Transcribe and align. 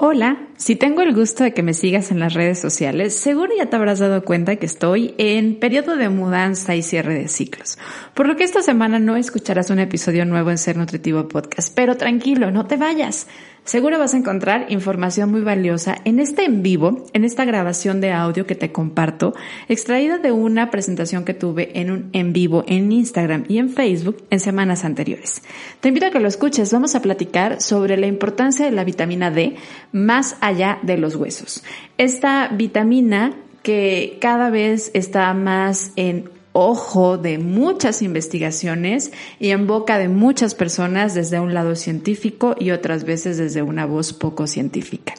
Hola, 0.00 0.46
si 0.56 0.76
tengo 0.76 1.02
el 1.02 1.12
gusto 1.12 1.42
de 1.42 1.52
que 1.52 1.64
me 1.64 1.74
sigas 1.74 2.12
en 2.12 2.20
las 2.20 2.32
redes 2.32 2.60
sociales, 2.60 3.16
seguro 3.16 3.50
ya 3.58 3.66
te 3.66 3.74
habrás 3.74 3.98
dado 3.98 4.24
cuenta 4.24 4.54
que 4.54 4.64
estoy 4.64 5.16
en 5.18 5.58
periodo 5.58 5.96
de 5.96 6.08
mudanza 6.08 6.76
y 6.76 6.82
cierre 6.82 7.14
de 7.14 7.26
ciclos, 7.26 7.78
por 8.14 8.28
lo 8.28 8.36
que 8.36 8.44
esta 8.44 8.62
semana 8.62 9.00
no 9.00 9.16
escucharás 9.16 9.70
un 9.70 9.80
episodio 9.80 10.24
nuevo 10.24 10.52
en 10.52 10.58
Ser 10.58 10.76
Nutritivo 10.76 11.26
Podcast, 11.26 11.74
pero 11.74 11.96
tranquilo, 11.96 12.52
no 12.52 12.68
te 12.68 12.76
vayas. 12.76 13.26
Seguro 13.64 13.98
vas 13.98 14.14
a 14.14 14.16
encontrar 14.16 14.66
información 14.70 15.30
muy 15.30 15.42
valiosa 15.42 15.96
en 16.04 16.20
este 16.20 16.44
en 16.44 16.62
vivo, 16.62 17.04
en 17.12 17.24
esta 17.24 17.44
grabación 17.44 18.00
de 18.00 18.12
audio 18.12 18.46
que 18.46 18.54
te 18.54 18.72
comparto, 18.72 19.34
extraída 19.68 20.18
de 20.18 20.32
una 20.32 20.70
presentación 20.70 21.24
que 21.24 21.34
tuve 21.34 21.78
en 21.78 21.90
un 21.90 22.10
en 22.12 22.32
vivo 22.32 22.64
en 22.66 22.90
Instagram 22.90 23.44
y 23.48 23.58
en 23.58 23.68
Facebook 23.68 24.24
en 24.30 24.40
semanas 24.40 24.84
anteriores. 24.84 25.42
Te 25.80 25.88
invito 25.88 26.06
a 26.06 26.10
que 26.10 26.20
lo 26.20 26.28
escuches. 26.28 26.72
Vamos 26.72 26.94
a 26.94 27.02
platicar 27.02 27.60
sobre 27.60 27.96
la 27.96 28.06
importancia 28.06 28.64
de 28.64 28.72
la 28.72 28.84
vitamina 28.84 29.30
D 29.30 29.56
más 29.92 30.36
allá 30.40 30.78
de 30.82 30.96
los 30.96 31.16
huesos. 31.16 31.62
Esta 31.98 32.48
vitamina 32.48 33.34
que 33.62 34.18
cada 34.20 34.50
vez 34.50 34.90
está 34.94 35.34
más 35.34 35.92
en 35.96 36.30
ojo 36.58 37.18
de 37.18 37.38
muchas 37.38 38.02
investigaciones 38.02 39.12
y 39.38 39.50
en 39.50 39.66
boca 39.66 39.98
de 39.98 40.08
muchas 40.08 40.54
personas 40.54 41.14
desde 41.14 41.38
un 41.38 41.54
lado 41.54 41.76
científico 41.76 42.56
y 42.58 42.72
otras 42.72 43.04
veces 43.04 43.38
desde 43.38 43.62
una 43.62 43.86
voz 43.86 44.12
poco 44.12 44.46
científica. 44.46 45.14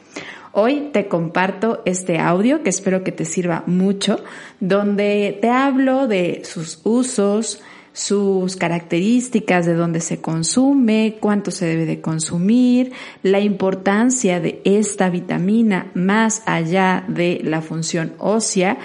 Hoy 0.52 0.90
te 0.92 1.08
comparto 1.08 1.80
este 1.86 2.18
audio 2.18 2.62
que 2.62 2.70
espero 2.70 3.04
que 3.04 3.12
te 3.12 3.24
sirva 3.24 3.62
mucho, 3.66 4.22
donde 4.58 5.38
te 5.40 5.48
hablo 5.48 6.08
de 6.08 6.42
sus 6.44 6.80
usos, 6.84 7.62
sus 7.92 8.56
características, 8.56 9.64
de 9.64 9.74
dónde 9.74 10.00
se 10.00 10.20
consume, 10.20 11.16
cuánto 11.20 11.50
se 11.50 11.66
debe 11.66 11.86
de 11.86 12.00
consumir, 12.00 12.92
la 13.22 13.40
importancia 13.40 14.40
de 14.40 14.60
esta 14.64 15.08
vitamina 15.08 15.90
más 15.94 16.42
allá 16.46 17.04
de 17.08 17.40
la 17.42 17.62
función 17.62 18.12
ósea 18.18 18.78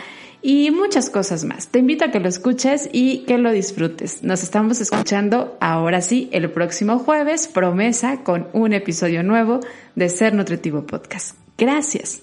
y 0.45 0.69
muchas 0.69 1.09
cosas 1.09 1.43
más. 1.43 1.69
Te 1.69 1.79
invito 1.79 2.05
a 2.05 2.11
que 2.11 2.19
lo 2.19 2.29
escuches 2.29 2.87
y 2.93 3.23
que 3.25 3.39
lo 3.39 3.51
disfrutes. 3.51 4.21
Nos 4.21 4.43
estamos 4.43 4.79
escuchando 4.79 5.57
ahora 5.59 6.01
sí 6.01 6.29
el 6.31 6.51
próximo 6.51 6.99
jueves, 6.99 7.47
promesa, 7.47 8.17
con 8.17 8.47
un 8.53 8.71
episodio 8.73 9.23
nuevo 9.23 9.61
de 9.95 10.07
Ser 10.07 10.35
Nutritivo 10.35 10.85
Podcast. 10.85 11.35
Gracias. 11.57 12.21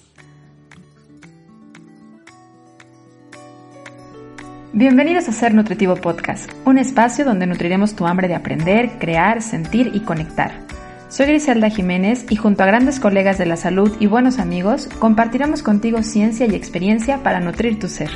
Bienvenidos 4.71 5.27
a 5.27 5.33
Ser 5.33 5.53
Nutritivo 5.53 5.97
Podcast, 5.97 6.49
un 6.63 6.77
espacio 6.77 7.25
donde 7.25 7.45
nutriremos 7.45 7.93
tu 7.93 8.07
hambre 8.07 8.29
de 8.29 8.35
aprender, 8.35 8.99
crear, 8.99 9.41
sentir 9.41 9.91
y 9.93 9.99
conectar. 9.99 10.72
Soy 11.13 11.27
Griselda 11.27 11.69
Jiménez 11.69 12.25
y 12.31 12.37
junto 12.37 12.63
a 12.63 12.65
grandes 12.65 12.99
colegas 12.99 13.37
de 13.37 13.45
la 13.45 13.55
salud 13.55 13.95
y 13.99 14.07
buenos 14.07 14.39
amigos 14.39 14.89
compartiremos 14.97 15.61
contigo 15.61 16.01
ciencia 16.01 16.47
y 16.47 16.55
experiencia 16.55 17.21
para 17.21 17.39
nutrir 17.39 17.77
tu 17.77 17.87
ser. 17.87 18.09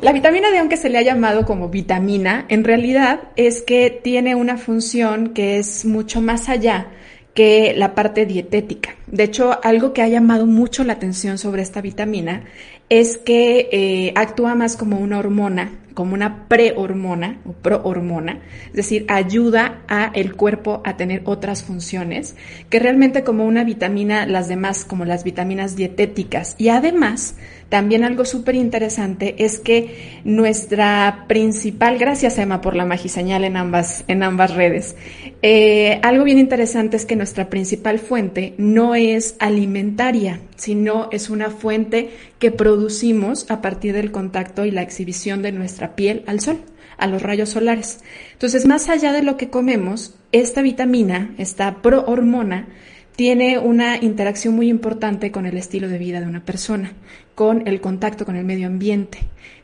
La 0.00 0.14
vitamina 0.14 0.50
D, 0.50 0.56
aunque 0.56 0.78
se 0.78 0.88
le 0.88 0.96
ha 0.96 1.02
llamado 1.02 1.44
como 1.44 1.68
vitamina, 1.68 2.46
en 2.48 2.64
realidad 2.64 3.20
es 3.36 3.60
que 3.60 3.90
tiene 3.90 4.34
una 4.34 4.56
función 4.56 5.34
que 5.34 5.58
es 5.58 5.84
mucho 5.84 6.22
más 6.22 6.48
allá 6.48 6.86
que 7.34 7.74
la 7.76 7.94
parte 7.94 8.24
dietética. 8.24 8.96
De 9.06 9.24
hecho, 9.24 9.62
algo 9.62 9.92
que 9.92 10.00
ha 10.00 10.08
llamado 10.08 10.46
mucho 10.46 10.84
la 10.84 10.94
atención 10.94 11.36
sobre 11.36 11.60
esta 11.60 11.82
vitamina 11.82 12.44
es 12.88 13.18
que 13.18 13.68
eh, 13.72 14.14
actúa 14.16 14.54
más 14.54 14.78
como 14.78 14.96
una 14.96 15.18
hormona 15.18 15.81
como 15.94 16.14
una 16.14 16.48
prehormona 16.48 17.40
o 17.44 17.52
prohormona, 17.52 18.40
es 18.66 18.72
decir, 18.72 19.04
ayuda 19.08 19.82
a 19.88 20.10
el 20.14 20.34
cuerpo 20.34 20.82
a 20.84 20.96
tener 20.96 21.22
otras 21.24 21.62
funciones 21.62 22.36
que 22.70 22.78
realmente 22.78 23.24
como 23.24 23.44
una 23.44 23.64
vitamina, 23.64 24.26
las 24.26 24.48
demás 24.48 24.84
como 24.84 25.04
las 25.04 25.24
vitaminas 25.24 25.76
dietéticas. 25.76 26.54
Y 26.58 26.68
además, 26.68 27.34
también 27.68 28.04
algo 28.04 28.26
súper 28.26 28.54
interesante 28.54 29.34
es 29.38 29.58
que 29.58 30.20
nuestra 30.24 31.24
principal, 31.26 31.96
gracias 31.98 32.36
Emma 32.36 32.60
por 32.60 32.76
la 32.76 32.84
magiseñal 32.84 33.44
en 33.44 33.56
ambas, 33.56 34.04
en 34.08 34.22
ambas 34.22 34.54
redes, 34.54 34.94
eh, 35.44 35.98
algo 36.04 36.22
bien 36.22 36.38
interesante 36.38 36.96
es 36.96 37.04
que 37.04 37.16
nuestra 37.16 37.50
principal 37.50 37.98
fuente 37.98 38.54
no 38.58 38.94
es 38.94 39.34
alimentaria, 39.40 40.40
sino 40.54 41.08
es 41.10 41.30
una 41.30 41.50
fuente 41.50 42.10
que 42.38 42.52
producimos 42.52 43.50
a 43.50 43.60
partir 43.60 43.92
del 43.92 44.12
contacto 44.12 44.64
y 44.64 44.70
la 44.70 44.82
exhibición 44.82 45.42
de 45.42 45.50
nuestra 45.50 45.96
piel 45.96 46.22
al 46.28 46.38
sol, 46.38 46.60
a 46.96 47.08
los 47.08 47.22
rayos 47.22 47.48
solares. 47.48 47.98
Entonces, 48.34 48.66
más 48.66 48.88
allá 48.88 49.12
de 49.12 49.24
lo 49.24 49.36
que 49.36 49.50
comemos, 49.50 50.14
esta 50.30 50.62
vitamina, 50.62 51.34
esta 51.38 51.82
prohormona, 51.82 52.68
tiene 53.16 53.58
una 53.58 53.96
interacción 53.96 54.54
muy 54.54 54.68
importante 54.68 55.32
con 55.32 55.44
el 55.46 55.56
estilo 55.56 55.88
de 55.88 55.98
vida 55.98 56.20
de 56.20 56.26
una 56.26 56.44
persona, 56.44 56.92
con 57.34 57.66
el 57.66 57.80
contacto 57.80 58.24
con 58.24 58.36
el 58.36 58.44
medio 58.44 58.68
ambiente, 58.68 59.18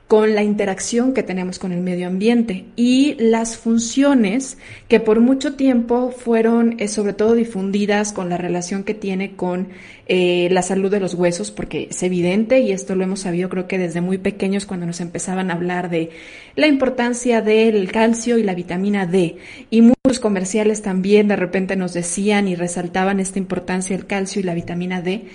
con 0.09 0.35
la 0.35 0.43
interacción 0.43 1.13
que 1.13 1.23
tenemos 1.23 1.59
con 1.59 1.71
el 1.71 1.83
medio 1.83 2.07
ambiente 2.07 2.65
y 2.77 3.15
las 3.19 3.59
funciones 3.59 4.57
que 4.89 5.01
por 5.01 5.21
mucho 5.21 5.55
tiempo 5.55 6.11
fueron 6.11 6.77
eh, 6.79 6.89
sobre 6.89 7.13
todo 7.13 7.35
difundidas 7.35 8.15
con 8.15 8.31
la 8.31 8.39
relación 8.39 8.85
que 8.85 8.95
tiene 8.95 9.37
con 9.37 9.69
eh, 10.07 10.49
la 10.51 10.63
salud 10.63 10.91
de 10.91 11.01
los 11.01 11.13
huesos, 11.13 11.51
porque 11.51 11.89
es 11.91 12.03
evidente 12.03 12.61
y 12.61 12.73
esto 12.73 12.95
lo 12.95 13.05
hemos 13.05 13.21
sabido 13.21 13.51
creo 13.51 13.69
que 13.69 13.77
desde 13.77 14.01
muy 14.01 14.17
pequeños 14.17 14.65
cuando 14.65 14.87
nos 14.87 15.03
empezaban 15.03 15.51
a 15.51 15.55
hablar 15.55 15.91
de 15.91 16.09
la 16.57 16.67
importancia 16.67 17.43
del 17.43 17.93
calcio 17.93 18.39
y 18.39 18.43
la 18.43 18.55
vitamina 18.55 19.05
D. 19.05 19.37
Y 19.69 19.83
muchos 19.83 20.21
comerciales 20.21 20.81
también 20.81 21.29
de 21.29 21.37
repente 21.37 21.77
nos 21.77 21.93
decían 21.93 22.49
y 22.49 22.55
resaltaban 22.55 23.21
esta 23.21 23.39
importancia 23.39 23.95
del 23.95 24.07
calcio 24.07 24.41
y 24.41 24.45
la 24.45 24.55
vitamina 24.55 25.03
D 25.03 25.27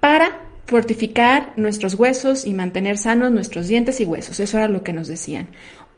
para 0.00 0.40
fortificar 0.66 1.52
nuestros 1.56 1.94
huesos 1.94 2.44
y 2.44 2.52
mantener 2.52 2.98
sanos 2.98 3.32
nuestros 3.32 3.68
dientes 3.68 4.00
y 4.00 4.04
huesos. 4.04 4.40
Eso 4.40 4.58
era 4.58 4.68
lo 4.68 4.82
que 4.82 4.92
nos 4.92 5.08
decían. 5.08 5.48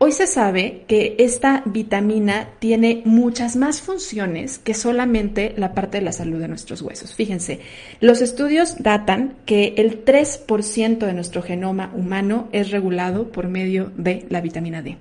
Hoy 0.01 0.12
se 0.12 0.29
sabe 0.29 0.84
que 0.87 1.17
esta 1.19 1.62
vitamina 1.67 2.51
tiene 2.61 3.03
muchas 3.05 3.56
más 3.56 3.81
funciones 3.81 4.61
que 4.61 4.73
solamente 4.73 5.55
la 5.56 5.75
parte 5.75 5.99
de 5.99 6.05
la 6.05 6.12
salud 6.12 6.39
de 6.39 6.47
nuestros 6.47 6.83
huesos. 6.83 7.15
Fíjense, 7.15 7.59
los 8.01 8.21
estudios 8.21 8.77
datan 8.79 9.34
que 9.45 9.75
el 9.77 10.05
3% 10.05 10.99
de 10.99 11.15
nuestro 11.15 11.43
genoma 11.43 11.93
humano 11.97 12.49
es 12.53 12.71
regulado 12.71 13.33
por 13.33 13.49
medio 13.49 13.91
de 13.97 14.25
la 14.29 14.41
vitamina 14.41 14.83
D. 14.83 14.99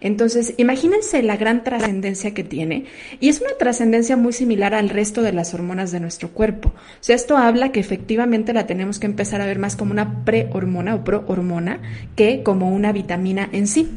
Entonces, 0.00 0.54
imagínense 0.56 1.22
la 1.22 1.36
gran 1.36 1.62
trascendencia 1.62 2.32
que 2.32 2.42
tiene 2.42 2.86
y 3.20 3.28
es 3.28 3.40
una 3.40 3.52
trascendencia 3.58 4.16
muy 4.16 4.32
similar 4.32 4.74
al 4.74 4.88
resto 4.88 5.22
de 5.22 5.32
las 5.32 5.52
hormonas 5.52 5.92
de 5.92 6.00
nuestro 6.00 6.30
cuerpo. 6.30 6.70
O 6.70 7.02
sea, 7.02 7.16
esto 7.16 7.36
habla 7.36 7.70
que 7.70 7.80
efectivamente 7.80 8.52
la 8.52 8.66
tenemos 8.66 8.98
que 8.98 9.06
empezar 9.06 9.40
a 9.40 9.46
ver 9.46 9.58
más 9.58 9.76
como 9.76 9.92
una 9.92 10.24
prehormona 10.24 10.94
o 10.94 11.04
prohormona 11.04 11.80
que 12.16 12.42
como 12.42 12.70
una 12.70 12.92
vitamina 12.92 13.48
en 13.52 13.66
sí. 13.66 13.88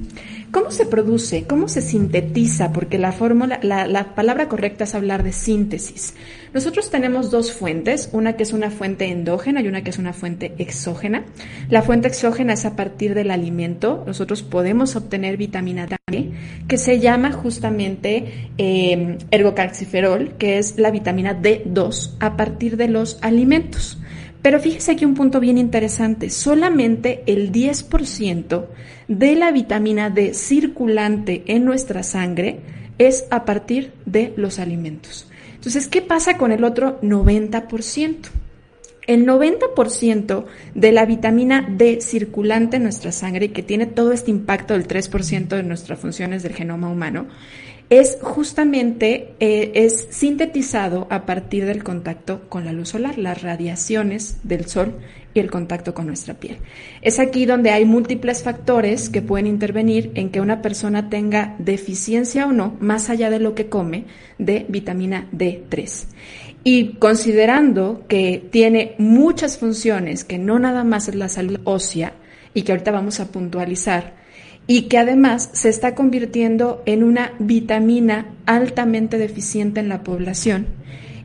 ¿Cómo 0.54 0.70
se 0.70 0.86
produce? 0.86 1.46
¿Cómo 1.48 1.68
se 1.68 1.82
sintetiza? 1.82 2.72
Porque 2.74 3.00
la 3.00 3.12
fórmula, 3.12 3.60
la, 3.64 3.88
la, 3.88 4.14
palabra 4.14 4.48
correcta 4.50 4.84
es 4.84 4.94
hablar 4.94 5.24
de 5.24 5.34
síntesis. 5.34 6.14
Nosotros 6.54 6.92
tenemos 6.92 7.32
dos 7.32 7.52
fuentes, 7.52 8.10
una 8.14 8.34
que 8.34 8.44
es 8.44 8.54
una 8.54 8.70
fuente 8.70 9.06
endógena 9.06 9.62
y 9.62 9.68
una 9.68 9.84
que 9.84 9.90
es 9.90 9.98
una 9.98 10.14
fuente 10.14 10.54
exógena. 10.60 11.26
La 11.72 11.82
fuente 11.82 12.08
exógena 12.08 12.54
es 12.54 12.66
a 12.66 12.76
partir 12.76 13.16
del 13.16 13.32
alimento. 13.32 14.04
Nosotros 14.06 14.44
podemos 14.44 14.96
obtener 14.96 15.38
vitamina 15.38 15.88
D, 15.88 16.34
que 16.68 16.78
se 16.78 17.00
llama 17.00 17.32
justamente 17.32 18.52
eh, 18.60 19.18
ergocalciferol, 19.32 20.34
que 20.38 20.60
es 20.60 20.78
la 20.78 20.92
vitamina 20.92 21.42
D2 21.42 22.18
a 22.20 22.38
partir 22.38 22.78
de 22.78 22.90
los 22.90 23.18
alimentos. 23.24 23.98
Pero 24.44 24.60
fíjese 24.60 24.92
aquí 24.92 25.06
un 25.06 25.16
punto 25.16 25.40
bien 25.40 25.58
interesante, 25.58 26.30
solamente 26.30 27.24
el 27.28 27.54
10% 27.54 28.66
de 29.08 29.36
la 29.36 29.52
vitamina 29.54 30.10
D 30.10 30.34
circulante 30.34 31.44
en 31.48 31.64
nuestra 31.64 32.04
sangre 32.04 32.60
es 32.98 33.26
a 33.32 33.46
partir 33.46 33.94
de 34.06 34.34
los 34.36 34.60
alimentos. 34.60 35.30
Entonces, 35.56 35.88
¿qué 35.88 36.02
pasa 36.02 36.38
con 36.38 36.52
el 36.52 36.66
otro 36.66 37.00
90%? 37.02 38.18
El 39.08 39.26
90% 39.26 40.46
de 40.76 40.92
la 40.92 41.06
vitamina 41.06 41.66
D 41.70 42.02
circulante 42.02 42.78
en 42.78 42.84
nuestra 42.84 43.14
sangre, 43.14 43.54
que 43.54 43.64
tiene 43.64 43.86
todo 43.86 44.12
este 44.12 44.32
impacto 44.32 44.74
del 44.74 44.90
3% 44.90 45.48
de 45.48 45.64
nuestras 45.64 46.00
funciones 46.00 46.44
del 46.44 46.54
genoma 46.54 46.90
humano, 46.90 47.28
es 47.90 48.18
justamente 48.22 49.34
eh, 49.40 49.72
es 49.76 50.08
sintetizado 50.10 51.08
a 51.10 51.26
partir 51.26 51.66
del 51.66 51.84
contacto 51.84 52.42
con 52.50 52.66
la 52.66 52.74
luz 52.74 52.90
solar, 52.90 53.18
las 53.18 53.42
radiaciones 53.42 54.38
del 54.44 54.66
sol 54.66 54.96
y 55.34 55.40
el 55.40 55.50
contacto 55.52 55.94
con 55.94 56.08
nuestra 56.08 56.36
piel. 56.36 56.58
Es 57.02 57.20
aquí 57.20 57.46
donde 57.46 57.72
hay 57.72 57.86
múltiples 57.86 58.44
factores 58.44 59.10
que 59.10 59.22
pueden 59.22 59.48
intervenir 59.48 60.12
en 60.16 60.30
que 60.30 60.42
una 60.42 60.62
persona 60.62 61.10
tenga 61.10 61.56
deficiencia 61.60 62.46
o 62.46 62.52
no, 62.52 62.78
más 62.80 63.10
allá 63.10 63.30
de 63.30 63.40
lo 63.40 63.56
que 63.56 63.68
come, 63.68 64.06
de 64.38 64.66
vitamina 64.70 65.28
D3. 65.32 66.06
Y 66.64 66.94
considerando 66.94 68.06
que 68.08 68.44
tiene 68.52 68.96
muchas 68.98 69.58
funciones, 69.58 70.24
que 70.24 70.38
no 70.38 70.60
nada 70.60 70.84
más 70.84 71.10
es 71.10 71.16
la 71.16 71.30
salud 71.30 71.60
ósea, 71.66 72.14
y 72.54 72.62
que 72.62 72.72
ahorita 72.72 72.92
vamos 72.92 73.20
a 73.20 73.32
puntualizar, 73.32 74.23
y 74.68 74.84
que 74.84 74.98
además 74.98 75.50
se 75.54 75.70
está 75.70 75.96
convirtiendo 75.96 76.82
en 76.86 77.04
una 77.04 77.34
vitamina 77.40 78.28
altamente 78.46 79.18
deficiente 79.18 79.80
en 79.80 79.90
la 79.90 80.04
población 80.04 80.68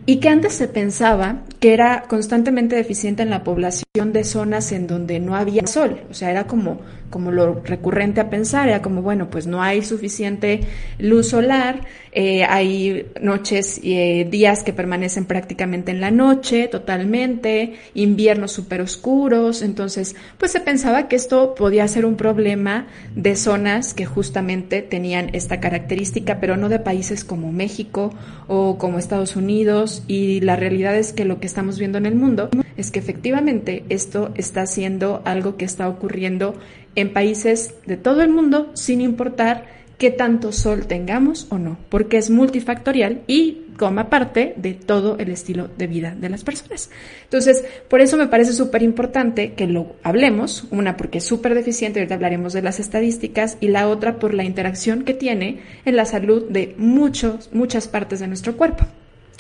y 0.08 0.20
que 0.20 0.31
antes 0.31 0.55
se 0.55 0.69
pensaba 0.69 1.43
que 1.61 1.75
era 1.75 2.05
constantemente 2.08 2.75
deficiente 2.75 3.23
en 3.23 3.29
la 3.29 3.44
población 3.44 4.14
de 4.14 4.25
zonas 4.25 4.73
en 4.73 4.87
donde 4.87 5.20
no 5.20 5.37
había 5.37 5.67
sol, 5.67 6.00
o 6.11 6.14
sea, 6.14 6.31
era 6.31 6.46
como, 6.46 6.81
como 7.10 7.32
lo 7.32 7.62
recurrente 7.62 8.20
a 8.20 8.31
pensar, 8.31 8.69
era 8.69 8.82
como, 8.82 9.02
bueno, 9.02 9.31
pues 9.31 9.46
no 9.46 9.62
hay 9.62 9.82
suficiente 9.82 10.60
luz 10.99 11.28
solar, 11.28 11.81
eh, 12.12 12.44
hay 12.44 13.06
noches 13.20 13.82
y 13.82 13.94
eh, 13.94 14.26
días 14.31 14.62
que 14.62 14.72
permanecen 14.72 15.25
prácticamente 15.25 15.90
en 15.90 16.00
la 16.00 16.10
noche 16.10 16.69
totalmente, 16.69 17.75
inviernos 17.94 18.52
súper 18.52 18.81
oscuros, 18.81 19.62
entonces, 19.62 20.16
pues 20.38 20.52
se 20.52 20.60
pensaba 20.60 21.08
que 21.08 21.16
esto 21.16 21.55
podía 21.55 21.87
ser 21.88 22.05
un 22.05 22.16
problema 22.16 22.87
de 23.14 23.37
zonas 23.37 23.94
que 23.94 24.06
justamente 24.06 24.82
tenían 24.82 25.31
esta 25.34 25.61
característica, 25.61 26.40
pero 26.40 26.56
no 26.56 26.69
de 26.69 26.78
países 26.78 27.25
como 27.25 27.52
México 27.52 28.11
o 28.46 28.78
como 28.78 28.99
Estados 28.99 29.37
Unidos, 29.37 30.02
y 30.08 30.40
la 30.40 30.56
realidad 30.56 30.96
es 30.96 31.12
que 31.12 31.25
lo 31.25 31.40
que 31.40 31.46
estamos 31.46 31.78
viendo 31.78 31.99
en 31.99 32.06
el 32.06 32.14
mundo 32.14 32.50
es 32.76 32.90
que 32.90 32.99
efectivamente 33.00 33.84
esto 33.88 34.31
está 34.37 34.66
siendo 34.66 35.22
algo 35.25 35.56
que 35.56 35.64
está 35.64 35.88
ocurriendo 35.88 36.54
en 36.94 37.12
países 37.12 37.75
de 37.87 37.96
todo 37.96 38.23
el 38.23 38.31
mundo 38.31 38.70
sin 38.75 39.00
importar 39.00 39.67
qué 39.99 40.11
tanto 40.11 40.52
sol 40.52 40.87
tengamos 40.87 41.46
o 41.50 41.58
no, 41.58 41.76
porque 41.88 42.19
es 42.19 42.31
multifactorial 42.31 43.23
y 43.26 43.64
forma 43.79 44.11
parte 44.11 44.55
de 44.56 44.75
todo 44.75 45.17
el 45.19 45.31
estilo 45.31 45.69
de 45.79 45.87
vida 45.87 46.14
de 46.19 46.29
las 46.29 46.44
personas. 46.44 46.90
Entonces, 47.25 47.64
por 47.88 48.00
eso 48.00 48.17
me 48.17 48.26
parece 48.26 48.52
súper 48.52 48.82
importante 48.82 49.52
que 49.52 49.67
lo 49.67 49.94
hablemos, 50.02 50.67
una 50.70 50.96
porque 50.96 51.19
es 51.19 51.25
súper 51.25 51.55
deficiente, 51.55 52.00
ahorita 52.00 52.17
hablaremos 52.17 52.52
de 52.52 52.62
las 52.62 52.81
estadísticas, 52.81 53.56
y 53.61 53.69
la 53.69 53.88
otra 53.88 54.19
por 54.19 54.35
la 54.35 54.44
interacción 54.44 55.05
que 55.05 55.14
tiene 55.14 55.61
en 55.85 55.96
la 55.96 56.05
salud 56.05 56.49
de 56.49 56.75
muchos, 56.76 57.50
muchas 57.52 57.88
partes 57.88 58.20
de 58.20 58.26
nuestro 58.26 58.56
cuerpo. 58.56 58.85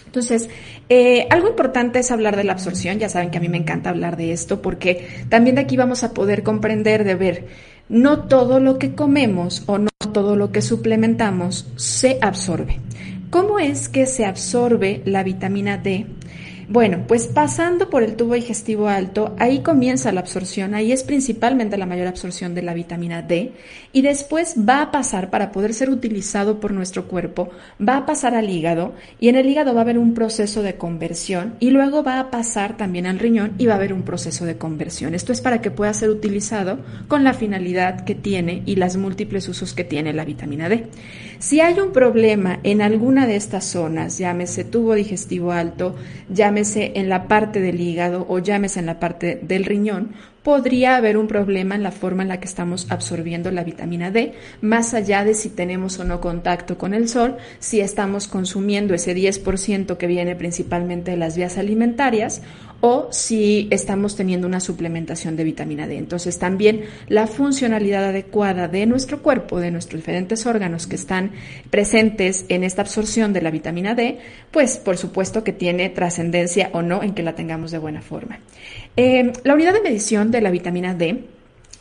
Entonces, 0.08 0.48
eh, 0.88 1.26
algo 1.28 1.48
importante 1.48 1.98
es 1.98 2.10
hablar 2.10 2.34
de 2.34 2.44
la 2.44 2.52
absorción. 2.52 2.98
Ya 2.98 3.10
saben 3.10 3.30
que 3.30 3.36
a 3.36 3.42
mí 3.42 3.50
me 3.50 3.58
encanta 3.58 3.90
hablar 3.90 4.16
de 4.16 4.32
esto 4.32 4.62
porque 4.62 5.06
también 5.28 5.56
de 5.56 5.60
aquí 5.60 5.76
vamos 5.76 6.02
a 6.02 6.14
poder 6.14 6.42
comprender 6.42 7.04
de 7.04 7.14
ver, 7.14 7.46
no 7.90 8.24
todo 8.24 8.58
lo 8.58 8.78
que 8.78 8.94
comemos 8.94 9.64
o 9.66 9.76
no 9.76 9.90
todo 10.14 10.34
lo 10.34 10.50
que 10.50 10.62
suplementamos 10.62 11.70
se 11.76 12.18
absorbe. 12.22 12.80
¿Cómo 13.28 13.58
es 13.58 13.90
que 13.90 14.06
se 14.06 14.24
absorbe 14.24 15.02
la 15.04 15.22
vitamina 15.22 15.76
D? 15.76 16.06
Bueno, 16.70 17.04
pues 17.08 17.28
pasando 17.28 17.88
por 17.88 18.02
el 18.02 18.14
tubo 18.14 18.34
digestivo 18.34 18.88
alto, 18.88 19.34
ahí 19.38 19.60
comienza 19.60 20.12
la 20.12 20.20
absorción, 20.20 20.74
ahí 20.74 20.92
es 20.92 21.02
principalmente 21.02 21.78
la 21.78 21.86
mayor 21.86 22.08
absorción 22.08 22.54
de 22.54 22.60
la 22.60 22.74
vitamina 22.74 23.22
D 23.22 23.52
y 23.90 24.02
después 24.02 24.54
va 24.68 24.82
a 24.82 24.90
pasar 24.90 25.30
para 25.30 25.50
poder 25.50 25.72
ser 25.72 25.88
utilizado 25.88 26.60
por 26.60 26.74
nuestro 26.74 27.08
cuerpo, 27.08 27.48
va 27.80 27.96
a 27.96 28.04
pasar 28.04 28.34
al 28.34 28.50
hígado 28.50 28.92
y 29.18 29.30
en 29.30 29.36
el 29.36 29.48
hígado 29.48 29.72
va 29.72 29.80
a 29.80 29.84
haber 29.84 29.96
un 29.96 30.12
proceso 30.12 30.62
de 30.62 30.74
conversión 30.74 31.54
y 31.58 31.70
luego 31.70 32.02
va 32.02 32.20
a 32.20 32.30
pasar 32.30 32.76
también 32.76 33.06
al 33.06 33.18
riñón 33.18 33.54
y 33.56 33.64
va 33.64 33.72
a 33.72 33.76
haber 33.76 33.94
un 33.94 34.02
proceso 34.02 34.44
de 34.44 34.58
conversión. 34.58 35.14
Esto 35.14 35.32
es 35.32 35.40
para 35.40 35.62
que 35.62 35.70
pueda 35.70 35.94
ser 35.94 36.10
utilizado 36.10 36.80
con 37.08 37.24
la 37.24 37.32
finalidad 37.32 38.04
que 38.04 38.14
tiene 38.14 38.62
y 38.66 38.76
las 38.76 38.98
múltiples 38.98 39.48
usos 39.48 39.72
que 39.72 39.84
tiene 39.84 40.12
la 40.12 40.26
vitamina 40.26 40.68
D. 40.68 40.84
Si 41.38 41.62
hay 41.62 41.80
un 41.80 41.92
problema 41.92 42.60
en 42.62 42.82
alguna 42.82 43.26
de 43.26 43.36
estas 43.36 43.64
zonas, 43.64 44.18
llámese 44.18 44.64
tubo 44.64 44.94
digestivo 44.94 45.52
alto, 45.52 45.94
llámese 46.28 46.57
llámese 46.58 46.92
en 46.96 47.08
la 47.08 47.28
parte 47.28 47.60
del 47.60 47.80
hígado 47.80 48.26
o 48.28 48.40
llámese 48.40 48.80
en 48.80 48.86
la 48.86 48.98
parte 48.98 49.38
del 49.42 49.64
riñón, 49.64 50.14
podría 50.42 50.96
haber 50.96 51.16
un 51.16 51.28
problema 51.28 51.76
en 51.76 51.84
la 51.84 51.92
forma 51.92 52.22
en 52.24 52.30
la 52.30 52.40
que 52.40 52.46
estamos 52.46 52.90
absorbiendo 52.90 53.52
la 53.52 53.62
vitamina 53.62 54.10
D, 54.10 54.32
más 54.60 54.92
allá 54.92 55.22
de 55.22 55.34
si 55.34 55.50
tenemos 55.50 56.00
o 56.00 56.04
no 56.04 56.20
contacto 56.20 56.76
con 56.76 56.94
el 56.94 57.08
sol, 57.08 57.36
si 57.60 57.80
estamos 57.80 58.26
consumiendo 58.26 58.92
ese 58.92 59.14
10% 59.14 59.96
que 59.98 60.06
viene 60.08 60.34
principalmente 60.34 61.12
de 61.12 61.16
las 61.16 61.36
vías 61.36 61.58
alimentarias 61.58 62.42
o 62.80 63.08
si 63.10 63.66
estamos 63.70 64.14
teniendo 64.14 64.46
una 64.46 64.60
suplementación 64.60 65.36
de 65.36 65.44
vitamina 65.44 65.86
D. 65.86 65.96
Entonces 65.96 66.38
también 66.38 66.84
la 67.08 67.26
funcionalidad 67.26 68.04
adecuada 68.04 68.68
de 68.68 68.86
nuestro 68.86 69.22
cuerpo, 69.22 69.58
de 69.58 69.70
nuestros 69.70 70.00
diferentes 70.00 70.46
órganos 70.46 70.86
que 70.86 70.96
están 70.96 71.32
presentes 71.70 72.44
en 72.48 72.64
esta 72.64 72.82
absorción 72.82 73.32
de 73.32 73.42
la 73.42 73.50
vitamina 73.50 73.94
D, 73.94 74.18
pues 74.50 74.76
por 74.76 74.96
supuesto 74.96 75.42
que 75.42 75.52
tiene 75.52 75.88
trascendencia 75.90 76.70
o 76.72 76.82
no 76.82 77.02
en 77.02 77.14
que 77.14 77.22
la 77.22 77.34
tengamos 77.34 77.70
de 77.70 77.78
buena 77.78 78.00
forma. 78.00 78.38
Eh, 78.96 79.32
la 79.44 79.54
unidad 79.54 79.72
de 79.72 79.82
medición 79.82 80.30
de 80.30 80.40
la 80.40 80.50
vitamina 80.50 80.94
D, 80.94 81.24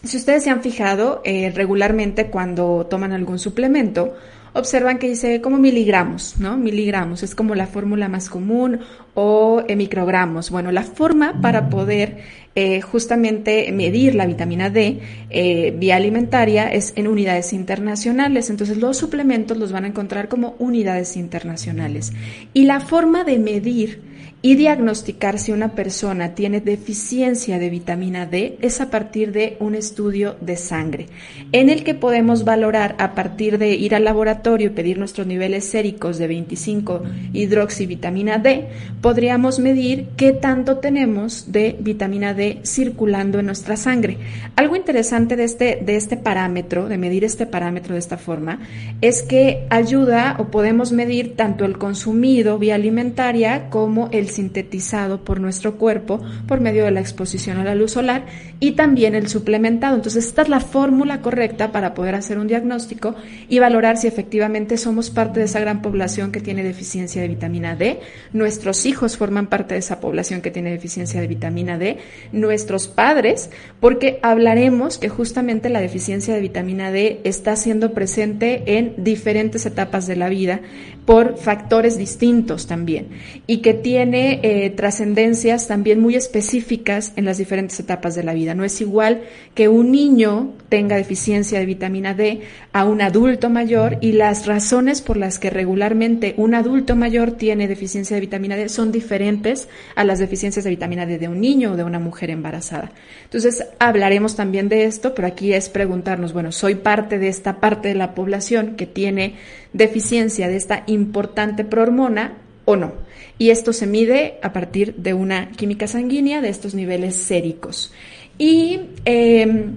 si 0.04 0.18
ustedes 0.18 0.44
se 0.44 0.50
han 0.50 0.62
fijado 0.62 1.22
eh, 1.26 1.52
regularmente 1.54 2.28
cuando 2.28 2.88
toman 2.90 3.14
algún 3.14 3.40
suplemento, 3.40 4.16
observan 4.54 4.98
que 4.98 5.10
dice 5.10 5.42
como 5.42 5.58
miligramos, 5.58 6.36
¿no? 6.40 6.58
Miligramos, 6.58 7.24
es 7.24 7.36
como 7.36 7.56
la 7.56 7.68
fórmula 7.68 8.08
más 8.08 8.30
común 8.30 8.80
o 9.14 9.64
microgramos. 9.76 10.50
Bueno, 10.50 10.72
la 10.72 10.84
forma 10.84 11.42
para 11.42 11.70
poder 11.70 12.18
eh, 12.56 12.82
justamente 12.82 13.72
medir 13.72 14.16
la 14.16 14.26
vitamina 14.26 14.70
D 14.70 15.00
eh, 15.30 15.76
vía 15.78 15.96
alimentaria 15.96 16.68
es 16.72 16.94
en 16.96 17.08
unidades 17.08 17.54
internacionales. 17.54 18.50
Entonces 18.50 18.78
los 18.78 18.98
suplementos 18.98 19.58
los 19.58 19.72
van 19.72 19.86
a 19.86 19.88
encontrar 19.88 20.28
como 20.28 20.56
unidades 20.60 21.18
internacionales. 21.18 22.14
Y 22.54 22.66
la 22.66 22.80
forma 22.80 23.24
de 23.24 23.38
medir 23.38 24.17
y 24.48 24.56
diagnosticar 24.56 25.40
si 25.40 25.52
una 25.52 25.74
persona 25.76 26.34
tiene 26.34 26.62
deficiencia 26.62 27.60
de 27.60 27.70
vitamina 27.70 28.26
D 28.26 28.58
es 28.62 28.80
a 28.80 28.90
partir 28.90 29.34
de 29.34 29.58
un 29.60 29.76
estudio 29.76 30.38
de 30.40 30.56
sangre, 30.56 31.08
en 31.52 31.68
el 31.68 31.84
que 31.84 31.94
podemos 31.94 32.46
valorar 32.46 32.96
a 32.98 33.14
partir 33.14 33.58
de 33.58 33.76
ir 33.76 33.94
al 33.94 34.06
laboratorio 34.06 34.68
y 34.68 34.70
pedir 34.70 35.00
nuestros 35.00 35.28
niveles 35.28 35.66
séricos 35.66 36.18
de 36.18 36.28
25 36.28 37.04
hidroxivitamina 37.34 38.38
D, 38.38 38.70
podríamos 39.02 39.60
medir 39.60 40.08
qué 40.16 40.32
tanto 40.32 40.78
tenemos 40.78 41.52
de 41.52 41.76
vitamina 41.82 42.34
D 42.34 42.62
circulando 42.64 43.40
en 43.40 43.48
nuestra 43.48 43.76
sangre. 43.76 44.18
Algo 44.56 44.78
interesante 44.78 45.36
de 45.36 45.44
este, 45.44 45.80
de 45.86 45.98
este 45.98 46.16
parámetro, 46.16 46.88
de 46.88 46.98
medir 46.98 47.26
este 47.26 47.48
parámetro 47.48 47.96
de 47.96 48.00
esta 48.00 48.16
forma, 48.16 48.62
es 49.02 49.24
que 49.24 49.68
ayuda 49.70 50.38
o 50.40 50.46
podemos 50.46 50.94
medir 50.94 51.36
tanto 51.36 51.66
el 51.66 51.78
consumido 51.78 52.58
vía 52.58 52.76
alimentaria 52.76 53.70
como 53.70 54.08
el 54.14 54.37
sintetizado 54.38 55.24
por 55.24 55.40
nuestro 55.40 55.78
cuerpo 55.78 56.22
por 56.48 56.62
medio 56.62 56.86
de 56.86 56.92
la 56.92 57.00
exposición 57.00 57.58
a 57.58 57.64
la 57.64 57.74
luz 57.74 57.94
solar 57.94 58.28
y 58.60 58.72
también 58.72 59.16
el 59.16 59.28
suplementado. 59.28 59.96
Entonces, 59.96 60.26
esta 60.26 60.42
es 60.42 60.50
la 60.50 60.60
fórmula 60.60 61.22
correcta 61.22 61.72
para 61.72 61.94
poder 61.94 62.16
hacer 62.16 62.40
un 62.40 62.48
diagnóstico 62.48 63.16
y 63.50 63.60
valorar 63.60 63.98
si 63.98 64.08
efectivamente 64.08 64.78
somos 64.78 65.10
parte 65.10 65.40
de 65.40 65.46
esa 65.46 65.60
gran 65.60 65.82
población 65.82 66.32
que 66.32 66.42
tiene 66.42 66.64
deficiencia 66.64 67.22
de 67.22 67.28
vitamina 67.28 67.76
D. 67.76 68.00
Nuestros 68.34 68.86
hijos 68.86 69.18
forman 69.18 69.48
parte 69.48 69.76
de 69.76 69.80
esa 69.80 70.00
población 70.00 70.42
que 70.42 70.52
tiene 70.52 70.72
deficiencia 70.72 71.22
de 71.22 71.28
vitamina 71.28 71.78
D. 71.78 71.98
Nuestros 72.32 72.88
padres, 72.88 73.50
porque 73.80 74.20
hablaremos 74.24 74.98
que 74.98 75.10
justamente 75.10 75.70
la 75.70 75.82
deficiencia 75.82 76.34
de 76.34 76.42
vitamina 76.42 76.92
D 76.92 77.22
está 77.24 77.56
siendo 77.56 77.94
presente 77.94 78.78
en 78.78 78.96
diferentes 78.98 79.66
etapas 79.66 80.08
de 80.08 80.16
la 80.16 80.30
vida 80.30 80.62
por 81.06 81.38
factores 81.38 81.98
distintos 81.98 82.68
también 82.68 83.08
y 83.48 83.60
que 83.60 83.74
tiene 83.74 84.42
eh, 84.44 84.70
trascendencias 84.72 85.68
también 85.68 86.02
muy 86.02 86.16
específicas 86.16 87.14
en 87.16 87.24
las 87.24 87.38
diferentes 87.38 87.80
etapas 87.80 88.14
de 88.16 88.24
la 88.24 88.34
vida. 88.34 88.47
No 88.56 88.64
es 88.64 88.82
igual 88.82 89.22
que 89.56 89.68
un 89.68 89.92
niño 89.92 90.54
tenga 90.70 90.96
deficiencia 90.96 91.60
de 91.60 91.66
vitamina 91.66 92.14
D 92.14 92.42
a 92.74 92.86
un 92.86 93.02
adulto 93.02 93.50
mayor 93.50 93.98
y 94.02 94.12
las 94.12 94.46
razones 94.46 95.02
por 95.02 95.18
las 95.18 95.40
que 95.40 95.50
regularmente 95.50 96.34
un 96.38 96.54
adulto 96.56 96.96
mayor 96.96 97.32
tiene 97.32 97.68
deficiencia 97.68 98.16
de 98.16 98.22
vitamina 98.22 98.56
D 98.56 98.70
son 98.70 98.92
diferentes 98.92 99.70
a 99.96 100.04
las 100.04 100.20
deficiencias 100.20 100.64
de 100.66 100.72
vitamina 100.72 101.06
D 101.06 101.18
de 101.18 101.28
un 101.28 101.42
niño 101.42 101.72
o 101.72 101.76
de 101.76 101.84
una 101.84 102.00
mujer 102.00 102.30
embarazada. 102.30 102.92
Entonces 103.24 103.66
hablaremos 103.80 104.36
también 104.36 104.70
de 104.70 104.86
esto, 104.86 105.16
pero 105.16 105.28
aquí 105.28 105.54
es 105.54 105.70
preguntarnos, 105.70 106.34
bueno, 106.34 106.52
soy 106.52 106.76
parte 106.76 107.20
de 107.20 107.28
esta 107.28 107.60
parte 107.60 107.90
de 107.90 107.96
la 107.96 108.14
población 108.14 108.76
que 108.76 108.86
tiene 108.86 109.36
deficiencia 109.74 110.48
de 110.48 110.58
esta 110.58 110.84
importante 110.88 111.64
prohormona 111.64 112.38
o 112.66 112.76
no. 112.76 112.94
Y 113.40 113.52
esto 113.52 113.72
se 113.72 113.88
mide 113.88 114.40
a 114.42 114.52
partir 114.52 114.96
de 114.96 115.14
una 115.14 115.52
química 115.52 115.88
sanguínea 115.88 116.42
de 116.42 116.50
estos 116.50 116.74
niveles 116.74 117.16
séricos. 117.16 117.94
Y 118.38 118.82
em, 119.06 119.76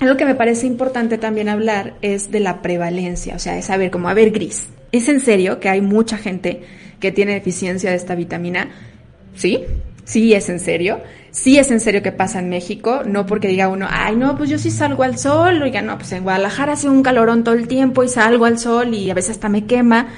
algo 0.00 0.16
que 0.16 0.24
me 0.24 0.34
parece 0.34 0.66
importante 0.66 1.18
también 1.18 1.48
hablar 1.48 1.94
es 2.02 2.30
de 2.30 2.40
la 2.40 2.60
prevalencia, 2.62 3.36
o 3.36 3.38
sea, 3.38 3.56
es 3.56 3.66
saber 3.66 3.90
como, 3.90 4.08
a 4.08 4.14
ver, 4.14 4.30
gris, 4.30 4.68
¿es 4.90 5.08
en 5.08 5.20
serio 5.20 5.60
que 5.60 5.68
hay 5.68 5.80
mucha 5.80 6.18
gente 6.18 6.62
que 7.00 7.12
tiene 7.12 7.34
deficiencia 7.34 7.90
de 7.90 7.96
esta 7.96 8.14
vitamina? 8.14 8.68
Sí, 9.34 9.60
sí 10.04 10.34
es 10.34 10.48
en 10.48 10.60
serio. 10.60 11.00
Sí 11.30 11.56
es 11.56 11.70
en 11.70 11.80
serio 11.80 12.02
que 12.02 12.12
pasa 12.12 12.40
en 12.40 12.50
México, 12.50 13.02
no 13.06 13.24
porque 13.24 13.48
diga 13.48 13.68
uno, 13.68 13.86
ay, 13.88 14.16
no, 14.16 14.36
pues 14.36 14.50
yo 14.50 14.58
sí 14.58 14.70
salgo 14.70 15.02
al 15.02 15.16
sol, 15.16 15.62
oiga, 15.62 15.80
no, 15.80 15.96
pues 15.96 16.12
en 16.12 16.24
Guadalajara 16.24 16.74
hace 16.74 16.90
un 16.90 17.02
calorón 17.02 17.42
todo 17.42 17.54
el 17.54 17.68
tiempo 17.68 18.04
y 18.04 18.08
salgo 18.08 18.44
al 18.44 18.58
sol 18.58 18.92
y 18.92 19.10
a 19.10 19.14
veces 19.14 19.30
hasta 19.32 19.48
me 19.48 19.64
quema. 19.64 20.08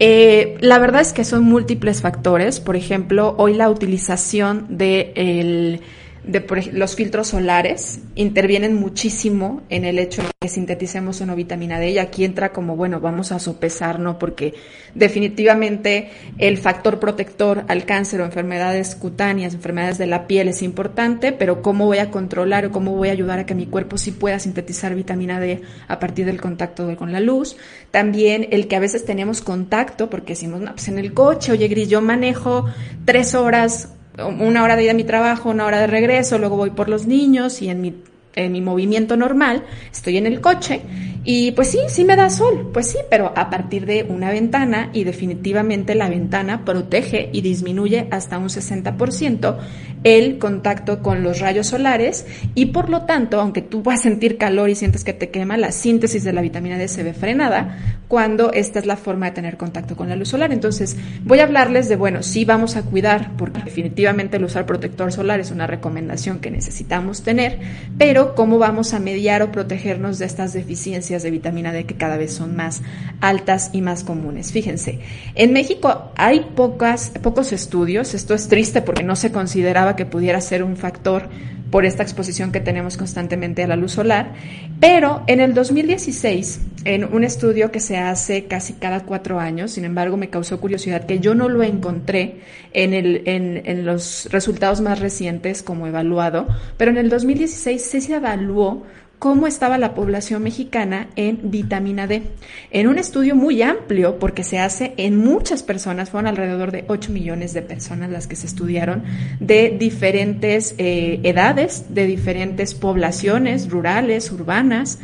Eh, 0.00 0.56
la 0.60 0.78
verdad 0.78 1.02
es 1.02 1.12
que 1.12 1.24
son 1.24 1.44
múltiples 1.44 2.02
factores. 2.02 2.58
Por 2.58 2.74
ejemplo, 2.74 3.34
hoy 3.38 3.54
la 3.54 3.70
utilización 3.70 4.66
de 4.70 5.12
el 5.14 5.82
de 6.26 6.44
los 6.72 6.96
filtros 6.96 7.28
solares 7.28 8.00
intervienen 8.16 8.74
muchísimo 8.74 9.62
en 9.68 9.84
el 9.84 10.00
hecho 10.00 10.22
de 10.22 10.28
que 10.40 10.48
sinteticemos 10.48 11.20
o 11.20 11.26
no 11.26 11.36
vitamina 11.36 11.78
D 11.78 11.90
y 11.90 11.98
aquí 11.98 12.24
entra 12.24 12.52
como, 12.52 12.74
bueno, 12.74 13.00
vamos 13.00 13.30
a 13.30 13.38
sopesar, 13.38 14.00
¿no? 14.00 14.18
Porque 14.18 14.54
definitivamente 14.94 16.10
el 16.38 16.58
factor 16.58 16.98
protector 16.98 17.64
al 17.68 17.84
cáncer 17.84 18.20
o 18.20 18.24
enfermedades 18.24 18.96
cutáneas, 18.96 19.54
enfermedades 19.54 19.98
de 19.98 20.06
la 20.06 20.26
piel 20.26 20.48
es 20.48 20.62
importante, 20.62 21.30
pero 21.32 21.62
cómo 21.62 21.86
voy 21.86 21.98
a 21.98 22.10
controlar 22.10 22.66
o 22.66 22.72
cómo 22.72 22.96
voy 22.96 23.08
a 23.08 23.12
ayudar 23.12 23.38
a 23.38 23.46
que 23.46 23.54
mi 23.54 23.66
cuerpo 23.66 23.96
sí 23.96 24.10
pueda 24.10 24.40
sintetizar 24.40 24.94
vitamina 24.96 25.38
D 25.38 25.62
a 25.86 26.00
partir 26.00 26.26
del 26.26 26.40
contacto 26.40 26.94
con 26.96 27.12
la 27.12 27.20
luz. 27.20 27.56
También 27.92 28.48
el 28.50 28.66
que 28.66 28.74
a 28.74 28.80
veces 28.80 29.04
tenemos 29.04 29.40
contacto, 29.42 30.10
porque 30.10 30.32
decimos, 30.32 30.60
no, 30.60 30.72
pues 30.72 30.88
en 30.88 30.98
el 30.98 31.14
coche, 31.14 31.52
oye 31.52 31.68
Gris, 31.68 31.88
yo 31.88 32.00
manejo 32.00 32.66
tres 33.04 33.34
horas 33.36 33.90
una 34.18 34.62
hora 34.62 34.76
de 34.76 34.84
ir 34.84 34.90
a 34.90 34.94
mi 34.94 35.04
trabajo, 35.04 35.50
una 35.50 35.66
hora 35.66 35.80
de 35.80 35.86
regreso, 35.86 36.38
luego 36.38 36.56
voy 36.56 36.70
por 36.70 36.88
los 36.88 37.06
niños 37.06 37.60
y 37.62 37.68
en 37.68 37.80
mi, 37.80 37.94
en 38.34 38.52
mi 38.52 38.60
movimiento 38.60 39.16
normal 39.16 39.64
estoy 39.92 40.16
en 40.16 40.26
el 40.26 40.40
coche 40.40 40.82
y 41.28 41.50
pues 41.50 41.68
sí, 41.72 41.80
sí 41.88 42.04
me 42.04 42.14
da 42.14 42.30
sol, 42.30 42.70
pues 42.72 42.86
sí, 42.86 42.98
pero 43.10 43.32
a 43.34 43.50
partir 43.50 43.84
de 43.84 44.04
una 44.08 44.30
ventana 44.30 44.90
y 44.92 45.02
definitivamente 45.02 45.96
la 45.96 46.08
ventana 46.08 46.64
protege 46.64 47.30
y 47.32 47.40
disminuye 47.40 48.06
hasta 48.12 48.38
un 48.38 48.46
60% 48.46 49.56
el 50.04 50.38
contacto 50.38 51.02
con 51.02 51.24
los 51.24 51.40
rayos 51.40 51.66
solares 51.66 52.26
y 52.54 52.66
por 52.66 52.90
lo 52.90 53.06
tanto, 53.06 53.40
aunque 53.40 53.60
tú 53.60 53.82
vas 53.82 53.98
a 53.98 54.02
sentir 54.04 54.38
calor 54.38 54.70
y 54.70 54.76
sientes 54.76 55.02
que 55.02 55.14
te 55.14 55.30
quema, 55.30 55.56
la 55.56 55.72
síntesis 55.72 56.22
de 56.22 56.32
la 56.32 56.42
vitamina 56.42 56.78
D 56.78 56.86
se 56.86 57.02
ve 57.02 57.12
frenada 57.12 57.76
cuando 58.06 58.52
esta 58.52 58.78
es 58.78 58.86
la 58.86 58.96
forma 58.96 59.26
de 59.26 59.32
tener 59.32 59.56
contacto 59.56 59.96
con 59.96 60.08
la 60.08 60.14
luz 60.14 60.28
solar. 60.28 60.52
Entonces, 60.52 60.96
voy 61.24 61.40
a 61.40 61.42
hablarles 61.42 61.88
de, 61.88 61.96
bueno, 61.96 62.22
sí 62.22 62.44
vamos 62.44 62.76
a 62.76 62.82
cuidar, 62.82 63.32
porque 63.36 63.62
definitivamente 63.64 64.36
el 64.36 64.44
usar 64.44 64.64
protector 64.64 65.12
solar 65.12 65.40
es 65.40 65.50
una 65.50 65.66
recomendación 65.66 66.38
que 66.38 66.52
necesitamos 66.52 67.22
tener, 67.22 67.58
pero 67.98 68.36
cómo 68.36 68.58
vamos 68.58 68.94
a 68.94 69.00
mediar 69.00 69.42
o 69.42 69.50
protegernos 69.50 70.20
de 70.20 70.26
estas 70.26 70.52
deficiencias 70.52 71.15
de 71.22 71.30
vitamina 71.30 71.72
D 71.72 71.84
que 71.84 71.96
cada 71.96 72.16
vez 72.16 72.32
son 72.32 72.56
más 72.56 72.82
altas 73.20 73.70
y 73.72 73.82
más 73.82 74.04
comunes. 74.04 74.52
Fíjense, 74.52 75.00
en 75.34 75.52
México 75.52 76.12
hay 76.16 76.46
pocos 76.54 77.52
estudios, 77.52 78.14
esto 78.14 78.34
es 78.34 78.48
triste 78.48 78.82
porque 78.82 79.02
no 79.02 79.16
se 79.16 79.32
consideraba 79.32 79.96
que 79.96 80.06
pudiera 80.06 80.40
ser 80.40 80.62
un 80.62 80.76
factor 80.76 81.28
por 81.70 81.84
esta 81.84 82.02
exposición 82.02 82.52
que 82.52 82.60
tenemos 82.60 82.96
constantemente 82.96 83.64
a 83.64 83.66
la 83.66 83.76
luz 83.76 83.92
solar, 83.92 84.32
pero 84.80 85.22
en 85.26 85.40
el 85.40 85.52
2016, 85.52 86.60
en 86.84 87.04
un 87.04 87.24
estudio 87.24 87.72
que 87.72 87.80
se 87.80 87.96
hace 87.96 88.44
casi 88.44 88.74
cada 88.74 89.02
cuatro 89.02 89.40
años, 89.40 89.72
sin 89.72 89.84
embargo 89.84 90.16
me 90.16 90.30
causó 90.30 90.60
curiosidad 90.60 91.06
que 91.06 91.18
yo 91.18 91.34
no 91.34 91.48
lo 91.48 91.62
encontré 91.62 92.40
en, 92.72 93.84
los 93.84 94.28
resultados 94.30 94.80
más 94.80 95.00
recientes 95.00 95.62
como 95.62 95.86
evaluado, 95.86 96.46
pero 96.76 96.92
en 96.92 96.98
el 96.98 97.08
2016 97.08 97.82
sí 97.82 98.00
se 98.00 98.14
evaluó 98.14 98.84
cómo 99.18 99.46
estaba 99.46 99.78
la 99.78 99.94
población 99.94 100.42
mexicana 100.42 101.08
en 101.16 101.50
vitamina 101.50 102.06
D. 102.06 102.22
En 102.70 102.86
un 102.86 102.98
estudio 102.98 103.34
muy 103.34 103.62
amplio, 103.62 104.18
porque 104.18 104.44
se 104.44 104.58
hace 104.58 104.92
en 104.98 105.16
muchas 105.16 105.62
personas, 105.62 106.10
fueron 106.10 106.26
alrededor 106.26 106.70
de 106.70 106.84
8 106.88 107.12
millones 107.12 107.54
de 107.54 107.62
personas 107.62 108.10
las 108.10 108.26
que 108.26 108.36
se 108.36 108.46
estudiaron, 108.46 109.04
de 109.40 109.74
diferentes 109.78 110.74
eh, 110.78 111.20
edades, 111.22 111.86
de 111.88 112.06
diferentes 112.06 112.74
poblaciones 112.74 113.70
rurales, 113.70 114.30
urbanas, 114.30 114.98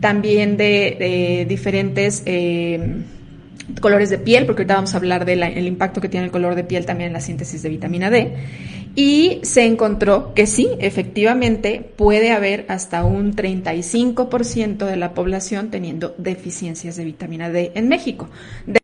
también 0.00 0.56
de, 0.56 1.46
diferentes... 1.48 2.22
Eh, 2.26 3.02
colores 3.82 4.08
de 4.08 4.16
piel, 4.16 4.46
porque 4.46 4.62
ahorita 4.62 4.76
vamos 4.76 4.94
a 4.94 4.96
hablar 4.96 5.26
del 5.26 5.66
impacto 5.66 6.00
que 6.00 6.08
tiene 6.08 6.24
el 6.24 6.32
color 6.32 6.54
de 6.54 6.64
piel 6.64 6.86
también 6.86 7.08
en 7.08 7.12
la 7.12 7.20
síntesis 7.20 7.62
de 7.62 7.68
vitamina 7.68 8.08
D 8.08 8.32
y 8.94 9.40
se 9.42 9.64
encontró 9.64 10.34
que 10.34 10.46
sí, 10.46 10.68
efectivamente 10.80 11.88
puede 11.96 12.32
haber 12.32 12.66
hasta 12.68 13.04
un 13.04 13.34
35% 13.34 14.84
de 14.84 14.96
la 14.96 15.14
población 15.14 15.70
teniendo 15.70 16.14
deficiencias 16.18 16.96
de 16.96 17.04
vitamina 17.04 17.50
D 17.50 17.72
en 17.74 17.88
México. 17.88 18.28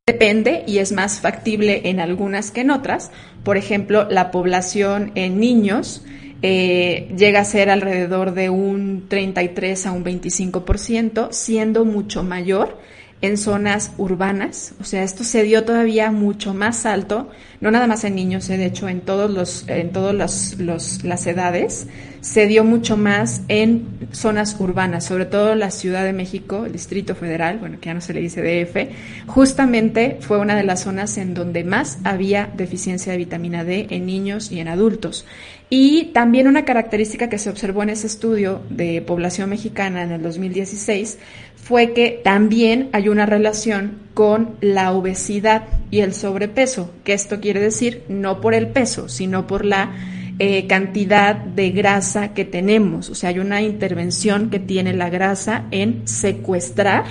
Depende 0.07 0.65
y 0.67 0.79
es 0.79 0.93
más 0.93 1.21
factible 1.21 1.89
en 1.89 2.01
algunas 2.01 2.51
que 2.51 2.61
en 2.61 2.71
otras. 2.71 3.11
Por 3.43 3.57
ejemplo, 3.57 4.07
la 4.11 4.31
población 4.31 5.13
en 5.15 5.41
niños 5.41 6.05
eh, 6.43 7.11
llega 7.17 7.41
a 7.41 7.45
ser 7.45 7.71
alrededor 7.71 8.35
de 8.35 8.51
un 8.51 9.07
33 9.09 9.87
a 9.87 9.93
un 9.93 10.05
25%, 10.05 11.29
siendo 11.33 11.85
mucho 11.85 12.23
mayor 12.23 12.79
en 13.25 13.39
zonas 13.39 13.93
urbanas, 13.97 14.75
o 14.81 14.85
sea, 14.85 15.03
esto 15.03 15.25
se 15.25 15.43
dio 15.45 15.65
todavía 15.65 16.11
mucho 16.11 16.53
más 16.53 16.85
alto, 16.85 17.31
no 17.63 17.71
nada 17.71 17.87
más 17.87 18.05
en 18.05 18.15
niños, 18.15 18.51
eh, 18.51 18.59
de 18.59 18.67
hecho 18.67 18.87
en 18.87 19.01
todos 19.01 19.31
los, 19.31 19.67
en 19.69 19.93
todas 19.93 20.15
las 20.15 21.27
edades, 21.27 21.87
se 22.21 22.47
dio 22.47 22.65
mucho 22.65 22.99
más 22.99 23.41
en 23.49 23.87
zonas 24.13 24.57
urbanas, 24.59 25.05
sobre 25.05 25.25
todo 25.25 25.55
la 25.55 25.71
Ciudad 25.71 26.05
de 26.05 26.13
México, 26.13 26.67
el 26.67 26.73
Distrito 26.73 27.15
Federal, 27.15 27.59
bueno, 27.59 27.79
que 27.81 27.87
ya 27.87 27.95
no 27.95 28.03
se 28.03 28.13
le 28.13 28.21
dice 28.21 28.43
DF, 28.43 29.27
justamente 29.27 30.19
fue 30.21 30.39
una 30.39 30.55
de 30.55 30.65
las 30.65 30.83
zonas 30.83 31.17
en 31.17 31.33
donde 31.33 31.65
más 31.65 31.99
había 32.05 32.51
deficiencia 32.55 33.13
de 33.13 33.19
vitamina 33.19 33.65
D 33.65 33.87
en 33.89 34.05
niños 34.05 34.53
y 34.53 34.61
en 34.61 34.69
adultos. 34.69 35.25
Y 35.71 36.13
también 36.13 36.47
una 36.47 36.65
característica 36.65 37.29
que 37.29 37.39
se 37.39 37.51
observó 37.51 37.83
en 37.83 37.91
ese 37.91 38.07
estudio 38.07 38.61
de 38.71 39.03
población 39.03 39.51
mexicana 39.51 40.03
en 40.03 40.13
el 40.13 40.23
2016 40.23 41.19
fue 41.65 41.95
que 41.95 42.21
también 42.23 42.91
hay 42.93 43.09
una 43.09 43.25
relación 43.25 44.01
con 44.13 44.51
la 44.61 44.93
obesidad 44.93 45.63
y 45.91 46.01
el 46.01 46.13
sobrepeso, 46.13 46.93
que 47.05 47.15
esto 47.15 47.41
quiere 47.41 47.59
decir 47.59 48.03
no 48.11 48.43
por 48.43 48.53
el 48.53 48.67
peso, 48.67 49.09
sino 49.09 49.47
por 49.47 49.65
la 49.65 49.91
eh, 50.39 50.67
cantidad 50.67 51.35
de 51.35 51.71
grasa 51.71 52.35
que 52.35 52.45
tenemos. 52.45 53.09
O 53.09 53.15
sea, 53.15 53.31
hay 53.31 53.39
una 53.39 53.63
intervención 53.63 54.51
que 54.51 54.59
tiene 54.59 54.93
la 54.93 55.09
grasa 55.09 55.65
en 55.71 56.07
secuestrar 56.07 57.05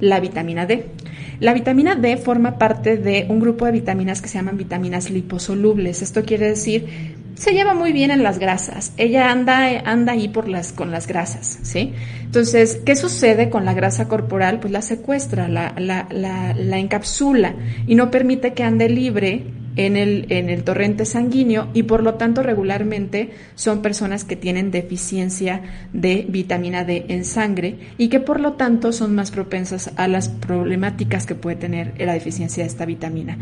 la 0.00 0.20
vitamina 0.20 0.64
D. 0.64 0.86
La 1.40 1.52
vitamina 1.52 1.94
D 1.94 2.16
forma 2.16 2.56
parte 2.56 2.96
de 2.96 3.26
un 3.28 3.40
grupo 3.40 3.66
de 3.66 3.72
vitaminas 3.72 4.22
que 4.22 4.28
se 4.28 4.38
llaman 4.38 4.56
vitaminas 4.56 5.10
liposolubles. 5.10 6.00
Esto 6.00 6.22
quiere 6.24 6.48
decir 6.48 7.14
se 7.34 7.52
lleva 7.52 7.74
muy 7.74 7.92
bien 7.92 8.10
en 8.10 8.22
las 8.22 8.38
grasas. 8.38 8.92
Ella 8.96 9.30
anda, 9.30 9.80
anda 9.84 10.12
ahí 10.12 10.28
por 10.28 10.48
las, 10.48 10.72
con 10.72 10.90
las 10.90 11.06
grasas, 11.06 11.58
¿sí? 11.62 11.92
Entonces, 12.22 12.80
¿qué 12.84 12.96
sucede 12.96 13.50
con 13.50 13.64
la 13.64 13.74
grasa 13.74 14.08
corporal? 14.08 14.60
Pues 14.60 14.72
la 14.72 14.82
secuestra, 14.82 15.48
la, 15.48 15.74
la, 15.78 16.06
la, 16.10 16.54
la 16.54 16.78
encapsula 16.78 17.54
y 17.86 17.94
no 17.94 18.10
permite 18.10 18.54
que 18.54 18.64
ande 18.64 18.88
libre 18.88 19.44
en 19.76 19.96
el, 19.96 20.26
en 20.30 20.50
el 20.50 20.64
torrente 20.64 21.04
sanguíneo 21.04 21.68
y 21.74 21.84
por 21.84 22.02
lo 22.02 22.14
tanto 22.14 22.42
regularmente 22.42 23.30
son 23.54 23.82
personas 23.82 24.24
que 24.24 24.36
tienen 24.36 24.70
deficiencia 24.70 25.62
de 25.92 26.26
vitamina 26.28 26.84
D 26.84 27.06
en 27.08 27.24
sangre 27.24 27.76
y 27.98 28.08
que 28.08 28.20
por 28.20 28.40
lo 28.40 28.54
tanto 28.54 28.92
son 28.92 29.14
más 29.14 29.30
propensas 29.30 29.90
a 29.96 30.08
las 30.08 30.28
problemáticas 30.28 31.26
que 31.26 31.34
puede 31.34 31.56
tener 31.56 31.92
la 31.98 32.12
deficiencia 32.12 32.62
de 32.62 32.68
esta 32.68 32.84
vitamina. 32.84 33.38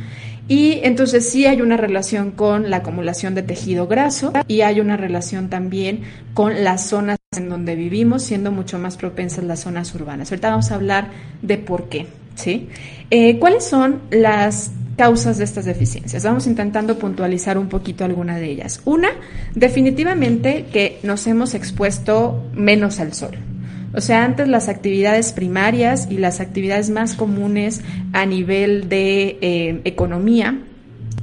Y 0.49 0.81
entonces 0.83 1.29
sí 1.29 1.47
hay 1.47 1.63
una 1.63 1.77
relación 1.77 2.31
con 2.33 2.71
la 2.71 2.79
acumulación 2.79 3.35
de 3.35 3.43
tejido 3.43 3.87
graso 3.87 4.33
y 4.49 4.63
hay 4.63 4.81
una 4.81 4.97
relación 4.97 5.49
también 5.49 6.03
con 6.35 6.65
las 6.65 6.87
zonas 6.87 7.19
en 7.37 7.49
donde 7.49 7.77
vivimos, 7.77 8.25
siendo 8.25 8.51
mucho 8.51 8.79
más 8.79 8.97
propensas 8.97 9.45
las 9.45 9.61
zonas 9.61 9.95
urbanas. 9.95 10.31
Ahorita 10.31 10.51
vamos 10.51 10.73
a 10.73 10.75
hablar 10.75 11.09
de 11.43 11.59
por 11.59 11.89
qué. 11.89 12.07
¿sí? 12.35 12.69
Eh, 13.11 13.39
¿Cuáles 13.39 13.65
son 13.65 14.01
las 14.11 14.73
causas 14.97 15.39
de 15.39 15.45
estas 15.45 15.65
deficiencias. 15.65 16.25
Vamos 16.25 16.47
intentando 16.47 16.99
puntualizar 16.99 17.59
un 17.59 17.69
poquito 17.69 18.05
alguna 18.05 18.37
de 18.37 18.51
ellas. 18.51 18.81
Una, 18.85 19.09
definitivamente 19.55 20.67
que 20.73 20.99
nos 21.03 21.27
hemos 21.27 21.55
expuesto 21.55 22.45
menos 22.55 23.01
al 23.01 23.15
sol. 23.15 23.37
O 23.93 24.01
sea, 24.01 24.25
antes 24.25 24.47
las 24.47 24.69
actividades 24.69 25.33
primarias 25.33 26.07
y 26.11 26.19
las 26.19 26.41
actividades 26.41 26.91
más 26.91 27.15
comunes 27.15 27.81
a 28.13 28.25
nivel 28.25 28.89
de 28.89 29.39
eh, 29.41 29.81
economía 29.85 30.59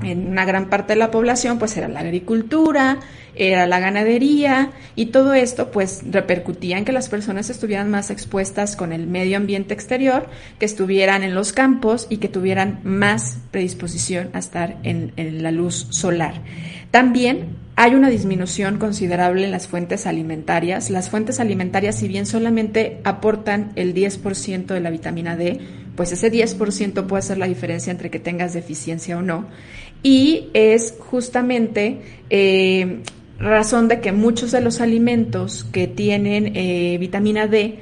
en 0.04 0.28
una 0.28 0.46
gran 0.46 0.70
parte 0.70 0.94
de 0.94 1.00
la 1.00 1.12
población, 1.12 1.60
pues 1.60 1.76
era 1.78 1.88
la 1.88 2.02
agricultura, 2.02 3.00
era 3.40 3.68
la 3.68 3.80
ganadería 3.80 4.72
y 4.96 5.08
todo 5.08 5.34
esto 5.34 5.72
pues 5.72 6.02
repercutía 6.10 6.78
en 6.78 6.86
que 6.86 6.92
las 6.92 7.10
personas 7.10 7.50
estuvieran 7.50 7.90
más 7.90 8.10
expuestas 8.10 8.76
con 8.76 8.94
el 8.94 9.08
medio 9.08 9.38
ambiente 9.38 9.74
exterior, 9.74 10.28
que 10.60 10.66
estuvieran 10.66 11.24
en 11.24 11.36
los 11.36 11.54
campos 11.54 12.08
y 12.10 12.18
que 12.18 12.30
tuvieran 12.30 12.80
más 12.84 13.38
predisposición 13.52 14.30
a 14.34 14.40
estar 14.40 14.78
en, 14.84 15.14
en 15.18 15.44
la 15.44 15.52
luz 15.52 15.88
solar. 15.90 16.42
También 16.92 17.58
hay 17.76 17.94
una 17.94 18.10
disminución 18.10 18.80
considerable 18.80 19.44
en 19.44 19.52
las 19.52 19.68
fuentes 19.68 20.08
alimentarias. 20.08 20.90
Las 20.90 21.12
fuentes 21.12 21.40
alimentarias, 21.40 22.00
si 22.00 22.08
bien 22.08 22.26
solamente 22.26 23.02
aportan 23.04 23.72
el 23.76 23.94
10% 23.94 24.66
de 24.66 24.80
la 24.80 24.90
vitamina 24.90 25.38
D, 25.38 25.60
pues 25.96 26.12
ese 26.12 26.32
10% 26.32 27.06
puede 27.06 27.22
ser 27.22 27.38
la 27.38 27.48
diferencia 27.48 27.92
entre 27.92 28.10
que 28.10 28.20
tengas 28.20 28.54
deficiencia 28.54 29.18
o 29.18 29.22
no. 29.22 29.46
Y 30.02 30.50
es 30.54 30.96
justamente 30.98 32.02
eh, 32.32 33.04
razón 33.40 33.88
de 33.88 34.02
que 34.02 34.12
muchos 34.12 34.52
de 34.52 34.62
los 34.62 34.82
alimentos 34.82 35.66
que 35.72 35.88
tienen 35.88 36.56
eh, 36.56 36.98
vitamina 37.00 37.48
D 37.48 37.80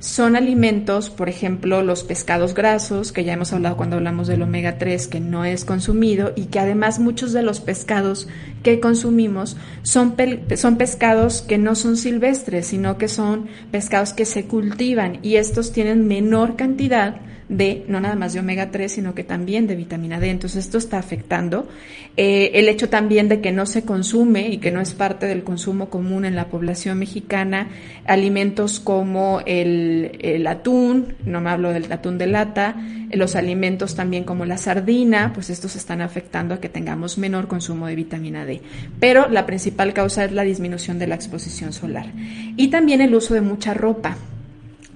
son 0.00 0.36
alimentos, 0.36 1.10
por 1.10 1.28
ejemplo, 1.28 1.82
los 1.82 2.04
pescados 2.04 2.54
grasos, 2.54 3.10
que 3.10 3.24
ya 3.24 3.32
hemos 3.32 3.52
hablado 3.52 3.76
cuando 3.76 3.96
hablamos 3.96 4.28
del 4.28 4.42
omega 4.42 4.78
3, 4.78 5.08
que 5.08 5.18
no 5.18 5.44
es 5.44 5.64
consumido 5.64 6.32
y 6.36 6.46
que 6.46 6.60
además 6.60 7.00
muchos 7.00 7.32
de 7.32 7.42
los 7.42 7.58
pescados 7.58 8.28
que 8.62 8.78
consumimos 8.78 9.56
son, 9.82 10.14
son 10.54 10.76
pescados 10.76 11.42
que 11.42 11.58
no 11.58 11.74
son 11.74 11.96
silvestres, 11.96 12.66
sino 12.68 12.96
que 12.96 13.08
son 13.08 13.48
pescados 13.72 14.12
que 14.12 14.24
se 14.24 14.44
cultivan 14.44 15.18
y 15.22 15.34
estos 15.36 15.72
tienen 15.72 16.06
menor 16.06 16.54
cantidad 16.54 17.16
de, 17.48 17.84
no 17.88 18.00
nada 18.00 18.14
más 18.14 18.32
de 18.32 18.40
omega 18.40 18.70
3, 18.70 18.90
sino 18.90 19.14
que 19.14 19.24
también 19.24 19.66
de 19.66 19.76
vitamina 19.76 20.20
D. 20.20 20.30
Entonces 20.30 20.64
esto 20.64 20.78
está 20.78 20.98
afectando. 20.98 21.68
Eh, 22.16 22.50
el 22.54 22.68
hecho 22.68 22.88
también 22.88 23.28
de 23.28 23.40
que 23.40 23.52
no 23.52 23.66
se 23.66 23.84
consume 23.84 24.48
y 24.48 24.58
que 24.58 24.70
no 24.70 24.80
es 24.80 24.92
parte 24.92 25.26
del 25.26 25.44
consumo 25.44 25.88
común 25.88 26.24
en 26.24 26.36
la 26.36 26.48
población 26.48 26.98
mexicana, 26.98 27.68
alimentos 28.06 28.80
como 28.80 29.40
el, 29.46 30.18
el 30.20 30.46
atún, 30.46 31.14
no 31.24 31.40
me 31.40 31.50
hablo 31.50 31.72
del 31.72 31.90
atún 31.90 32.18
de 32.18 32.26
lata, 32.26 32.76
los 33.16 33.36
alimentos 33.36 33.94
también 33.94 34.24
como 34.24 34.44
la 34.44 34.58
sardina, 34.58 35.32
pues 35.32 35.50
estos 35.50 35.76
están 35.76 36.02
afectando 36.02 36.54
a 36.54 36.60
que 36.60 36.68
tengamos 36.68 37.18
menor 37.18 37.48
consumo 37.48 37.86
de 37.86 37.94
vitamina 37.94 38.44
D. 38.44 38.60
Pero 39.00 39.28
la 39.28 39.46
principal 39.46 39.94
causa 39.94 40.24
es 40.24 40.32
la 40.32 40.42
disminución 40.42 40.98
de 40.98 41.06
la 41.06 41.14
exposición 41.14 41.72
solar. 41.72 42.06
Y 42.56 42.68
también 42.68 43.00
el 43.00 43.14
uso 43.14 43.34
de 43.34 43.40
mucha 43.40 43.72
ropa. 43.74 44.16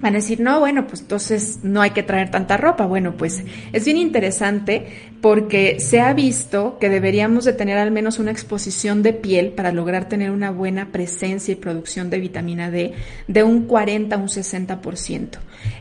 Van 0.03 0.15
a 0.15 0.17
decir, 0.17 0.41
no, 0.41 0.59
bueno, 0.59 0.85
pues 0.85 0.99
entonces 0.99 1.59
no 1.63 1.81
hay 1.81 1.91
que 1.91 2.03
traer 2.03 2.29
tanta 2.29 2.57
ropa. 2.57 2.85
Bueno, 2.85 3.13
pues 3.15 3.41
es 3.71 3.85
bien 3.85 3.95
interesante 3.95 4.85
porque 5.21 5.79
se 5.79 6.01
ha 6.01 6.11
visto 6.11 6.77
que 6.77 6.89
deberíamos 6.89 7.45
de 7.45 7.53
tener 7.53 7.77
al 7.77 7.89
menos 7.89 8.19
una 8.19 8.29
exposición 8.29 9.01
de 9.01 9.13
piel 9.13 9.53
para 9.53 9.71
lograr 9.71 10.09
tener 10.09 10.31
una 10.31 10.51
buena 10.51 10.91
presencia 10.91 11.53
y 11.53 11.55
producción 11.55 12.09
de 12.09 12.19
vitamina 12.19 12.69
D 12.69 12.91
de 13.29 13.43
un 13.43 13.63
40 13.63 14.13
a 14.13 14.19
un 14.19 14.27
60%. 14.27 15.29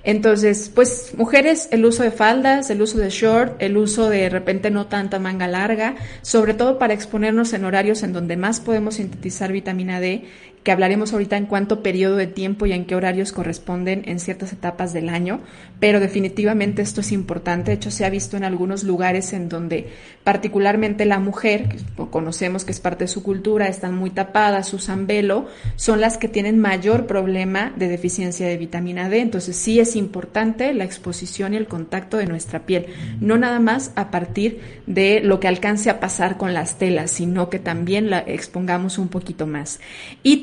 Entonces, 0.04 0.70
pues 0.72 1.14
mujeres, 1.16 1.68
el 1.72 1.84
uso 1.84 2.04
de 2.04 2.12
faldas, 2.12 2.70
el 2.70 2.80
uso 2.80 2.98
de 2.98 3.10
short, 3.10 3.60
el 3.60 3.76
uso 3.76 4.08
de, 4.08 4.18
de 4.18 4.28
repente 4.28 4.70
no 4.70 4.86
tanta 4.86 5.18
manga 5.18 5.48
larga, 5.48 5.96
sobre 6.22 6.54
todo 6.54 6.78
para 6.78 6.94
exponernos 6.94 7.52
en 7.54 7.64
horarios 7.64 8.04
en 8.04 8.12
donde 8.12 8.36
más 8.36 8.60
podemos 8.60 8.94
sintetizar 8.94 9.50
vitamina 9.50 9.98
D 9.98 10.26
que 10.62 10.70
hablaremos 10.70 11.12
ahorita 11.12 11.36
en 11.36 11.46
cuánto 11.46 11.82
periodo 11.82 12.16
de 12.16 12.26
tiempo 12.26 12.66
y 12.66 12.72
en 12.72 12.84
qué 12.84 12.94
horarios 12.94 13.32
corresponden 13.32 14.02
en 14.06 14.20
ciertas 14.20 14.52
etapas 14.52 14.92
del 14.92 15.08
año, 15.08 15.40
pero 15.80 15.98
definitivamente 15.98 16.82
esto 16.82 17.00
es 17.00 17.10
importante. 17.10 17.72
De 17.72 17.76
hecho, 17.76 17.90
se 17.90 18.04
ha 18.04 18.10
visto 18.10 18.36
en 18.36 18.44
algunos 18.44 18.84
lugares 18.84 19.32
en 19.32 19.48
donde 19.48 19.88
particularmente 20.22 21.04
la 21.04 21.18
mujer, 21.18 21.68
que 21.68 22.06
conocemos 22.10 22.64
que 22.64 22.70
es 22.70 22.78
parte 22.78 23.04
de 23.04 23.08
su 23.08 23.22
cultura, 23.22 23.66
están 23.66 23.94
muy 23.94 24.10
tapadas, 24.10 24.72
usan 24.72 25.06
velo, 25.08 25.48
son 25.74 26.00
las 26.00 26.16
que 26.16 26.28
tienen 26.28 26.60
mayor 26.60 27.06
problema 27.06 27.72
de 27.76 27.88
deficiencia 27.88 28.46
de 28.46 28.56
vitamina 28.56 29.08
D. 29.08 29.20
Entonces, 29.20 29.56
sí 29.56 29.80
es 29.80 29.96
importante 29.96 30.72
la 30.74 30.84
exposición 30.84 31.54
y 31.54 31.56
el 31.56 31.66
contacto 31.66 32.18
de 32.18 32.26
nuestra 32.26 32.60
piel, 32.60 32.86
no 33.20 33.36
nada 33.36 33.58
más 33.58 33.92
a 33.96 34.12
partir 34.12 34.60
de 34.86 35.20
lo 35.20 35.40
que 35.40 35.48
alcance 35.48 35.90
a 35.90 35.98
pasar 35.98 36.36
con 36.36 36.54
las 36.54 36.78
telas, 36.78 37.10
sino 37.10 37.50
que 37.50 37.58
también 37.58 38.10
la 38.10 38.20
expongamos 38.20 38.98
un 38.98 39.08
poquito 39.08 39.46
más. 39.46 39.80
Y 40.22 40.36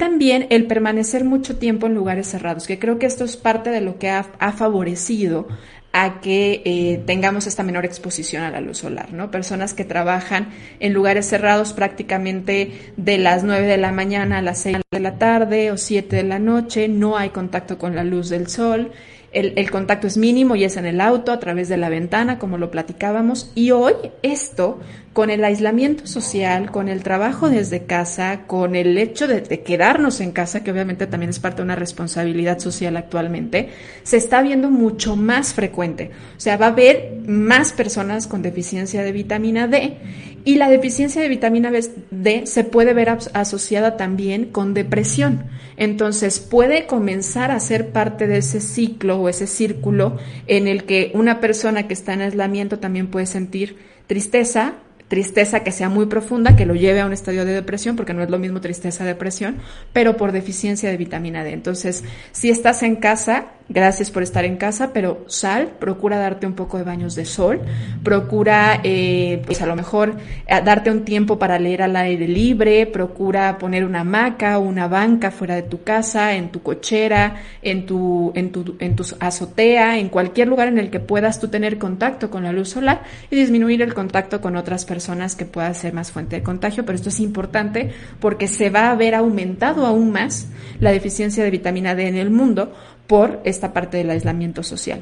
el 0.49 0.65
permanecer 0.67 1.23
mucho 1.23 1.57
tiempo 1.57 1.87
en 1.87 1.93
lugares 1.93 2.27
cerrados, 2.27 2.67
que 2.67 2.79
creo 2.79 2.99
que 2.99 3.05
esto 3.05 3.23
es 3.23 3.37
parte 3.37 3.69
de 3.69 3.81
lo 3.81 3.99
que 3.99 4.09
ha, 4.09 4.23
favorecido 4.51 5.47
a 5.91 6.19
que 6.21 6.61
eh, 6.65 7.01
tengamos 7.05 7.47
esta 7.47 7.63
menor 7.63 7.85
exposición 7.85 8.43
a 8.43 8.51
la 8.51 8.61
luz 8.61 8.79
solar, 8.79 9.11
¿no? 9.13 9.31
Personas 9.31 9.73
que 9.73 9.85
trabajan 9.85 10.49
en 10.79 10.93
lugares 10.93 11.27
cerrados 11.27 11.73
prácticamente 11.73 12.93
de 12.97 13.17
las 13.17 13.43
9 13.43 13.65
de 13.65 13.77
la 13.77 13.91
mañana 13.91 14.39
a 14.39 14.41
las 14.41 14.59
6 14.59 14.81
de 14.91 14.99
la 14.99 15.17
tarde 15.17 15.71
o 15.71 15.77
7 15.77 16.15
de 16.15 16.23
la 16.23 16.39
noche, 16.39 16.87
no 16.87 17.17
hay 17.17 17.29
contacto 17.29 17.77
con 17.77 17.95
la 17.95 18.03
luz 18.03 18.29
del 18.29 18.47
sol, 18.47 18.91
el, 19.31 19.53
el, 19.55 19.71
contacto 19.71 20.07
es 20.07 20.17
mínimo 20.17 20.55
y 20.55 20.63
es 20.63 20.77
en 20.77 20.85
el 20.85 21.01
auto, 21.01 21.31
a 21.31 21.39
través 21.39 21.69
de 21.69 21.77
la 21.77 21.89
ventana, 21.89 22.39
como 22.39 22.57
lo 22.57 22.71
platicábamos. 22.71 23.51
Y 23.55 23.71
hoy 23.71 23.93
esto 24.23 24.79
con 25.13 25.29
el 25.29 25.43
aislamiento 25.43 26.07
social, 26.07 26.71
con 26.71 26.87
el 26.87 27.03
trabajo 27.03 27.49
desde 27.49 27.83
casa, 27.83 28.43
con 28.47 28.75
el 28.75 28.97
hecho 28.97 29.27
de, 29.27 29.41
quedarnos 29.63 30.21
en 30.21 30.31
casa, 30.31 30.63
que 30.63 30.71
obviamente 30.71 31.07
también 31.07 31.31
es 31.31 31.39
parte 31.39 31.57
de 31.57 31.63
una 31.63 31.75
responsabilidad 31.75 32.59
social 32.59 32.95
actualmente, 32.95 33.69
se 34.03 34.17
está 34.17 34.41
viendo 34.41 34.69
mucho 34.69 35.15
más 35.15 35.53
frecuente. 35.53 36.11
O 36.37 36.39
sea, 36.39 36.57
va 36.57 36.67
a 36.67 36.69
haber 36.69 37.17
más 37.27 37.73
personas 37.73 38.27
con 38.27 38.41
deficiencia 38.41 39.03
de 39.03 39.11
vitamina 39.11 39.67
D 39.67 39.97
y 40.45 40.55
la 40.55 40.69
deficiencia 40.69 41.21
de 41.21 41.29
vitamina 41.29 41.71
D 42.11 42.43
se 42.45 42.63
puede 42.63 42.93
ver 42.93 43.09
asociada 43.33 43.97
también 43.97 44.45
con 44.45 44.73
depresión. 44.73 45.43
Entonces 45.77 46.39
puede 46.39 46.85
comenzar 46.85 47.51
a 47.51 47.59
ser 47.59 47.91
parte 47.91 48.27
de 48.27 48.37
ese 48.37 48.59
ciclo 48.59 49.17
o 49.19 49.29
ese 49.29 49.47
círculo 49.47 50.17
en 50.47 50.67
el 50.67 50.83
que 50.83 51.11
una 51.13 51.39
persona 51.39 51.87
que 51.87 51.93
está 51.93 52.13
en 52.13 52.21
aislamiento 52.21 52.79
también 52.79 53.07
puede 53.07 53.25
sentir 53.25 53.77
tristeza, 54.07 54.73
tristeza 55.07 55.63
que 55.63 55.71
sea 55.71 55.89
muy 55.89 56.05
profunda, 56.05 56.55
que 56.55 56.65
lo 56.65 56.75
lleve 56.75 57.01
a 57.01 57.05
un 57.05 57.13
estadio 57.13 57.45
de 57.45 57.53
depresión, 57.53 57.95
porque 57.95 58.13
no 58.13 58.23
es 58.23 58.29
lo 58.29 58.39
mismo 58.39 58.61
tristeza 58.61 59.05
depresión, 59.05 59.57
pero 59.93 60.17
por 60.17 60.31
deficiencia 60.31 60.89
de 60.89 60.97
vitamina 60.97 61.43
D. 61.43 61.51
Entonces, 61.51 62.03
si 62.31 62.49
estás 62.49 62.83
en 62.83 62.95
casa, 62.95 63.47
gracias 63.69 64.09
por 64.09 64.23
estar 64.23 64.45
en 64.45 64.57
casa, 64.57 64.91
pero 64.93 65.23
sal, 65.27 65.73
procura 65.79 66.17
darte 66.17 66.47
un 66.47 66.53
poco 66.53 66.77
de 66.77 66.83
baños 66.83 67.13
de 67.13 67.25
sol, 67.25 67.61
procura, 68.03 68.81
eh, 68.83 69.43
pues 69.45 69.61
a 69.61 69.67
lo 69.67 69.75
mejor, 69.75 70.15
eh, 70.47 70.61
darte 70.65 70.89
un 70.89 71.05
tiempo 71.05 71.37
para 71.37 71.59
leer 71.59 71.83
al 71.83 71.95
aire 71.95 72.27
libre, 72.27 72.87
procura 72.87 73.59
poner 73.59 73.85
una 73.85 74.01
hamaca 74.01 74.57
o 74.57 74.61
una 74.61 74.87
banca 74.87 75.29
fuera 75.29 75.55
de 75.55 75.61
tu 75.61 75.83
casa, 75.83 76.35
en 76.35 76.49
tu 76.49 76.63
cochera, 76.63 77.35
en 77.61 77.85
tu, 77.85 78.31
en 78.35 78.51
tu, 78.51 78.75
en 78.79 78.95
tu 78.95 79.05
azotea, 79.19 79.99
en 79.99 80.09
cualquier 80.09 80.47
lugar 80.47 80.67
en 80.67 80.79
el 80.79 80.89
que 80.89 80.99
puedas 80.99 81.39
tú 81.39 81.49
tener 81.49 81.77
contacto 81.77 82.31
con 82.31 82.43
la 82.43 82.51
luz 82.51 82.69
solar 82.69 83.03
y 83.29 83.35
disminuir 83.35 83.83
el 83.83 83.93
contacto 83.93 84.41
con 84.41 84.55
otras 84.55 84.85
personas 84.85 85.35
que 85.35 85.45
pueda 85.45 85.71
ser 85.75 85.93
más 85.93 86.11
fuente 86.11 86.37
de 86.37 86.43
contagio, 86.43 86.85
pero 86.85 86.95
esto 86.95 87.09
es 87.09 87.19
importante 87.19 87.91
porque 88.19 88.47
se 88.47 88.71
va 88.71 88.89
a 88.89 88.95
ver 88.95 89.13
aumentado 89.13 89.85
aún 89.85 90.11
más 90.11 90.47
la 90.79 90.91
deficiencia 90.91 91.43
de 91.43 91.51
vitamina 91.51 91.93
D 91.93 92.07
en 92.07 92.17
el 92.17 92.31
mundo 92.31 92.73
por 93.09 93.41
esta 93.43 93.73
parte 93.73 93.97
del 93.97 94.11
aislamiento 94.11 94.61
social. 94.61 95.01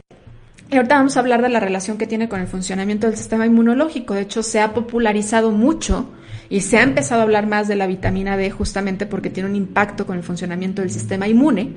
Y 0.71 0.77
ahorita 0.77 0.95
vamos 0.95 1.17
a 1.17 1.19
hablar 1.19 1.41
de 1.41 1.49
la 1.49 1.59
relación 1.59 1.97
que 1.97 2.07
tiene 2.07 2.29
con 2.29 2.39
el 2.39 2.47
funcionamiento 2.47 3.05
del 3.05 3.17
sistema 3.17 3.45
inmunológico. 3.45 4.13
De 4.13 4.21
hecho, 4.21 4.43
se 4.43 4.61
ha 4.61 4.73
popularizado 4.73 5.51
mucho 5.51 6.09
y 6.49 6.61
se 6.61 6.77
ha 6.77 6.83
empezado 6.83 7.19
a 7.19 7.23
hablar 7.25 7.47
más 7.47 7.67
de 7.67 7.75
la 7.75 7.85
vitamina 7.85 8.37
D 8.37 8.49
justamente 8.49 9.07
porque 9.07 9.29
tiene 9.29 9.49
un 9.49 9.57
impacto 9.57 10.05
con 10.05 10.15
el 10.15 10.23
funcionamiento 10.23 10.81
del 10.81 10.89
sistema 10.89 11.27
inmune 11.27 11.73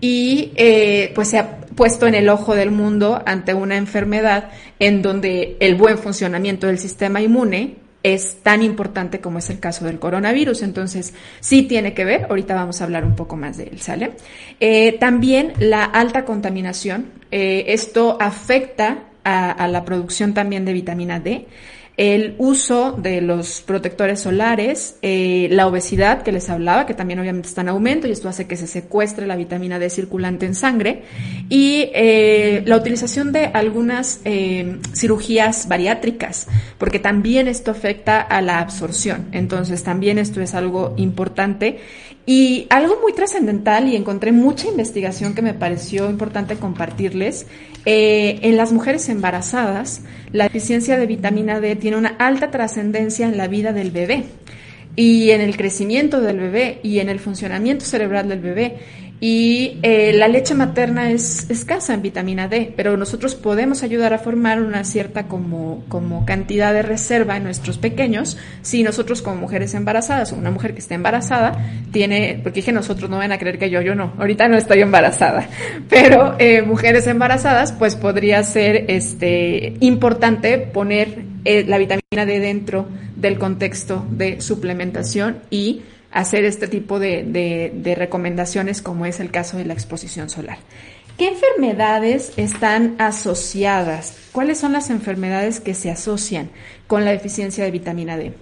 y 0.00 0.52
eh, 0.56 1.12
pues 1.14 1.28
se 1.28 1.38
ha 1.38 1.58
puesto 1.60 2.06
en 2.06 2.14
el 2.14 2.30
ojo 2.30 2.54
del 2.54 2.70
mundo 2.70 3.22
ante 3.26 3.52
una 3.52 3.76
enfermedad 3.76 4.48
en 4.78 5.02
donde 5.02 5.58
el 5.60 5.74
buen 5.74 5.98
funcionamiento 5.98 6.66
del 6.66 6.78
sistema 6.78 7.20
inmune 7.20 7.85
es 8.14 8.36
tan 8.44 8.62
importante 8.62 9.20
como 9.20 9.40
es 9.40 9.50
el 9.50 9.58
caso 9.58 9.84
del 9.84 9.98
coronavirus. 9.98 10.62
Entonces, 10.62 11.12
sí 11.40 11.62
tiene 11.62 11.92
que 11.92 12.04
ver, 12.04 12.26
ahorita 12.28 12.54
vamos 12.54 12.80
a 12.80 12.84
hablar 12.84 13.04
un 13.04 13.16
poco 13.16 13.36
más 13.36 13.56
de 13.56 13.64
él, 13.64 13.80
¿sale? 13.80 14.12
Eh, 14.60 14.96
también 15.00 15.54
la 15.58 15.82
alta 15.82 16.24
contaminación, 16.24 17.06
eh, 17.32 17.64
esto 17.68 18.16
afecta 18.20 18.98
a, 19.24 19.66
la 19.66 19.84
producción 19.84 20.34
también 20.34 20.64
de 20.64 20.72
vitamina 20.72 21.18
D 21.18 21.48
el 21.96 22.34
uso 22.36 22.92
de 22.92 23.22
los 23.22 23.62
protectores 23.62 24.20
solares, 24.20 24.96
eh, 25.00 25.48
la 25.50 25.66
obesidad 25.66 26.22
que 26.22 26.30
les 26.30 26.50
hablaba, 26.50 26.84
que 26.84 26.92
también 26.92 27.18
obviamente 27.18 27.48
está 27.48 27.62
en 27.62 27.70
aumento 27.70 28.06
y 28.06 28.10
esto 28.10 28.28
hace 28.28 28.46
que 28.46 28.56
se 28.56 28.66
secuestre 28.66 29.26
la 29.26 29.34
vitamina 29.34 29.78
D 29.78 29.88
circulante 29.88 30.44
en 30.44 30.54
sangre, 30.54 31.04
y 31.48 31.88
eh, 31.94 32.62
la 32.66 32.76
utilización 32.76 33.32
de 33.32 33.46
algunas 33.46 34.20
eh, 34.26 34.78
cirugías 34.94 35.68
bariátricas, 35.68 36.48
porque 36.76 36.98
también 36.98 37.48
esto 37.48 37.70
afecta 37.70 38.20
a 38.20 38.42
la 38.42 38.58
absorción. 38.58 39.28
Entonces 39.32 39.82
también 39.82 40.18
esto 40.18 40.42
es 40.42 40.54
algo 40.54 40.92
importante 40.98 41.78
y 42.26 42.66
algo 42.70 42.98
muy 43.00 43.12
trascendental, 43.12 43.88
y 43.88 43.94
encontré 43.94 44.32
mucha 44.32 44.66
investigación 44.66 45.34
que 45.34 45.42
me 45.42 45.54
pareció 45.54 46.10
importante 46.10 46.56
compartirles, 46.56 47.46
eh, 47.84 48.40
en 48.42 48.56
las 48.56 48.72
mujeres 48.72 49.08
embarazadas, 49.08 50.02
la 50.32 50.44
deficiencia 50.44 50.98
de 50.98 51.06
vitamina 51.06 51.60
D 51.60 51.76
tiene 51.76 51.96
una 51.96 52.16
alta 52.18 52.50
trascendencia 52.50 53.28
en 53.28 53.36
la 53.36 53.46
vida 53.46 53.72
del 53.72 53.92
bebé 53.92 54.24
y 54.96 55.30
en 55.30 55.40
el 55.40 55.56
crecimiento 55.56 56.20
del 56.20 56.40
bebé 56.40 56.80
y 56.82 56.98
en 56.98 57.08
el 57.08 57.20
funcionamiento 57.20 57.84
cerebral 57.84 58.28
del 58.28 58.40
bebé. 58.40 58.78
Y 59.18 59.78
eh, 59.82 60.12
la 60.14 60.28
leche 60.28 60.54
materna 60.54 61.10
es 61.10 61.48
escasa 61.48 61.94
en 61.94 62.02
vitamina 62.02 62.48
D, 62.48 62.72
pero 62.76 62.98
nosotros 62.98 63.34
podemos 63.34 63.82
ayudar 63.82 64.12
a 64.12 64.18
formar 64.18 64.60
una 64.60 64.84
cierta 64.84 65.26
como, 65.26 65.84
como 65.88 66.26
cantidad 66.26 66.74
de 66.74 66.82
reserva 66.82 67.36
en 67.38 67.44
nuestros 67.44 67.78
pequeños. 67.78 68.36
Si 68.60 68.82
nosotros 68.82 69.22
como 69.22 69.36
mujeres 69.36 69.72
embarazadas 69.72 70.32
o 70.32 70.36
una 70.36 70.50
mujer 70.50 70.74
que 70.74 70.80
esté 70.80 70.94
embarazada 70.94 71.56
tiene, 71.92 72.40
porque 72.42 72.60
dije 72.60 72.72
nosotros 72.72 73.08
no 73.08 73.16
van 73.16 73.32
a 73.32 73.38
creer 73.38 73.58
que 73.58 73.70
yo, 73.70 73.80
yo 73.80 73.94
no, 73.94 74.12
ahorita 74.18 74.48
no 74.48 74.58
estoy 74.58 74.82
embarazada, 74.82 75.48
pero 75.88 76.36
eh, 76.38 76.60
mujeres 76.60 77.06
embarazadas 77.06 77.72
pues 77.72 77.96
podría 77.96 78.42
ser 78.42 78.84
este, 78.88 79.76
importante 79.80 80.58
poner 80.58 81.24
eh, 81.46 81.64
la 81.66 81.78
vitamina 81.78 82.26
D 82.26 82.38
dentro 82.38 82.86
del 83.16 83.38
contexto 83.38 84.04
de 84.10 84.42
suplementación 84.42 85.38
y 85.48 85.82
hacer 86.16 86.46
este 86.46 86.66
tipo 86.66 86.98
de, 86.98 87.94
recomendaciones 87.96 88.80
como 88.80 89.04
es 89.04 89.20
el 89.20 89.30
caso 89.30 89.58
de 89.58 89.66
la 89.66 89.74
exposición 89.74 90.30
solar. 90.30 90.56
¿Qué 91.18 91.28
enfermedades 91.28 92.32
están 92.38 92.96
asociadas? 92.98 94.16
¿Cuáles 94.32 94.58
son 94.58 94.72
las 94.72 94.88
enfermedades 94.88 95.60
que 95.60 95.74
se 95.74 95.90
asocian 95.90 96.48
con 96.86 97.04
la 97.04 97.10
deficiencia 97.10 97.64
de 97.64 97.70
vitamina 97.70 98.16
D? 98.16 98.32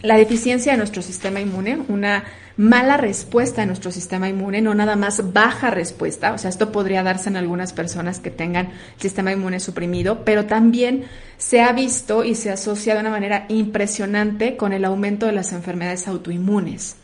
La 0.00 0.16
deficiencia 0.16 0.72
de 0.72 0.78
nuestro 0.78 1.02
sistema 1.02 1.40
inmune, 1.40 1.80
una 1.88 2.22
mala 2.56 2.96
respuesta 2.96 3.62
de 3.62 3.66
nuestro 3.66 3.90
sistema 3.90 4.28
inmune, 4.28 4.60
no 4.60 4.74
nada 4.74 4.94
más 4.94 5.32
baja 5.32 5.70
respuesta, 5.70 6.32
o 6.32 6.38
sea, 6.38 6.50
esto 6.50 6.70
podría 6.70 7.02
darse 7.02 7.30
en 7.30 7.36
algunas 7.36 7.72
personas 7.72 8.20
que 8.20 8.30
tengan 8.30 8.70
sistema 8.96 9.32
inmune 9.32 9.58
suprimido, 9.58 10.24
pero 10.24 10.46
también 10.46 11.06
se 11.36 11.62
ha 11.62 11.72
visto 11.72 12.22
y 12.22 12.36
se 12.36 12.52
asocia 12.52 12.94
de 12.94 13.00
una 13.00 13.10
manera 13.10 13.46
impresionante 13.48 14.56
con 14.56 14.72
el 14.72 14.84
aumento 14.84 15.26
de 15.26 15.32
las 15.32 15.52
enfermedades 15.52 16.06
autoinmunes. 16.06 16.97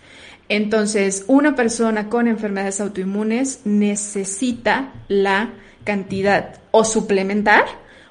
Entonces, 0.48 1.24
una 1.26 1.54
persona 1.54 2.08
con 2.08 2.28
enfermedades 2.28 2.80
autoinmunes 2.80 3.60
necesita 3.64 4.92
la 5.08 5.50
cantidad 5.84 6.60
o 6.70 6.84
suplementar 6.84 7.64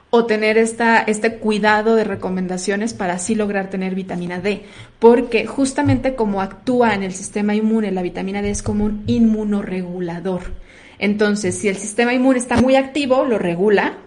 o 0.10 0.26
tener 0.26 0.60
esta, 0.60 1.00
este 1.00 1.38
cuidado 1.38 1.96
de 1.96 2.04
recomendaciones 2.04 2.94
para 2.94 3.14
así 3.14 3.34
lograr 3.34 3.72
tener 3.72 3.96
vitamina 3.96 4.40
D, 4.40 4.64
porque 5.00 5.48
justamente 5.48 6.14
como 6.14 6.40
actúa 6.40 6.94
en 6.94 7.02
el 7.02 7.14
sistema 7.14 7.56
inmune, 7.56 7.92
la 7.92 8.04
vitamina 8.04 8.44
D 8.44 8.52
es 8.52 8.62
como 8.62 8.86
un 8.86 9.04
inmunoregulador. 9.08 10.42
Entonces, 11.00 11.58
si 11.58 11.68
el 11.68 11.78
sistema 11.78 12.14
inmune 12.14 12.38
está 12.38 12.58
muy 12.58 12.76
activo, 12.76 13.26
lo 13.26 13.40
regula, 13.40 13.98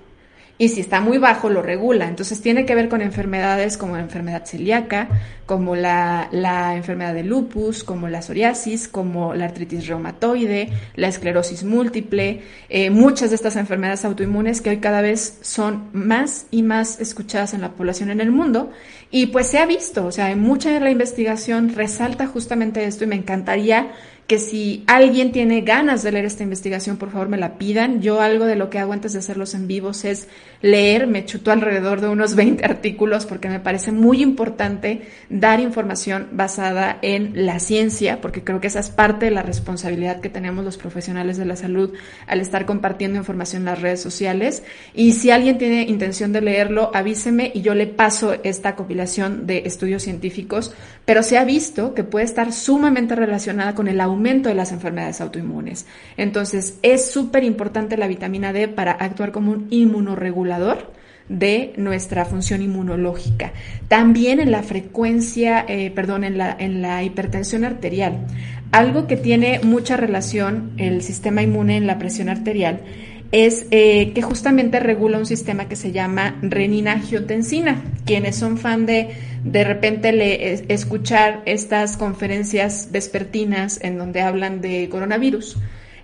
y 0.59 0.71
si 0.71 0.81
está 0.81 1.01
muy 1.01 1.19
bajo 1.19 1.51
lo 1.51 1.63
regula. 1.63 2.09
Entonces 2.09 2.41
tiene 2.41 2.65
que 2.65 2.75
ver 2.75 2.89
con 2.89 3.03
enfermedades 3.03 3.77
como 3.77 3.97
la 3.97 4.03
enfermedad 4.03 4.45
celíaca, 4.47 5.09
como 5.45 5.77
la, 5.77 6.29
enfermedad 6.75 7.15
de 7.15 7.23
lupus, 7.23 7.85
como 7.85 8.09
la 8.09 8.23
psoriasis, 8.23 8.89
como 8.89 9.35
la 9.35 9.45
artritis 9.45 9.87
reumatoide, 9.87 10.71
la 10.95 11.09
esclerosis 11.09 11.63
múltiple, 11.65 12.43
eh, 12.69 12.91
muchas 12.91 13.31
de 13.31 13.37
estas 13.37 13.57
enfermedades 13.57 14.05
autoinmunes 14.05 14.61
que 14.61 14.71
hoy 14.71 14.79
cada 14.79 15.03
vez 15.03 15.39
son 15.43 15.91
más 15.93 16.47
y 16.51 16.63
más 16.63 17.01
escuchadas 17.01 17.55
en 17.55 17.61
la 17.61 17.73
población 17.73 18.11
en 18.11 18.21
el 18.21 18.31
mundo. 18.31 18.71
Y 19.11 19.27
pues 19.27 19.47
se 19.47 19.59
ha 19.59 19.67
visto, 19.67 20.07
o 20.07 20.13
sea, 20.13 20.35
mucha 20.37 20.71
de 20.71 20.81
la 20.81 20.91
investigación 20.91 21.73
resalta 21.75 22.27
justamente 22.27 22.85
esto 22.85 23.05
y 23.05 23.07
me 23.07 23.17
encantaría 23.17 23.93
que 24.27 24.39
si 24.41 24.83
alguien 24.89 25.31
tiene 25.31 25.61
ganas 25.61 26.03
de 26.03 26.11
leer 26.11 26.25
esta 26.25 26.43
investigación, 26.43 26.97
por 26.97 27.11
favor 27.11 27.29
me 27.29 27.37
la 27.37 27.59
pidan. 27.59 28.03
Yo 28.03 28.21
algo 28.21 28.45
de 28.45 28.57
lo 28.57 28.71
que 28.71 28.81
hago 28.81 28.93
antes 28.93 29.13
de 29.13 29.21
hacerlos 29.21 29.55
en 29.55 29.69
vivos 29.69 30.05
es 30.05 30.27
leer, 30.63 31.07
me 31.07 31.25
chuto 31.25 31.53
alrededor 31.53 32.01
de 32.01 32.09
unos 32.09 32.35
20 32.37 32.65
artículos 32.65 33.25
porque 33.25 33.49
me 33.49 33.61
parece 33.61 33.93
muy 33.93 34.23
importante 34.23 35.03
dar 35.31 35.61
información 35.61 36.29
basada 36.33 36.99
en 37.03 37.47
la 37.47 37.61
ciencia, 37.61 38.21
porque 38.21 38.43
creo 38.43 38.61
que 38.61 38.67
esa 38.67 38.81
es 38.81 38.91
parte 38.91 39.27
de 39.27 39.31
la 39.31 39.43
responsabilidad 39.43 40.21
que 40.21 40.29
tenemos 40.29 40.65
los 40.65 40.77
profesionales 40.77 41.37
de 41.37 41.45
la 41.45 41.55
salud 41.55 41.93
al 42.27 42.41
estar 42.41 42.67
compartiendo 42.67 43.19
información 43.19 43.63
en 43.63 43.67
las 43.67 43.83
redes 43.83 44.01
sociales. 44.01 44.65
Y 44.93 45.13
si 45.13 45.31
alguien 45.31 45.57
tiene 45.57 45.83
intención 45.83 46.33
de 46.33 46.41
leerlo, 46.41 46.91
avíseme 46.93 47.53
y 47.55 47.63
yo 47.63 47.77
le 47.77 47.87
paso 47.87 48.35
esta 48.43 48.75
de 49.47 49.63
estudios 49.67 50.03
científicos, 50.03 50.75
pero 51.05 51.23
se 51.23 51.39
ha 51.39 51.45
visto 51.45 51.95
que 51.95 52.05
puede 52.05 52.25
estar 52.25 52.53
sumamente 52.53 53.15
relacionada 53.15 53.75
con 53.75 53.89
el 53.89 54.01
aumento 54.01 54.17
aumento 54.17 54.49
de 54.49 54.55
las 54.55 54.73
enfermedades 54.73 55.21
autoinmunes. 55.21 55.87
Entonces, 56.17 56.79
es 56.83 57.11
súper 57.11 57.45
importante 57.45 57.97
la 57.97 58.09
vitamina 58.09 58.53
D 58.53 58.69
para 58.69 58.93
actuar 58.93 59.31
como 59.31 59.53
un 59.53 59.67
inmunoregulador 59.71 60.93
de 61.29 61.73
nuestra 61.77 62.25
función 62.25 62.63
inmunológica. 62.63 63.53
También 63.89 64.41
en 64.41 64.51
la 64.51 64.63
frecuencia, 64.63 65.65
eh, 65.69 65.91
perdón, 65.91 66.25
en 66.25 66.39
la, 66.39 66.57
en 66.59 66.83
la 66.83 67.03
hipertensión 67.03 67.65
arterial. 67.65 68.27
Algo 68.73 69.07
que 69.07 69.17
tiene 69.17 69.61
mucha 69.63 69.97
relación 69.97 70.73
el 70.77 71.03
sistema 71.03 71.43
inmune 71.43 71.77
en 71.77 71.87
la 71.87 71.99
presión 71.99 72.29
arterial 72.29 72.81
es 73.33 73.67
eh, 73.71 74.13
que 74.13 74.23
justamente 74.23 74.81
regula 74.81 75.19
un 75.19 75.27
sistema 75.27 75.69
que 75.69 75.77
se 75.77 75.93
llama 75.93 76.37
renina-angiotensina. 76.43 77.83
Quienes 78.05 78.37
son 78.37 78.59
fan 78.59 78.87
de 78.87 79.11
de 79.47 79.63
repente 79.63 80.13
le, 80.13 80.73
escuchar 80.73 81.43
estas 81.47 81.97
conferencias 81.97 82.89
vespertinas 82.91 83.79
en 83.81 83.97
donde 83.97 84.21
hablan 84.21 84.61
de 84.61 84.89
coronavirus, 84.89 85.57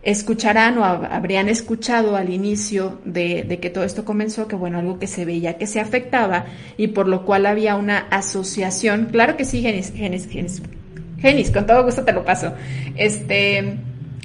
escucharán 0.03 0.79
o 0.79 0.85
habrían 0.85 1.49
escuchado 1.49 2.17
al 2.17 2.31
inicio 2.31 3.01
de, 3.05 3.59
que 3.61 3.71
todo 3.71 3.85
esto 3.85 4.05
comenzó, 4.05 4.47
que 4.47 4.57
bueno, 4.57 4.79
algo 4.79 4.99
que 4.99 5.09
se 5.09 5.25
veía 5.25 5.59
que 5.59 5.67
se 5.67 5.81
afectaba 5.81 6.47
y 6.77 6.89
por 6.89 7.09
lo 7.09 7.25
cual 7.25 7.47
había 7.47 7.77
una 7.77 7.99
asociación, 8.11 9.09
claro 9.11 9.37
que 9.37 9.45
sí, 9.45 9.61
Genis, 9.61 9.93
Genis, 9.93 10.29
Genis, 10.29 10.63
Genis, 11.19 11.51
con 11.51 11.67
todo 11.67 11.85
gusto 11.85 12.05
te 12.05 12.13
lo 12.13 12.25
paso, 12.25 12.55
este 12.97 13.77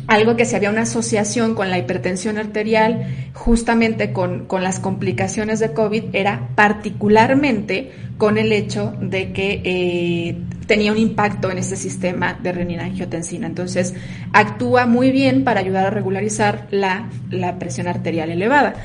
algo 0.07 0.37
que 0.37 0.45
si 0.45 0.55
había 0.55 0.69
una 0.69 0.83
asociación 0.83 1.53
con 1.53 1.69
la 1.69 1.77
hipertensión 1.77 2.37
arterial, 2.37 3.07
justamente 3.33 4.13
con, 4.13 4.47
las 4.49 4.79
complicaciones 4.79 5.59
de 5.59 5.73
COVID, 5.73 6.05
era 6.13 6.49
particularmente 6.55 7.91
con 8.17 8.37
el 8.37 8.51
hecho 8.53 8.93
de 9.01 9.33
que 9.33 9.61
eh, 9.63 10.37
tenía 10.65 10.91
un 10.91 10.97
impacto 10.97 11.51
en 11.51 11.57
este 11.57 11.75
sistema 11.75 12.39
de 12.41 12.53
renina-angiotensina. 12.53 13.47
Entonces, 13.47 13.93
actúa 14.31 14.85
muy 14.85 15.11
bien 15.11 15.43
para 15.43 15.59
ayudar 15.59 15.85
a 15.87 15.89
regularizar 15.89 16.67
la, 16.71 17.09
la 17.29 17.59
presión 17.59 17.87
arterial 17.87 18.29
elevada. 18.29 18.75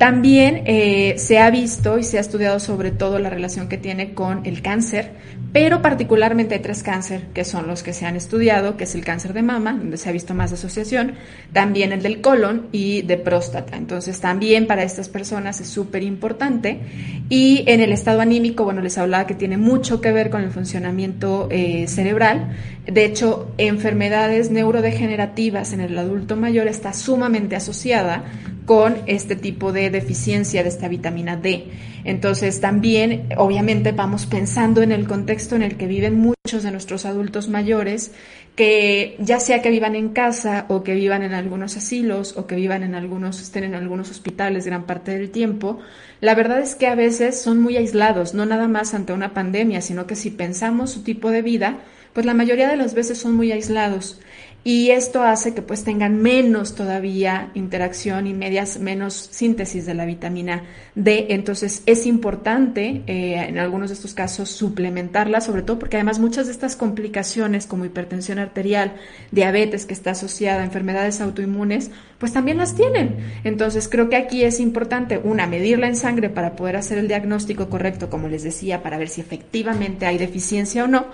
También 0.00 0.62
eh, 0.64 1.16
se 1.18 1.40
ha 1.40 1.50
visto 1.50 1.98
y 1.98 2.04
se 2.04 2.16
ha 2.16 2.22
estudiado 2.22 2.58
sobre 2.58 2.90
todo 2.90 3.18
la 3.18 3.28
relación 3.28 3.68
que 3.68 3.76
tiene 3.76 4.14
con 4.14 4.46
el 4.46 4.62
cáncer, 4.62 5.10
pero 5.52 5.82
particularmente 5.82 6.54
hay 6.54 6.62
tres 6.62 6.82
cáncer 6.82 7.24
que 7.34 7.44
son 7.44 7.66
los 7.66 7.82
que 7.82 7.92
se 7.92 8.06
han 8.06 8.16
estudiado, 8.16 8.78
que 8.78 8.84
es 8.84 8.94
el 8.94 9.04
cáncer 9.04 9.34
de 9.34 9.42
mama, 9.42 9.74
donde 9.74 9.98
se 9.98 10.08
ha 10.08 10.12
visto 10.12 10.32
más 10.32 10.54
asociación, 10.54 11.16
también 11.52 11.92
el 11.92 12.02
del 12.02 12.22
colon 12.22 12.68
y 12.72 13.02
de 13.02 13.18
próstata. 13.18 13.76
Entonces 13.76 14.20
también 14.20 14.66
para 14.66 14.84
estas 14.84 15.10
personas 15.10 15.60
es 15.60 15.66
súper 15.66 16.02
importante. 16.02 16.80
Y 17.28 17.64
en 17.66 17.82
el 17.82 17.92
estado 17.92 18.22
anímico, 18.22 18.64
bueno, 18.64 18.80
les 18.80 18.96
hablaba 18.96 19.26
que 19.26 19.34
tiene 19.34 19.58
mucho 19.58 20.00
que 20.00 20.12
ver 20.12 20.30
con 20.30 20.40
el 20.40 20.50
funcionamiento 20.50 21.46
eh, 21.50 21.86
cerebral. 21.88 22.56
De 22.86 23.04
hecho, 23.04 23.52
enfermedades 23.58 24.50
neurodegenerativas 24.50 25.74
en 25.74 25.82
el 25.82 25.98
adulto 25.98 26.36
mayor 26.36 26.68
está 26.68 26.94
sumamente 26.94 27.54
asociada 27.54 28.24
con 28.70 28.98
este 29.06 29.34
tipo 29.34 29.72
de 29.72 29.90
deficiencia 29.90 30.62
de 30.62 30.68
esta 30.68 30.86
vitamina 30.86 31.36
D. 31.36 31.64
Entonces 32.04 32.60
también, 32.60 33.26
obviamente, 33.36 33.90
vamos 33.90 34.26
pensando 34.26 34.80
en 34.80 34.92
el 34.92 35.08
contexto 35.08 35.56
en 35.56 35.62
el 35.62 35.76
que 35.76 35.88
viven 35.88 36.20
muchos 36.20 36.62
de 36.62 36.70
nuestros 36.70 37.04
adultos 37.04 37.48
mayores, 37.48 38.12
que 38.54 39.16
ya 39.18 39.40
sea 39.40 39.60
que 39.60 39.70
vivan 39.70 39.96
en 39.96 40.10
casa 40.10 40.66
o 40.68 40.84
que 40.84 40.94
vivan 40.94 41.24
en 41.24 41.34
algunos 41.34 41.76
asilos 41.76 42.36
o 42.36 42.46
que 42.46 42.54
vivan 42.54 42.84
en 42.84 42.94
algunos, 42.94 43.42
estén 43.42 43.64
en 43.64 43.74
algunos 43.74 44.08
hospitales 44.12 44.66
gran 44.66 44.84
parte 44.84 45.18
del 45.18 45.32
tiempo, 45.32 45.80
la 46.20 46.36
verdad 46.36 46.60
es 46.60 46.76
que 46.76 46.86
a 46.86 46.94
veces 46.94 47.42
son 47.42 47.60
muy 47.60 47.76
aislados, 47.76 48.34
no 48.34 48.46
nada 48.46 48.68
más 48.68 48.94
ante 48.94 49.12
una 49.12 49.34
pandemia, 49.34 49.80
sino 49.80 50.06
que 50.06 50.14
si 50.14 50.30
pensamos 50.30 50.92
su 50.92 51.02
tipo 51.02 51.32
de 51.32 51.42
vida, 51.42 51.80
pues 52.12 52.24
la 52.24 52.34
mayoría 52.34 52.68
de 52.68 52.76
las 52.76 52.94
veces 52.94 53.18
son 53.18 53.34
muy 53.34 53.50
aislados 53.50 54.20
y 54.62 54.90
esto 54.90 55.22
hace 55.22 55.54
que 55.54 55.62
pues 55.62 55.84
tengan 55.84 56.20
menos 56.20 56.74
todavía 56.74 57.50
interacción 57.54 58.26
y 58.26 58.34
medias 58.34 58.78
menos 58.78 59.14
síntesis 59.14 59.86
de 59.86 59.94
la 59.94 60.04
vitamina 60.04 60.64
D. 60.94 61.28
Entonces 61.30 61.82
es 61.86 62.04
importante 62.04 63.02
eh, 63.06 63.36
en 63.48 63.58
algunos 63.58 63.88
de 63.88 63.94
estos 63.94 64.12
casos 64.12 64.50
suplementarla, 64.50 65.40
sobre 65.40 65.62
todo 65.62 65.78
porque 65.78 65.96
además 65.96 66.18
muchas 66.18 66.46
de 66.46 66.52
estas 66.52 66.76
complicaciones 66.76 67.66
como 67.66 67.86
hipertensión 67.86 68.38
arterial, 68.38 68.92
diabetes 69.30 69.86
que 69.86 69.94
está 69.94 70.10
asociada 70.10 70.60
a 70.60 70.64
enfermedades 70.64 71.22
autoinmunes, 71.22 71.90
pues 72.18 72.34
también 72.34 72.58
las 72.58 72.74
tienen. 72.74 73.16
Entonces 73.44 73.88
creo 73.88 74.10
que 74.10 74.16
aquí 74.16 74.44
es 74.44 74.60
importante, 74.60 75.18
una, 75.24 75.46
medirla 75.46 75.86
en 75.86 75.96
sangre 75.96 76.28
para 76.28 76.54
poder 76.54 76.76
hacer 76.76 76.98
el 76.98 77.08
diagnóstico 77.08 77.70
correcto, 77.70 78.10
como 78.10 78.28
les 78.28 78.42
decía, 78.42 78.82
para 78.82 78.98
ver 78.98 79.08
si 79.08 79.22
efectivamente 79.22 80.04
hay 80.04 80.18
deficiencia 80.18 80.84
o 80.84 80.86
no. 80.86 81.06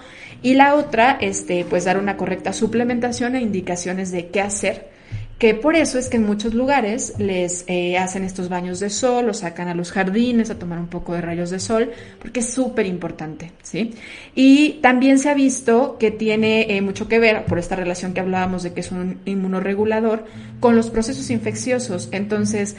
Y 0.42 0.54
la 0.54 0.74
otra, 0.74 1.16
este, 1.20 1.64
pues 1.64 1.84
dar 1.84 1.96
una 1.96 2.16
correcta 2.16 2.52
suplementación 2.52 3.35
indicaciones 3.40 4.10
de 4.10 4.28
qué 4.28 4.40
hacer 4.40 4.95
que 5.38 5.54
por 5.54 5.76
eso 5.76 5.98
es 5.98 6.08
que 6.08 6.16
en 6.16 6.24
muchos 6.24 6.54
lugares 6.54 7.14
les 7.18 7.64
eh, 7.66 7.98
hacen 7.98 8.24
estos 8.24 8.48
baños 8.48 8.80
de 8.80 8.88
sol, 8.88 9.28
o 9.28 9.34
sacan 9.34 9.68
a 9.68 9.74
los 9.74 9.92
jardines 9.92 10.48
a 10.48 10.58
tomar 10.58 10.78
un 10.78 10.86
poco 10.86 11.12
de 11.12 11.20
rayos 11.20 11.50
de 11.50 11.58
sol, 11.58 11.90
porque 12.20 12.40
es 12.40 12.48
súper 12.48 12.86
importante, 12.86 13.52
¿sí? 13.62 13.92
Y 14.34 14.78
también 14.80 15.18
se 15.18 15.28
ha 15.28 15.34
visto 15.34 15.98
que 15.98 16.10
tiene 16.10 16.74
eh, 16.76 16.80
mucho 16.80 17.06
que 17.06 17.18
ver, 17.18 17.44
por 17.44 17.58
esta 17.58 17.76
relación 17.76 18.14
que 18.14 18.20
hablábamos 18.20 18.62
de 18.62 18.72
que 18.72 18.80
es 18.80 18.90
un 18.90 19.20
inmunoregulador, 19.26 20.24
con 20.60 20.74
los 20.74 20.88
procesos 20.90 21.30
infecciosos. 21.30 22.08
Entonces, 22.12 22.76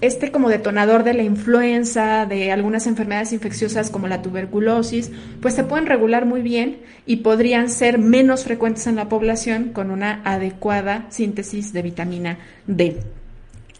este 0.00 0.30
como 0.30 0.48
detonador 0.48 1.02
de 1.02 1.14
la 1.14 1.24
influenza, 1.24 2.24
de 2.26 2.52
algunas 2.52 2.86
enfermedades 2.86 3.32
infecciosas 3.32 3.90
como 3.90 4.06
la 4.06 4.22
tuberculosis, 4.22 5.10
pues 5.40 5.54
se 5.54 5.64
pueden 5.64 5.86
regular 5.86 6.24
muy 6.24 6.42
bien 6.42 6.78
y 7.04 7.16
podrían 7.16 7.68
ser 7.68 7.98
menos 7.98 8.44
frecuentes 8.44 8.86
en 8.86 8.96
la 8.96 9.08
población 9.08 9.70
con 9.72 9.90
una 9.90 10.22
adecuada 10.24 11.06
síntesis 11.16 11.72
de 11.72 11.82
vitamina 11.82 12.38
D. 12.66 12.98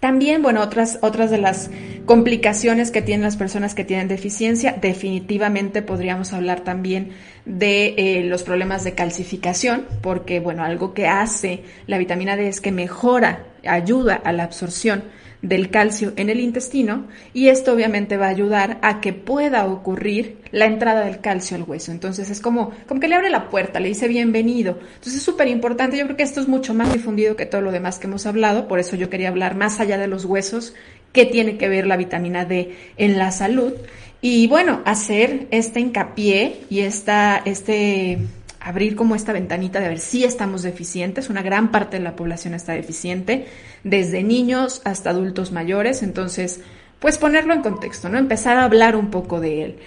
También, 0.00 0.42
bueno, 0.42 0.60
otras, 0.60 0.98
otras 1.00 1.30
de 1.30 1.38
las 1.38 1.70
complicaciones 2.04 2.90
que 2.90 3.02
tienen 3.02 3.22
las 3.22 3.36
personas 3.36 3.74
que 3.74 3.84
tienen 3.84 4.08
deficiencia, 4.08 4.76
definitivamente 4.80 5.80
podríamos 5.82 6.32
hablar 6.32 6.60
también 6.60 7.12
de 7.46 7.94
eh, 7.96 8.24
los 8.24 8.42
problemas 8.42 8.84
de 8.84 8.94
calcificación, 8.94 9.86
porque, 10.02 10.38
bueno, 10.38 10.64
algo 10.64 10.92
que 10.92 11.06
hace 11.06 11.62
la 11.86 11.98
vitamina 11.98 12.36
D 12.36 12.48
es 12.48 12.60
que 12.60 12.72
mejora, 12.72 13.46
ayuda 13.66 14.14
a 14.14 14.32
la 14.32 14.44
absorción 14.44 15.02
del 15.42 15.70
calcio 15.70 16.12
en 16.16 16.30
el 16.30 16.40
intestino 16.40 17.06
y 17.34 17.48
esto 17.48 17.72
obviamente 17.72 18.16
va 18.16 18.26
a 18.26 18.30
ayudar 18.30 18.78
a 18.82 19.00
que 19.00 19.12
pueda 19.12 19.66
ocurrir 19.66 20.38
la 20.50 20.66
entrada 20.66 21.04
del 21.04 21.20
calcio 21.20 21.56
al 21.56 21.64
hueso. 21.64 21.92
Entonces 21.92 22.30
es 22.30 22.40
como, 22.40 22.72
como 22.86 23.00
que 23.00 23.08
le 23.08 23.14
abre 23.14 23.30
la 23.30 23.48
puerta, 23.48 23.80
le 23.80 23.88
dice 23.88 24.08
bienvenido. 24.08 24.78
Entonces 24.94 25.16
es 25.16 25.22
súper 25.22 25.48
importante, 25.48 25.98
yo 25.98 26.04
creo 26.04 26.16
que 26.16 26.22
esto 26.22 26.40
es 26.40 26.48
mucho 26.48 26.74
más 26.74 26.92
difundido 26.92 27.36
que 27.36 27.46
todo 27.46 27.60
lo 27.60 27.72
demás 27.72 27.98
que 27.98 28.06
hemos 28.06 28.26
hablado, 28.26 28.68
por 28.68 28.78
eso 28.78 28.96
yo 28.96 29.10
quería 29.10 29.28
hablar 29.28 29.56
más 29.56 29.80
allá 29.80 29.98
de 29.98 30.08
los 30.08 30.24
huesos, 30.24 30.74
qué 31.12 31.26
tiene 31.26 31.56
que 31.58 31.68
ver 31.68 31.86
la 31.86 31.96
vitamina 31.96 32.44
D 32.44 32.74
en 32.96 33.18
la 33.18 33.30
salud. 33.32 33.72
Y 34.20 34.46
bueno, 34.48 34.80
hacer 34.84 35.46
este 35.50 35.80
hincapié 35.80 36.62
y 36.70 36.80
esta, 36.80 37.42
este 37.44 38.18
abrir 38.66 38.96
como 38.96 39.14
esta 39.14 39.32
ventanita 39.32 39.78
de 39.78 39.88
ver 39.88 40.00
si 40.00 40.24
estamos 40.24 40.62
deficientes. 40.62 41.30
Una 41.30 41.40
gran 41.40 41.70
parte 41.70 41.98
de 41.98 42.02
la 42.02 42.16
población 42.16 42.52
está 42.52 42.72
deficiente, 42.72 43.46
desde 43.84 44.24
niños 44.24 44.82
hasta 44.84 45.10
adultos 45.10 45.52
mayores. 45.52 46.02
Entonces, 46.02 46.60
pues 46.98 47.16
ponerlo 47.16 47.54
en 47.54 47.62
contexto, 47.62 48.08
¿no? 48.08 48.18
Empezar 48.18 48.56
a 48.56 48.64
hablar 48.64 48.96
un 48.96 49.10
poco 49.10 49.38
de 49.38 49.62
él. 49.62 49.78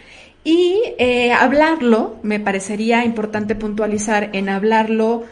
Y 0.45 0.81
eh, 0.97 1.33
hablarlo, 1.33 2.19
me 2.23 2.39
parecería 2.39 3.03
importante 3.03 3.53
puntualizar 3.53 4.29
en 4.31 4.47
hablarlo 4.47 5.25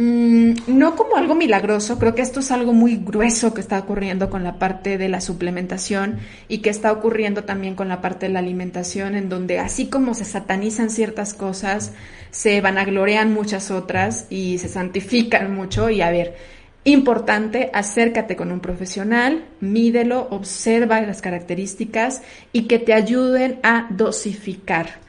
Mm, 0.00 0.52
no 0.68 0.94
como 0.94 1.16
algo 1.16 1.34
milagroso, 1.34 1.98
creo 1.98 2.14
que 2.14 2.22
esto 2.22 2.38
es 2.38 2.52
algo 2.52 2.72
muy 2.72 2.94
grueso 2.98 3.52
que 3.52 3.60
está 3.60 3.80
ocurriendo 3.80 4.30
con 4.30 4.44
la 4.44 4.56
parte 4.56 4.96
de 4.96 5.08
la 5.08 5.20
suplementación 5.20 6.20
y 6.46 6.58
que 6.58 6.70
está 6.70 6.92
ocurriendo 6.92 7.42
también 7.42 7.74
con 7.74 7.88
la 7.88 8.00
parte 8.00 8.26
de 8.26 8.32
la 8.32 8.38
alimentación, 8.38 9.16
en 9.16 9.28
donde 9.28 9.58
así 9.58 9.88
como 9.88 10.14
se 10.14 10.24
satanizan 10.24 10.90
ciertas 10.90 11.34
cosas, 11.34 11.94
se 12.30 12.60
vanaglorean 12.60 13.32
muchas 13.34 13.72
otras 13.72 14.28
y 14.30 14.58
se 14.58 14.68
santifican 14.68 15.52
mucho. 15.52 15.90
Y 15.90 16.00
a 16.00 16.12
ver, 16.12 16.36
importante, 16.84 17.68
acércate 17.74 18.36
con 18.36 18.52
un 18.52 18.60
profesional, 18.60 19.46
mídelo, 19.60 20.28
observa 20.30 21.00
las 21.00 21.22
características 21.22 22.22
y 22.52 22.68
que 22.68 22.78
te 22.78 22.94
ayuden 22.94 23.58
a 23.64 23.88
dosificar 23.90 25.07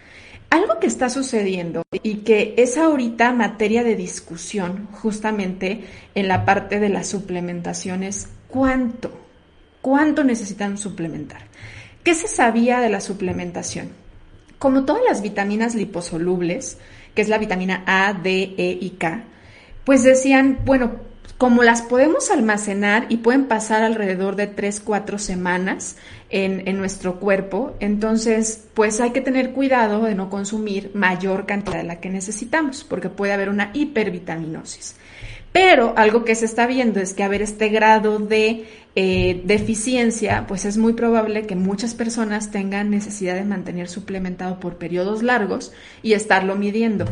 algo 0.50 0.80
que 0.80 0.88
está 0.88 1.10
sucediendo 1.10 1.84
y 1.92 2.18
que 2.18 2.56
es 2.58 2.78
ahorita 2.78 3.32
materia 3.34 3.84
de 3.84 3.96
discusión 3.96 4.88
justamente 4.92 5.84
en 6.16 6.28
la 6.28 6.46
parte 6.46 6.80
de 6.80 6.90
las 6.90 7.08
suplementaciones, 7.08 8.30
¿cuánto? 8.48 9.12
¿Cuánto 9.82 10.24
necesitan 10.24 10.78
suplementar? 10.78 11.42
¿Qué 12.04 12.16
se 12.16 12.28
sabía 12.28 12.80
de 12.80 12.90
la 12.90 13.02
suplementación? 13.02 13.90
Como 14.58 14.86
todas 14.86 15.04
las 15.08 15.22
vitaminas 15.22 15.76
liposolubles, 15.76 16.78
que 17.14 17.22
es 17.22 17.30
la 17.30 17.38
vitamina 17.38 17.84
A, 17.86 18.14
D, 18.14 18.56
E 18.58 18.78
y 18.82 18.92
K, 18.92 19.24
pues 19.86 20.04
decían, 20.04 20.60
bueno, 20.66 21.09
como 21.38 21.64
las 21.64 21.82
podemos 21.82 22.32
almacenar 22.32 23.06
y 23.10 23.18
pueden 23.18 23.46
pasar 23.46 23.84
alrededor 23.84 24.36
de 24.36 24.48
3, 24.48 24.82
4 24.82 25.18
semanas 25.20 25.96
en, 26.30 26.68
en, 26.68 26.78
nuestro 26.78 27.20
cuerpo, 27.20 27.76
entonces 27.80 28.66
pues 28.74 29.00
hay 29.00 29.12
que 29.12 29.22
tener 29.22 29.52
cuidado 29.52 30.04
de 30.04 30.16
no 30.16 30.30
consumir 30.30 30.92
mayor 30.94 31.46
cantidad 31.46 31.78
de 31.78 31.84
la 31.84 32.00
que 32.00 32.10
necesitamos, 32.10 32.84
porque 32.84 33.10
puede 33.10 33.34
haber 33.34 33.50
una 33.50 33.72
hipervitaminosis. 33.74 34.96
Pero 35.52 35.94
algo 35.98 36.26
que 36.26 36.36
se 36.36 36.46
está 36.46 36.68
viendo 36.68 37.00
es 37.00 37.14
que 37.14 37.24
a 37.24 37.28
ver 37.28 37.42
este 37.42 37.70
grado 37.70 38.20
de 38.20 38.68
eh, 38.96 39.42
deficiencia, 39.46 40.46
pues 40.48 40.66
es 40.66 40.78
muy 40.78 40.94
probable 40.94 41.48
que 41.48 41.56
muchas 41.56 41.96
personas 41.96 42.52
tengan 42.52 42.92
necesidad 42.92 43.36
de 43.36 43.46
mantener 43.46 43.88
suplementado 43.88 44.60
por 44.60 44.78
periodos 44.78 45.24
largos 45.24 45.72
y 46.04 46.14
estarlo 46.14 46.56
midiendo. 46.56 47.06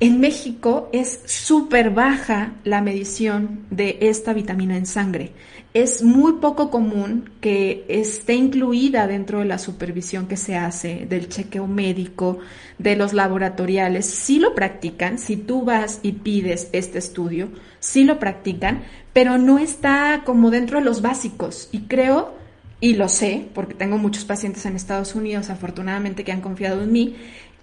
En 0.00 0.20
México 0.20 0.88
es 0.92 1.22
súper 1.24 1.90
baja 1.90 2.52
la 2.62 2.80
medición 2.80 3.66
de 3.70 3.98
esta 4.02 4.32
vitamina 4.32 4.76
en 4.76 4.86
sangre. 4.86 5.32
Es 5.74 6.04
muy 6.04 6.34
poco 6.34 6.70
común 6.70 7.30
que 7.40 7.84
esté 7.88 8.34
incluida 8.34 9.08
dentro 9.08 9.40
de 9.40 9.46
la 9.46 9.58
supervisión 9.58 10.28
que 10.28 10.36
se 10.36 10.54
hace 10.56 11.04
del 11.08 11.28
chequeo 11.28 11.66
médico, 11.66 12.38
de 12.78 12.94
los 12.94 13.12
laboratoriales. 13.12 14.06
Sí 14.06 14.38
lo 14.38 14.54
practican, 14.54 15.18
si 15.18 15.36
tú 15.36 15.64
vas 15.64 15.98
y 16.04 16.12
pides 16.12 16.68
este 16.70 16.98
estudio, 16.98 17.48
sí 17.80 18.04
lo 18.04 18.20
practican, 18.20 18.84
pero 19.12 19.36
no 19.36 19.58
está 19.58 20.22
como 20.24 20.52
dentro 20.52 20.78
de 20.78 20.84
los 20.84 21.02
básicos. 21.02 21.68
Y 21.72 21.80
creo, 21.82 22.34
y 22.80 22.94
lo 22.94 23.08
sé, 23.08 23.48
porque 23.52 23.74
tengo 23.74 23.98
muchos 23.98 24.24
pacientes 24.24 24.64
en 24.64 24.76
Estados 24.76 25.16
Unidos, 25.16 25.50
afortunadamente, 25.50 26.22
que 26.22 26.30
han 26.30 26.40
confiado 26.40 26.84
en 26.84 26.92
mí, 26.92 27.16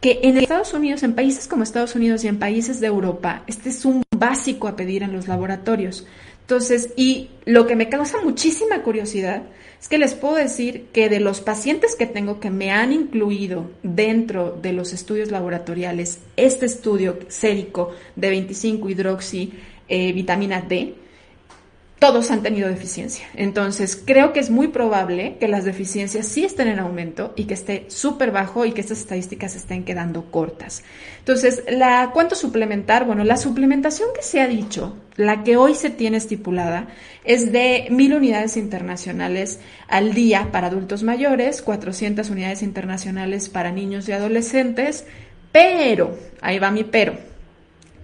que 0.05 0.19
en 0.21 0.37
Estados 0.37 0.71
Unidos, 0.75 1.01
en 1.01 1.15
países 1.15 1.47
como 1.47 1.63
Estados 1.63 1.95
Unidos 1.95 2.23
y 2.23 2.27
en 2.27 2.37
países 2.37 2.79
de 2.79 2.85
Europa, 2.85 3.41
este 3.47 3.69
es 3.69 3.85
un 3.85 4.03
básico 4.15 4.67
a 4.67 4.75
pedir 4.75 5.01
en 5.01 5.11
los 5.11 5.27
laboratorios. 5.27 6.05
Entonces, 6.41 6.93
y 6.95 7.31
lo 7.45 7.65
que 7.65 7.75
me 7.75 7.89
causa 7.89 8.21
muchísima 8.23 8.83
curiosidad 8.83 9.41
es 9.81 9.87
que 9.87 9.97
les 9.97 10.13
puedo 10.13 10.35
decir 10.35 10.89
que 10.93 11.09
de 11.09 11.19
los 11.19 11.41
pacientes 11.41 11.95
que 11.95 12.05
tengo 12.05 12.39
que 12.39 12.51
me 12.51 12.69
han 12.69 12.93
incluido 12.93 13.71
dentro 13.81 14.55
de 14.61 14.73
los 14.73 14.93
estudios 14.93 15.31
laboratoriales, 15.31 16.19
este 16.37 16.67
estudio 16.67 17.17
sérico 17.27 17.95
de 18.15 18.29
25 18.29 18.87
hidroxi 18.91 19.53
eh, 19.87 20.13
vitamina 20.13 20.61
D, 20.61 20.93
todos 21.99 22.29
han 22.29 22.43
tenido 22.43 22.67
deficiencia. 22.67 23.25
Entonces, 23.35 23.95
creo 23.95 24.33
que 24.33 24.41
es 24.41 24.49
muy 24.49 24.67
probable 24.67 25.37
que 25.39 25.47
las 25.47 25.63
deficiencias 25.63 26.27
sí 26.27 26.43
estén 26.43 26.67
en 26.67 26.79
aumento 26.79 27.33
y 27.37 27.45
que 27.45 27.53
esté 27.53 27.85
súper 27.87 28.31
bajo 28.31 28.65
y 28.65 28.73
que 28.73 28.81
estas 28.81 28.99
estadísticas 28.99 29.55
estén 29.55 29.85
quedando 29.85 30.29
cortas. 30.29 30.83
Entonces, 31.19 31.63
¿cuánto 32.13 32.35
suplementar? 32.35 33.05
Bueno, 33.05 33.23
la 33.23 33.37
suplementación 33.37 34.09
que 34.13 34.23
se 34.23 34.41
ha 34.41 34.47
dicho, 34.47 34.97
la 35.15 35.43
que 35.43 35.55
hoy 35.55 35.73
se 35.73 35.89
tiene 35.89 36.17
estipulada, 36.17 36.89
es 37.23 37.53
de 37.53 37.87
mil 37.89 38.13
unidades 38.13 38.57
internacionales 38.57 39.59
al 39.87 40.13
día 40.13 40.49
para 40.51 40.67
adultos 40.67 41.01
mayores, 41.01 41.61
400 41.61 42.29
unidades 42.29 42.61
internacionales 42.61 43.47
para 43.47 43.71
niños 43.71 44.09
y 44.09 44.11
adolescentes, 44.11 45.05
pero, 45.53 46.17
ahí 46.41 46.59
va 46.59 46.71
mi 46.71 46.83
pero, 46.83 47.15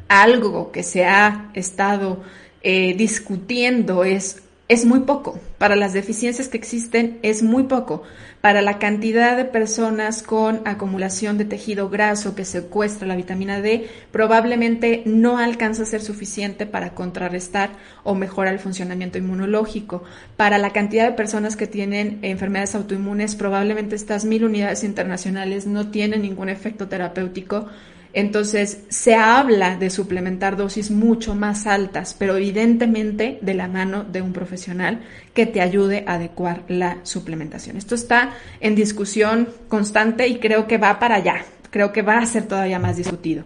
algo 0.08 0.72
que 0.72 0.84
se 0.84 1.06
ha 1.06 1.52
estado 1.54 2.24
eh, 2.64 2.94
discutiendo 2.96 4.04
es, 4.04 4.44
es 4.68 4.86
muy 4.86 5.02
poco. 5.02 5.40
Para 5.58 5.76
las 5.76 5.94
deficiencias 5.94 6.48
que 6.48 6.58
existen 6.58 7.20
es 7.24 7.44
muy 7.44 7.64
poco. 7.64 8.04
Para 8.42 8.64
la 8.64 8.80
cantidad 8.80 9.38
de 9.38 9.46
personas 9.46 10.24
con 10.24 10.62
acumulación 10.66 11.38
de 11.38 11.46
tejido 11.46 11.90
graso 11.90 12.34
que 12.34 12.44
secuestra 12.46 13.08
la 13.08 13.16
vitamina 13.16 13.62
D, 13.62 13.88
probablemente 14.12 15.04
no 15.06 15.38
alcanza 15.38 15.84
a 15.84 15.86
ser 15.86 16.02
suficiente 16.02 16.66
para 16.66 16.96
contrarrestar 16.96 17.72
o 18.04 18.16
mejorar 18.16 18.54
el 18.54 18.60
funcionamiento 18.60 19.20
inmunológico. 19.20 20.04
Para 20.38 20.58
la 20.58 20.72
cantidad 20.72 21.06
de 21.06 21.16
personas 21.16 21.56
que 21.56 21.68
tienen 21.68 22.18
enfermedades 22.24 22.74
autoinmunes, 22.74 23.36
probablemente 23.36 23.96
estas 23.96 24.26
mil 24.26 24.44
unidades 24.44 24.84
internacionales 24.84 25.68
no 25.68 25.92
tienen 25.92 26.24
ningún 26.24 26.50
efecto 26.50 26.88
terapéutico 26.88 27.68
entonces, 28.14 28.84
se 28.90 29.16
habla 29.16 29.78
de 29.78 29.90
suplementar 29.90 30.58
dosis 30.58 30.92
mucho 30.92 31.34
más 31.34 31.66
altas, 31.66 32.16
pero 32.18 32.36
evidentemente 32.36 33.40
de 33.42 33.54
la 33.54 33.68
mano 33.68 34.04
de 34.04 34.22
un 34.22 34.34
profesional 34.34 35.02
que 35.34 35.46
te 35.46 35.62
ayude 35.62 36.04
a 36.08 36.16
adecuar 36.16 36.64
la 36.68 36.98
suplementación. 37.04 37.78
Esto 37.78 37.96
está 37.96 38.34
en 38.60 38.76
discusión 38.76 39.48
constante 39.70 40.28
y 40.28 40.40
creo 40.40 40.68
que 40.68 40.78
va 40.78 41.00
para 41.00 41.16
allá, 41.16 41.46
creo 41.70 41.94
que 41.94 42.02
va 42.02 42.18
a 42.18 42.26
ser 42.26 42.48
todavía 42.48 42.80
más 42.80 42.98
discutido. 42.98 43.46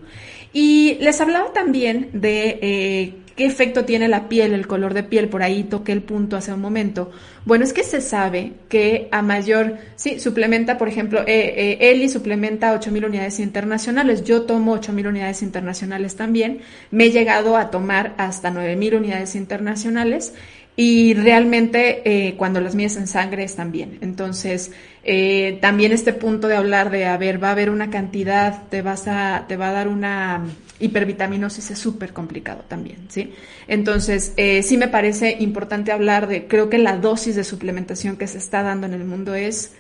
Y 0.52 0.98
les 1.02 1.20
hablaba 1.22 1.54
también 1.54 2.10
de 2.14 2.60
eh, 2.62 3.14
qué 3.36 3.46
efecto 3.46 3.86
tiene 3.86 4.08
la 4.08 4.30
piel, 4.30 4.54
el 4.54 4.68
color 4.68 4.94
de 4.94 5.04
piel, 5.04 5.28
por 5.28 5.44
ahí 5.44 5.64
toqué 5.64 5.92
el 5.92 6.02
punto 6.02 6.38
hace 6.38 6.54
un 6.54 6.62
momento. 6.62 7.12
Bueno, 7.44 7.64
es 7.64 7.74
que 7.74 7.84
se 7.84 8.02
sabe 8.02 8.54
que 8.70 9.08
a 9.12 9.22
mayor, 9.22 9.78
sí, 9.96 10.20
suplementa, 10.20 10.78
por 10.78 10.88
ejemplo, 10.88 11.22
eh, 11.22 11.54
eh, 11.58 11.92
Eli 11.92 12.10
suplementa 12.10 12.74
8.000 12.74 13.06
unidades 13.06 13.40
internacionales, 13.40 14.24
yo 14.24 14.44
tomo 14.44 14.76
8.000 14.76 15.08
unidades 15.08 15.42
internacionales 15.42 16.16
también, 16.16 16.62
me 16.92 17.06
he 17.06 17.12
llegado 17.12 17.58
a 17.58 17.72
tomar 17.72 18.14
hasta 18.18 18.52
9.000 18.52 18.98
unidades 18.98 19.36
internacionales 19.36 20.34
y 20.78 21.14
realmente 21.14 22.02
eh, 22.28 22.36
cuando 22.36 22.60
las 22.60 22.76
mides 22.76 22.98
en 22.98 23.08
sangre 23.08 23.44
están 23.44 23.72
bien. 23.72 23.98
Entonces, 24.02 24.72
eh, 25.04 25.58
también 25.62 25.92
este 25.92 26.12
punto 26.14 26.48
de 26.48 26.56
hablar 26.56 26.90
de, 26.90 27.06
a 27.06 27.18
ver, 27.18 27.42
va 27.42 27.50
a 27.50 27.52
haber 27.52 27.70
una 27.70 27.90
cantidad, 27.90 28.64
te, 28.70 28.82
vas 28.82 29.08
a, 29.08 29.46
te 29.48 29.56
va 29.56 29.70
a 29.70 29.72
dar 29.72 29.88
una 29.88 30.44
hipervitaminosis 30.80 31.72
es 31.72 31.80
súper 31.80 32.14
complicado 32.14 32.64
también, 32.68 33.08
¿sí? 33.10 33.34
Entonces, 33.68 34.34
eh, 34.38 34.64
sí 34.64 34.78
me 34.78 34.88
parece 34.88 35.38
importante 35.40 35.92
hablar 35.92 36.28
de, 36.28 36.48
creo 36.48 36.70
que 36.70 36.78
la 36.78 36.98
dosis 36.98 37.36
de 37.36 37.44
suplementación 37.44 38.18
que 38.18 38.28
se 38.28 38.38
está 38.38 38.64
dando 38.64 38.88
en 38.88 38.94
el 38.94 39.06
mundo 39.06 39.36
es 39.36 39.74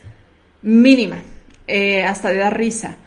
mínima, 0.61 1.17
hasta 2.05 2.29
de 2.29 2.37
dar 2.37 2.57
risa. 2.57 2.97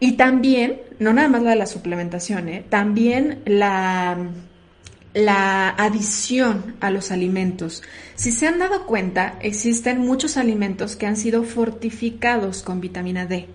Y 0.00 0.12
también, 0.12 0.80
no 0.98 1.12
nada 1.12 1.28
más 1.28 1.42
la 1.42 1.50
de 1.50 1.56
la 1.56 1.66
suplementación, 1.66 2.48
también 2.68 3.42
la 3.46 4.18
la 5.14 5.70
adición 5.70 6.76
a 6.80 6.90
los 6.90 7.10
alimentos. 7.10 7.82
Si 8.14 8.30
se 8.30 8.46
han 8.46 8.58
dado 8.58 8.86
cuenta, 8.86 9.38
existen 9.40 9.98
muchos 9.98 10.36
alimentos 10.36 10.96
que 10.96 11.06
han 11.06 11.16
sido 11.16 11.42
fortificados 11.42 12.62
con 12.62 12.80
vitamina 12.80 13.26
D. 13.26 13.48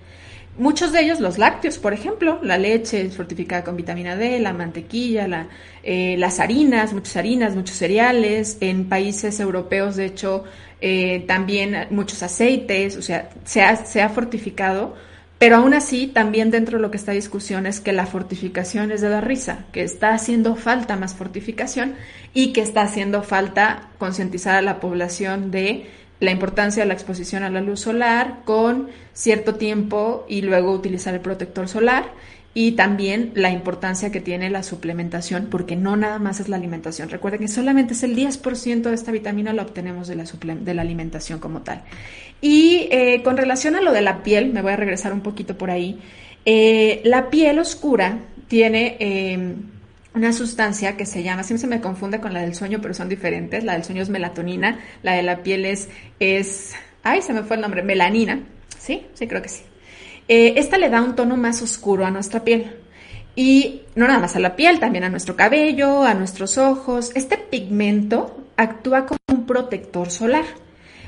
Muchos 0.58 0.92
de 0.92 1.02
ellos, 1.02 1.20
los 1.20 1.40
lácteos, 1.40 1.80
por 1.80 1.94
ejemplo, 1.94 2.40
la 2.44 2.60
leche 2.60 3.10
fortificada 3.10 3.64
con 3.64 3.76
vitamina 3.76 4.16
D, 4.16 4.40
la 4.40 4.54
mantequilla, 4.54 5.48
eh, 5.82 6.16
las 6.20 6.40
harinas, 6.40 6.94
muchas 6.94 7.18
harinas, 7.18 7.56
muchos 7.56 7.76
cereales. 7.76 8.58
En 8.62 8.88
países 8.88 9.40
europeos, 9.40 9.96
de 9.96 10.06
hecho, 10.06 10.44
eh, 10.80 11.24
también 11.28 11.88
muchos 11.90 12.22
aceites, 12.22 12.98
o 12.98 13.02
sea, 13.02 13.30
se 13.46 13.62
ha, 13.64 14.10
fortificado. 14.10 14.96
Pero 15.40 15.56
aún 15.56 15.74
así, 15.74 16.06
también 16.06 16.52
dentro 16.52 16.78
de 16.78 16.84
lo 16.84 16.92
que 16.92 16.98
está 16.98 17.14
discusión 17.14 17.66
es 17.66 17.80
que 17.80 17.92
la 17.92 18.06
fortificación 18.06 18.92
es 18.92 19.02
de 19.02 19.10
la 19.10 19.22
risa, 19.22 19.66
que 19.72 19.82
está 19.82 20.14
haciendo 20.14 20.56
falta 20.56 20.96
más 20.98 21.16
fortificación 21.16 21.96
y 22.34 22.54
que 22.54 22.62
está 22.62 22.84
haciendo 22.84 23.24
falta 23.24 23.90
concientizar 23.98 24.56
a 24.56 24.62
la 24.62 24.80
población 24.80 25.50
de 25.50 25.90
la 26.24 26.32
importancia 26.32 26.84
de 26.84 26.88
la 26.88 26.94
exposición 26.94 27.44
a 27.44 27.50
la 27.50 27.60
luz 27.60 27.82
solar 27.82 28.44
con 28.46 28.88
cierto 29.12 29.56
tiempo 29.56 30.26
y 30.30 30.42
luego 30.42 30.72
utilizar 30.72 31.14
el 31.14 31.20
protector 31.20 31.68
solar 31.68 32.06
y 32.54 32.74
también 32.74 33.32
la 33.36 33.50
importancia 33.50 34.10
que 34.10 34.22
tiene 34.22 34.50
la 34.50 34.64
suplementación, 34.64 35.48
porque 35.52 35.76
no 35.76 35.98
nada 35.98 36.20
más 36.20 36.40
es 36.40 36.48
la 36.48 36.56
alimentación. 36.56 37.10
Recuerden 37.10 37.42
que 37.42 37.48
solamente 37.50 37.94
es 37.94 38.04
el 38.04 38.16
10% 38.16 38.84
de 38.84 38.94
esta 38.94 39.12
vitamina 39.12 39.52
la 39.52 39.64
obtenemos 39.64 40.08
de 40.08 40.16
la, 40.16 40.24
de 40.24 40.74
la 40.74 40.82
alimentación 40.82 41.40
como 41.40 41.62
tal. 41.62 41.82
Y 42.40 42.88
eh, 42.92 43.22
con 43.22 43.36
relación 43.36 43.76
a 43.76 43.82
lo 43.82 43.92
de 43.92 44.02
la 44.02 44.24
piel, 44.24 44.54
me 44.54 44.62
voy 44.62 44.72
a 44.72 44.78
regresar 44.78 45.12
un 45.12 45.22
poquito 45.22 45.58
por 45.58 45.72
ahí, 45.72 46.00
eh, 46.46 47.02
la 47.04 47.30
piel 47.30 47.60
oscura 47.60 48.20
tiene... 48.48 48.96
Eh, 49.00 49.56
una 50.16 50.32
sustancia 50.32 50.96
que 50.96 51.06
se 51.06 51.24
llama, 51.24 51.44
siempre 51.44 51.62
se 51.62 51.68
me 51.68 51.82
confunde 51.82 52.20
con 52.20 52.34
la 52.34 52.42
del 52.42 52.54
sueño, 52.54 52.80
pero 52.82 52.94
son 52.94 53.10
diferentes. 53.10 53.64
La 53.64 53.74
del 53.74 53.84
sueño 53.84 54.02
es 54.02 54.10
melatonina, 54.10 54.80
la 55.02 55.14
de 55.14 55.24
la 55.24 55.42
piel 55.42 55.66
es, 55.66 55.90
es 56.20 56.74
ay, 57.04 57.22
se 57.22 57.34
me 57.34 57.44
fue 57.44 57.56
el 57.56 57.62
nombre, 57.62 57.84
melanina. 57.84 58.40
¿Sí? 58.78 59.06
Sí, 59.14 59.28
creo 59.28 59.42
que 59.42 59.50
sí. 59.50 59.64
Eh, 60.28 60.54
esta 60.58 60.78
le 60.78 60.90
da 60.90 61.02
un 61.02 61.16
tono 61.16 61.38
más 61.38 61.62
oscuro 61.62 62.06
a 62.06 62.12
nuestra 62.12 62.44
piel. 62.44 62.78
Y 63.36 63.82
no 63.96 64.08
nada 64.08 64.20
más 64.20 64.36
a 64.36 64.40
la 64.40 64.56
piel, 64.56 64.80
también 64.80 65.04
a 65.04 65.10
nuestro 65.10 65.36
cabello, 65.36 66.04
a 66.04 66.14
nuestros 66.14 66.58
ojos. 66.58 67.12
Este 67.16 67.38
pigmento 67.38 68.46
actúa 68.56 69.06
como 69.06 69.20
un 69.30 69.46
protector 69.46 70.12
solar. 70.12 70.46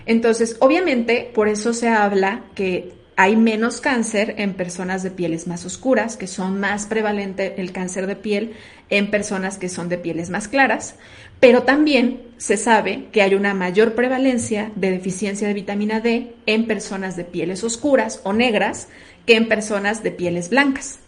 Entonces, 0.05 0.57
obviamente, 0.59 1.31
por 1.33 1.47
eso 1.47 1.73
se 1.73 1.89
habla 1.89 2.45
que 2.55 2.93
hay 3.17 3.36
menos 3.36 3.80
cáncer 3.80 4.36
en 4.38 4.54
personas 4.54 5.01
de 5.01 5.12
pieles 5.12 5.47
más 5.47 5.65
oscuras, 5.65 6.17
que 6.17 6.28
son 6.28 6.60
más 6.60 6.86
prevalente 6.86 7.56
el 7.58 7.71
cáncer 7.71 8.08
de 8.08 8.15
piel 8.15 8.54
en 8.89 9.10
personas 9.10 9.58
que 9.58 9.69
son 9.69 9.88
de 9.88 9.97
pieles 9.97 10.30
más 10.30 10.47
claras, 10.47 10.95
pero 11.39 11.63
también 11.63 12.21
se 12.38 12.58
sabe 12.58 13.06
que 13.12 13.21
hay 13.21 13.36
una 13.36 13.54
mayor 13.54 13.95
prevalencia 13.95 14.71
de 14.75 14.91
deficiencia 14.91 15.47
de 15.47 15.54
vitamina 15.54 16.01
D 16.01 16.36
en 16.45 16.67
personas 16.67 17.15
de 17.15 17.23
pieles 17.23 17.63
oscuras 17.63 18.19
o 18.23 18.34
negras 18.34 18.89
que 19.25 19.36
en 19.36 19.47
personas 19.47 20.04
de 20.04 20.12
pieles 20.12 20.49
blancas. 20.49 20.99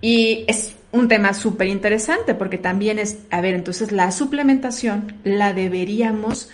Y 0.00 0.44
es 0.48 0.76
un 0.92 1.08
tema 1.08 1.34
súper 1.34 1.68
interesante 1.68 2.34
porque 2.34 2.58
también 2.58 2.98
es, 2.98 3.18
a 3.30 3.40
ver, 3.40 3.54
entonces 3.54 3.92
la 3.92 4.12
suplementación 4.12 5.14
la 5.24 5.52
deberíamos 5.52 6.48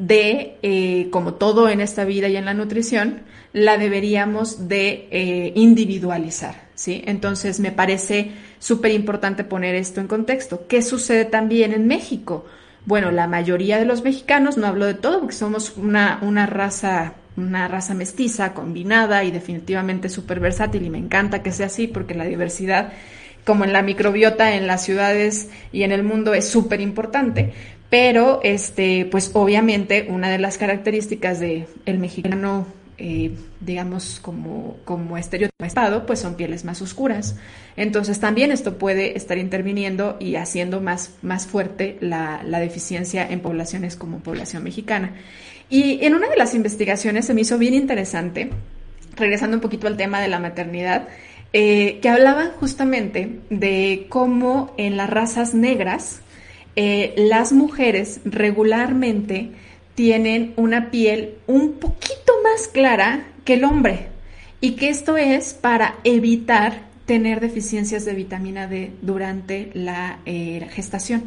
de, 0.00 0.56
eh, 0.62 1.08
como 1.10 1.34
todo 1.34 1.68
en 1.68 1.82
esta 1.82 2.04
vida 2.04 2.26
y 2.28 2.36
en 2.36 2.46
la 2.46 2.54
nutrición, 2.54 3.20
la 3.52 3.76
deberíamos 3.76 4.66
de 4.66 5.08
eh, 5.10 5.52
individualizar, 5.54 6.68
¿sí? 6.74 7.02
Entonces 7.04 7.60
me 7.60 7.70
parece 7.70 8.32
súper 8.58 8.92
importante 8.92 9.44
poner 9.44 9.74
esto 9.74 10.00
en 10.00 10.08
contexto. 10.08 10.66
¿Qué 10.68 10.80
sucede 10.80 11.26
también 11.26 11.72
en 11.72 11.86
México? 11.86 12.46
Bueno, 12.86 13.10
la 13.10 13.26
mayoría 13.26 13.78
de 13.78 13.84
los 13.84 14.02
mexicanos, 14.02 14.56
no 14.56 14.66
hablo 14.66 14.86
de 14.86 14.94
todo 14.94 15.20
porque 15.20 15.34
somos 15.34 15.76
una, 15.76 16.18
una 16.22 16.46
raza 16.46 17.14
una 17.36 17.68
raza 17.68 17.94
mestiza, 17.94 18.52
combinada 18.52 19.24
y 19.24 19.30
definitivamente 19.30 20.08
súper 20.08 20.40
versátil 20.40 20.84
y 20.84 20.90
me 20.90 20.98
encanta 20.98 21.42
que 21.42 21.52
sea 21.52 21.66
así 21.66 21.86
porque 21.86 22.14
la 22.14 22.24
diversidad 22.24 22.92
como 23.46 23.64
en 23.64 23.72
la 23.72 23.82
microbiota 23.82 24.54
en 24.54 24.66
las 24.66 24.84
ciudades 24.84 25.48
y 25.72 25.84
en 25.84 25.92
el 25.92 26.02
mundo 26.02 26.34
es 26.34 26.48
súper 26.48 26.80
importante. 26.80 27.54
Pero, 27.90 28.40
este, 28.44 29.04
pues 29.04 29.32
obviamente 29.34 30.06
una 30.08 30.30
de 30.30 30.38
las 30.38 30.58
características 30.58 31.40
del 31.40 31.66
el 31.86 31.98
mexicano, 31.98 32.66
eh, 32.98 33.32
digamos, 33.60 34.20
como, 34.20 34.76
como 34.84 35.18
estereotipado, 35.18 36.06
pues 36.06 36.20
son 36.20 36.36
pieles 36.36 36.64
más 36.64 36.80
oscuras. 36.82 37.36
Entonces 37.76 38.20
también 38.20 38.52
esto 38.52 38.78
puede 38.78 39.16
estar 39.16 39.38
interviniendo 39.38 40.16
y 40.20 40.36
haciendo 40.36 40.80
más, 40.80 41.14
más 41.22 41.48
fuerte 41.48 41.98
la, 42.00 42.42
la 42.44 42.60
deficiencia 42.60 43.26
en 43.28 43.40
poblaciones 43.40 43.96
como 43.96 44.20
población 44.20 44.62
mexicana. 44.62 45.14
Y 45.68 46.04
en 46.04 46.14
una 46.14 46.28
de 46.28 46.36
las 46.36 46.54
investigaciones 46.54 47.26
se 47.26 47.34
me 47.34 47.40
hizo 47.42 47.58
bien 47.58 47.74
interesante, 47.74 48.50
regresando 49.16 49.56
un 49.56 49.60
poquito 49.60 49.86
al 49.86 49.96
tema 49.96 50.20
de 50.20 50.28
la 50.28 50.38
maternidad, 50.38 51.08
eh, 51.52 51.98
que 52.00 52.08
hablaban 52.08 52.52
justamente 52.52 53.40
de 53.50 54.06
cómo 54.08 54.72
en 54.76 54.96
las 54.96 55.10
razas 55.10 55.54
negras, 55.54 56.22
eh, 56.82 57.12
las 57.18 57.52
mujeres 57.52 58.22
regularmente 58.24 59.50
tienen 59.94 60.54
una 60.56 60.90
piel 60.90 61.34
un 61.46 61.74
poquito 61.74 62.32
más 62.42 62.68
clara 62.68 63.26
que 63.44 63.52
el 63.52 63.64
hombre 63.64 64.06
y 64.62 64.76
que 64.76 64.88
esto 64.88 65.18
es 65.18 65.52
para 65.52 65.96
evitar 66.04 66.88
tener 67.04 67.40
deficiencias 67.40 68.06
de 68.06 68.14
vitamina 68.14 68.66
D 68.66 68.92
durante 69.02 69.70
la 69.74 70.20
eh, 70.24 70.66
gestación. 70.70 71.24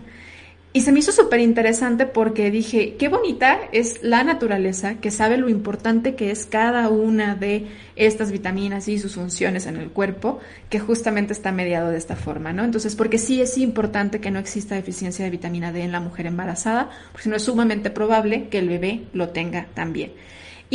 Y 0.75 0.81
se 0.81 0.91
me 0.91 0.99
hizo 0.99 1.11
súper 1.11 1.39
interesante 1.39 2.07
porque 2.07 2.49
dije, 2.49 2.95
qué 2.97 3.07
bonita 3.07 3.59
es 3.71 4.01
la 4.01 4.23
naturaleza 4.23 4.95
que 4.95 5.11
sabe 5.11 5.37
lo 5.37 5.47
importante 5.47 6.15
que 6.15 6.31
es 6.31 6.47
cada 6.47 6.89
una 6.89 7.35
de 7.35 7.67
estas 7.95 8.31
vitaminas 8.31 8.87
y 8.87 8.97
sus 8.97 9.13
funciones 9.13 9.67
en 9.67 9.75
el 9.77 9.91
cuerpo, 9.91 10.39
que 10.71 10.79
justamente 10.79 11.31
está 11.31 11.51
mediado 11.51 11.91
de 11.91 11.99
esta 11.99 12.15
forma, 12.15 12.53
¿no? 12.53 12.63
Entonces, 12.63 12.95
porque 12.95 13.19
sí 13.19 13.39
es 13.39 13.59
importante 13.59 14.19
que 14.19 14.31
no 14.31 14.39
exista 14.39 14.73
deficiencia 14.73 15.23
de 15.23 15.29
vitamina 15.29 15.71
D 15.71 15.83
en 15.83 15.91
la 15.91 15.99
mujer 15.99 16.25
embarazada, 16.25 16.89
porque 17.11 17.25
si 17.25 17.29
no 17.29 17.35
es 17.35 17.43
sumamente 17.43 17.91
probable 17.91 18.47
que 18.49 18.57
el 18.57 18.67
bebé 18.67 19.03
lo 19.13 19.29
tenga 19.29 19.67
también. 19.75 20.13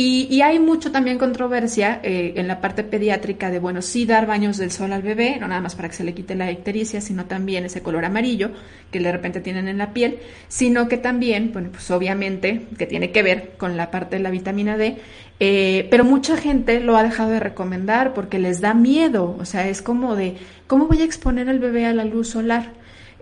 Y, 0.01 0.41
hay 0.43 0.59
mucho 0.59 0.93
también 0.93 1.17
controversia 1.17 1.99
eh, 2.03 2.31
en 2.37 2.47
la 2.47 2.61
parte 2.61 2.85
pediátrica 2.85 3.51
de, 3.51 3.59
bueno, 3.59 3.81
sí 3.81 4.05
dar 4.05 4.27
baños 4.27 4.55
del 4.55 4.71
sol 4.71 4.93
al 4.93 5.01
bebé, 5.01 5.35
no 5.41 5.49
nada 5.49 5.59
más 5.59 5.75
para 5.75 5.89
que 5.89 5.95
se 5.95 6.05
le 6.05 6.13
quite 6.13 6.35
la 6.35 6.49
ictericia, 6.49 7.01
sino 7.01 7.25
también 7.25 7.65
ese 7.65 7.81
color 7.81 8.05
amarillo 8.05 8.51
que 8.91 9.01
de 9.01 9.11
repente 9.11 9.41
tienen 9.41 9.67
en 9.67 9.77
la 9.77 9.91
piel, 9.91 10.19
sino 10.47 10.87
que 10.87 10.95
también, 10.95 11.51
bueno, 11.51 11.67
pues 11.73 11.91
obviamente 11.91 12.61
que 12.77 12.85
tiene 12.85 13.11
que 13.11 13.23
ver 13.23 13.55
con 13.57 13.75
la 13.75 13.91
parte 13.91 14.15
de 14.15 14.23
la 14.23 14.29
vitamina 14.29 14.77
D, 14.77 14.99
eh, 15.41 15.85
pero 15.91 16.05
mucha 16.05 16.37
gente 16.37 16.79
lo 16.79 16.95
ha 16.95 17.03
dejado 17.03 17.31
de 17.31 17.41
recomendar 17.41 18.13
porque 18.13 18.39
les 18.39 18.61
da 18.61 18.73
miedo, 18.73 19.35
o 19.37 19.43
sea, 19.43 19.67
es 19.67 19.81
como 19.81 20.15
de, 20.15 20.37
¿cómo 20.67 20.87
voy 20.87 21.01
a 21.01 21.05
exponer 21.05 21.49
al 21.49 21.59
bebé 21.59 21.85
a 21.85 21.93
la 21.93 22.05
luz 22.05 22.29
solar? 22.29 22.71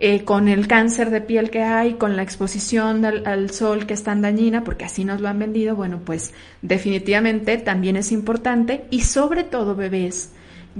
Eh, 0.00 0.24
con 0.24 0.46
el 0.46 0.68
cáncer 0.68 1.10
de 1.10 1.20
piel 1.20 1.50
que 1.50 1.64
hay, 1.64 1.94
con 1.94 2.14
la 2.14 2.22
exposición 2.22 3.04
al, 3.04 3.50
sol 3.50 3.84
que 3.84 3.94
es 3.94 4.04
tan 4.04 4.22
dañina, 4.22 4.62
porque 4.62 4.84
así 4.84 5.04
nos 5.04 5.20
lo 5.20 5.26
han 5.26 5.40
vendido, 5.40 5.74
bueno, 5.74 6.00
pues 6.04 6.32
definitivamente 6.62 7.58
también 7.58 7.96
es 7.96 8.12
importante 8.12 8.84
y 8.90 9.00
sobre 9.00 9.42
todo 9.42 9.74
bebés 9.74 10.30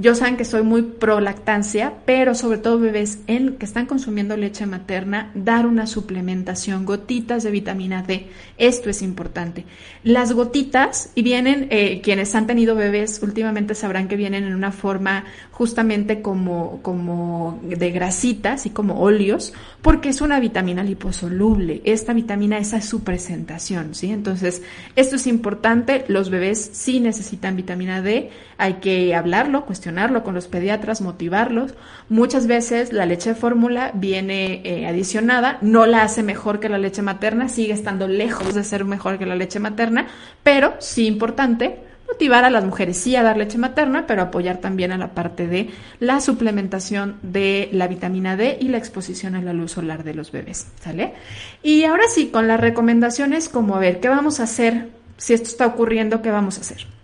yo 0.01 0.15
saben 0.15 0.37
que 0.37 0.45
soy 0.45 0.63
muy 0.63 0.83
pro 0.83 1.21
lactancia, 1.21 1.95
pero 2.05 2.35
sobre 2.35 2.59
todo 2.59 2.79
bebés 2.79 3.19
que 3.27 3.65
están 3.65 3.87
consumiendo 3.87 4.37
leche 4.37 4.65
materna, 4.65 5.33
dar 5.35 5.67
una 5.67 5.87
suplementación, 5.87 6.85
gotitas 6.85 7.43
de 7.43 7.51
vitamina 7.51 8.03
D. 8.03 8.29
Esto 8.59 8.91
es 8.91 9.03
importante. 9.03 9.65
Las 10.05 10.33
gotitas, 10.33 11.11
y 11.17 11.23
vienen, 11.23 11.67
eh, 11.71 12.01
quienes 12.01 12.35
han 12.37 12.47
tenido 12.47 12.77
bebés 12.77 13.21
últimamente 13.23 13.75
sabrán 13.75 14.07
que 14.07 14.17
vienen 14.17 14.45
en 14.45 14.55
una 14.55 14.71
forma 14.71 15.25
justamente 15.51 16.23
como, 16.23 16.81
como 16.83 17.61
de 17.65 17.91
grasitas 17.91 18.67
y 18.67 18.71
como 18.71 19.01
óleos, 19.01 19.53
porque 19.83 20.11
es 20.11 20.21
una 20.21 20.39
vitamina 20.39 20.85
liposoluble. 20.85 21.83
Esta 21.85 22.13
vitamina, 22.13 22.59
esa 22.59 22.77
es 22.77 22.85
su 22.85 23.03
presentación, 23.03 23.95
¿sí? 23.95 24.13
Entonces, 24.13 24.63
esto 24.95 25.17
es 25.17 25.27
importante. 25.27 26.05
Los 26.07 26.31
bebés 26.31 26.71
sí 26.73 27.01
necesitan 27.01 27.57
vitamina 27.57 28.01
D. 28.01 28.31
Hay 28.59 28.75
que 28.75 29.15
hablarlo, 29.15 29.67
cuestionarlo 29.67 29.88
con 30.23 30.35
los 30.35 30.49
pediatras, 30.49 31.01
motivarlos. 31.01 31.75
Muchas 32.09 32.47
veces 32.47 32.93
la 32.93 33.07
leche 33.07 33.31
de 33.31 33.35
fórmula 33.35 33.91
viene 33.95 34.61
eh, 34.65 34.87
adicionada, 34.87 35.59
no 35.63 35.87
la 35.87 36.03
hace 36.03 36.23
mejor 36.23 36.61
que 36.61 36.69
la 36.69 36.79
leche 36.79 37.03
materna, 37.03 37.49
sigue 37.49 37.73
estando 37.73 38.07
lejos 38.07 38.55
de 38.55 38.65
ser 38.65 38.85
mejor 38.85 39.19
que 39.19 39.27
la 39.27 39.35
leche 39.35 39.61
materna, 39.61 40.07
pero 40.43 40.75
sí 40.79 41.07
importante 41.07 41.81
motivar 42.07 42.45
a 42.45 42.51
las 42.51 42.65
mujeres 42.65 42.97
sí 42.97 43.17
a 43.17 43.23
dar 43.23 43.37
leche 43.37 43.59
materna, 43.59 44.07
pero 44.07 44.23
apoyar 44.23 44.59
también 44.59 44.93
a 44.93 44.99
la 44.99 45.15
parte 45.15 45.47
de 45.47 45.71
la 46.01 46.21
suplementación 46.21 47.17
de 47.23 47.69
la 47.73 47.87
vitamina 47.87 48.37
D 48.37 48.59
y 48.61 48.69
la 48.69 48.79
exposición 48.79 49.35
a 49.35 49.43
la 49.43 49.53
luz 49.53 49.73
solar 49.73 50.05
de 50.05 50.15
los 50.15 50.33
bebés, 50.33 50.67
¿sale? 50.81 51.15
Y 51.63 51.85
ahora 51.85 52.05
sí, 52.09 52.29
con 52.29 52.49
las 52.49 52.61
recomendaciones 52.61 53.49
como 53.49 53.77
a 53.77 53.79
ver, 53.79 54.01
¿qué 54.01 54.09
vamos 54.09 54.41
a 54.41 54.45
hacer 54.45 54.89
si 55.17 55.35
esto 55.35 55.49
está 55.49 55.67
ocurriendo? 55.67 56.23
¿Qué 56.23 56.31
vamos 56.31 56.59
a 56.59 56.63
hacer? 56.63 56.98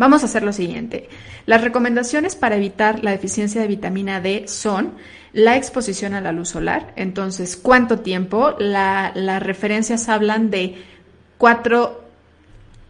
Vamos 0.00 0.22
a 0.22 0.26
hacer 0.26 0.42
lo 0.42 0.54
siguiente. 0.54 1.10
Las 1.44 1.60
recomendaciones 1.60 2.34
para 2.34 2.56
evitar 2.56 3.04
la 3.04 3.10
deficiencia 3.10 3.60
de 3.60 3.66
vitamina 3.66 4.22
D 4.22 4.44
son 4.48 4.94
la 5.34 5.58
exposición 5.58 6.14
a 6.14 6.22
la 6.22 6.32
luz 6.32 6.48
solar. 6.48 6.94
Entonces, 6.96 7.54
¿cuánto 7.58 7.98
tiempo? 7.98 8.54
las 8.58 9.42
referencias 9.42 10.08
hablan 10.08 10.48
de 10.48 10.82
cuatro 11.36 12.06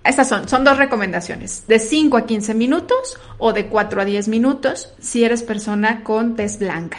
estas 0.05 0.29
son, 0.29 0.49
son 0.49 0.63
dos 0.63 0.79
recomendaciones, 0.79 1.67
de 1.67 1.81
5 1.81 2.17
a 2.17 2.27
15 2.27 2.55
minutos 2.55 3.19
o 3.39 3.53
de 3.53 3.67
4 3.67 4.03
a 4.03 4.05
10 4.05 4.29
minutos 4.29 4.95
si 5.01 5.25
eres 5.25 5.43
persona 5.43 6.05
con 6.05 6.37
tez 6.37 6.61
blanca. 6.61 6.99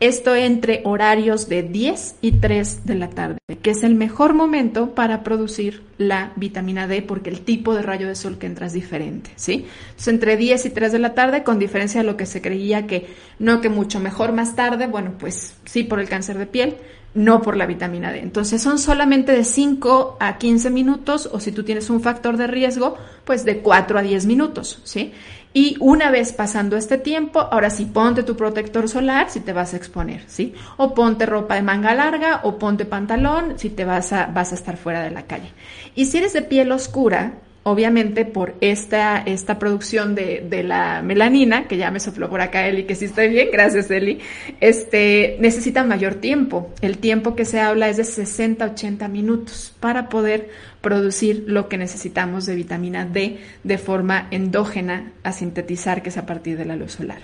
Esto 0.00 0.36
entre 0.36 0.82
horarios 0.84 1.48
de 1.48 1.64
10 1.64 2.16
y 2.20 2.32
3 2.32 2.86
de 2.86 2.94
la 2.94 3.10
tarde, 3.10 3.38
que 3.62 3.70
es 3.70 3.82
el 3.82 3.96
mejor 3.96 4.32
momento 4.32 4.94
para 4.94 5.24
producir 5.24 5.82
la 5.98 6.32
vitamina 6.36 6.86
D 6.86 7.02
porque 7.02 7.30
el 7.30 7.40
tipo 7.40 7.74
de 7.74 7.82
rayo 7.82 8.06
de 8.06 8.14
sol 8.14 8.38
que 8.38 8.46
entra 8.46 8.66
es 8.66 8.72
diferente, 8.72 9.30
¿sí? 9.34 9.66
Entonces, 9.88 10.08
entre 10.08 10.36
10 10.36 10.66
y 10.66 10.70
3 10.70 10.92
de 10.92 10.98
la 11.00 11.14
tarde, 11.14 11.42
con 11.42 11.58
diferencia 11.58 12.00
de 12.00 12.06
lo 12.06 12.16
que 12.16 12.26
se 12.26 12.40
creía 12.40 12.86
que 12.86 13.08
no 13.40 13.60
que 13.60 13.70
mucho 13.70 13.98
mejor 13.98 14.32
más 14.32 14.54
tarde, 14.54 14.86
bueno, 14.86 15.14
pues 15.18 15.56
sí 15.64 15.82
por 15.82 15.98
el 15.98 16.08
cáncer 16.08 16.38
de 16.38 16.46
piel, 16.46 16.76
no 17.14 17.42
por 17.42 17.56
la 17.56 17.66
vitamina 17.66 18.12
D. 18.12 18.20
Entonces 18.20 18.62
son 18.62 18.78
solamente 18.78 19.32
de 19.32 19.42
5 19.42 20.18
a 20.20 20.38
15 20.38 20.70
minutos 20.70 21.28
o 21.32 21.40
si 21.40 21.50
tú 21.50 21.64
tienes 21.64 21.90
un 21.90 22.00
factor 22.00 22.36
de 22.36 22.46
riesgo, 22.46 22.96
pues 23.24 23.44
de 23.44 23.58
4 23.58 23.98
a 23.98 24.02
10 24.02 24.26
minutos, 24.26 24.80
¿sí? 24.84 25.12
Y 25.54 25.76
una 25.80 26.10
vez 26.10 26.32
pasando 26.32 26.76
este 26.76 26.98
tiempo, 26.98 27.40
ahora 27.40 27.70
sí 27.70 27.86
ponte 27.86 28.22
tu 28.22 28.36
protector 28.36 28.88
solar 28.88 29.30
si 29.30 29.40
te 29.40 29.52
vas 29.52 29.72
a 29.72 29.76
exponer, 29.76 30.22
¿sí? 30.26 30.54
O 30.76 30.94
ponte 30.94 31.26
ropa 31.26 31.54
de 31.54 31.62
manga 31.62 31.94
larga 31.94 32.40
o 32.44 32.58
ponte 32.58 32.84
pantalón 32.84 33.58
si 33.58 33.70
te 33.70 33.84
vas 33.84 34.12
a, 34.12 34.26
vas 34.26 34.52
a 34.52 34.54
estar 34.54 34.76
fuera 34.76 35.02
de 35.02 35.10
la 35.10 35.22
calle. 35.22 35.50
Y 35.94 36.06
si 36.06 36.18
eres 36.18 36.34
de 36.34 36.42
piel 36.42 36.70
oscura, 36.70 37.32
obviamente 37.68 38.24
por 38.24 38.54
esta, 38.60 39.18
esta 39.18 39.58
producción 39.58 40.14
de, 40.14 40.46
de, 40.48 40.62
la 40.62 41.02
melanina, 41.02 41.66
que 41.66 41.76
ya 41.76 41.90
me 41.90 42.00
sopló 42.00 42.28
por 42.30 42.40
acá 42.40 42.66
Eli, 42.66 42.84
que 42.84 42.94
sí 42.94 43.06
estoy 43.06 43.28
bien, 43.28 43.48
gracias 43.52 43.90
Eli, 43.90 44.20
este, 44.60 45.36
necesita 45.40 45.84
mayor 45.84 46.14
tiempo. 46.16 46.70
El 46.80 46.98
tiempo 46.98 47.34
que 47.34 47.44
se 47.44 47.60
habla 47.60 47.88
es 47.88 47.98
de 47.98 48.04
60, 48.04 48.64
80 48.64 49.08
minutos 49.08 49.74
para 49.80 50.08
poder 50.08 50.50
producir 50.80 51.44
lo 51.46 51.68
que 51.68 51.78
necesitamos 51.78 52.46
de 52.46 52.54
vitamina 52.54 53.04
D 53.04 53.40
de 53.64 53.78
forma 53.78 54.28
endógena 54.30 55.12
a 55.22 55.32
sintetizar, 55.32 56.02
que 56.02 56.08
es 56.08 56.16
a 56.18 56.26
partir 56.26 56.56
de 56.56 56.64
la 56.64 56.76
luz 56.76 56.92
solar. 56.92 57.20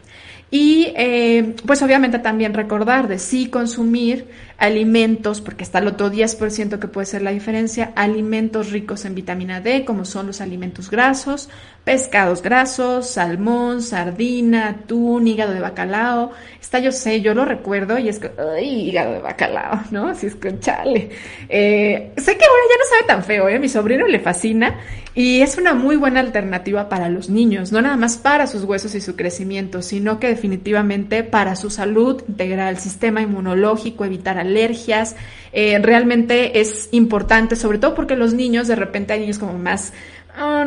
Y 0.51 0.93
eh, 0.97 1.57
pues 1.67 1.83
obviamente 1.83 2.21
también 2.21 2.55
recordar 2.55 3.09
de 3.09 3.19
sí 3.19 3.49
consumir 3.49 4.27
alimentos, 4.57 5.41
porque 5.41 5.65
está 5.65 5.81
el 5.81 5.89
otro 5.89 6.13
10% 6.13 6.79
que 6.79 6.87
puede 6.87 7.07
ser 7.07 7.23
la 7.23 7.33
diferencia, 7.33 7.93
alimentos 7.97 8.71
ricos 8.71 9.05
en 9.05 9.17
vitamina 9.17 9.61
D, 9.61 9.85
como 9.85 10.05
son 10.05 10.29
los 10.29 10.41
alimentos 10.41 10.91
grasos, 10.91 11.49
pescados 11.85 12.43
grasos, 12.43 13.11
salmón, 13.11 13.83
sardina, 13.83 14.69
atún, 14.69 15.29
hígado 15.29 15.53
de 15.53 15.61
bacalao. 15.61 16.33
Está, 16.61 16.79
yo 16.79 16.91
sé, 16.91 17.21
yo 17.21 17.35
lo 17.35 17.45
recuerdo 17.45 17.99
y 17.99 18.09
es 18.09 18.19
que, 18.19 18.31
¡ay, 18.57 18.89
hígado 18.89 19.13
de 19.13 19.21
bacalao! 19.21 19.83
¿No? 19.91 20.09
Así 20.09 20.27
es 20.27 20.35
que, 20.35 20.59
chale. 20.59 21.11
Eh, 21.49 22.13
sé 22.17 22.37
que 22.37 22.45
ahora 22.45 22.63
ya 22.71 22.79
no 22.79 22.91
sabe 22.91 23.03
tan 23.07 23.25
feo, 23.25 23.49
¿eh? 23.49 23.59
Mi 23.59 23.69
sobrino 23.69 24.07
le 24.07 24.19
fascina 24.19 24.81
y 25.17 25.43
es 25.43 25.59
una 25.59 25.75
muy 25.75 25.95
buena 25.95 26.19
alternativa 26.19 26.89
para 26.89 27.09
los 27.09 27.31
niños, 27.31 27.71
no 27.71 27.81
nada 27.81 27.97
más 27.97 28.17
para 28.17 28.49
sus 28.49 28.65
huesos 28.65 28.97
y 28.97 29.01
su 29.01 29.15
crecimiento, 29.15 29.81
sino 29.81 30.19
que 30.19 30.27
definitivamente 30.27 31.23
para 31.23 31.55
su 31.55 31.71
salud, 31.71 32.25
integral, 32.27 32.79
sistema 32.79 33.23
inmunológico, 33.23 34.05
evitar 34.05 34.39
alergias. 34.39 35.15
Eh, 35.53 35.79
realmente 35.81 36.59
es 36.61 36.89
importante, 36.91 37.55
sobre 37.55 37.79
todo 37.79 37.95
porque 37.95 38.17
los 38.17 38.35
niños, 38.35 38.67
de 38.67 38.75
repente 38.75 39.13
hay 39.13 39.21
niños 39.21 39.39
como 39.39 39.57
más 39.57 39.93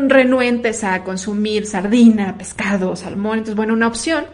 renuentes 0.08 0.84
a 0.84 1.04
consumir 1.04 1.66
sardina, 1.66 2.38
pescado, 2.38 2.96
salmón. 2.96 3.40
Entonces, 3.40 3.56
bueno, 3.56 3.74
una 3.74 3.88
opción 3.88 4.26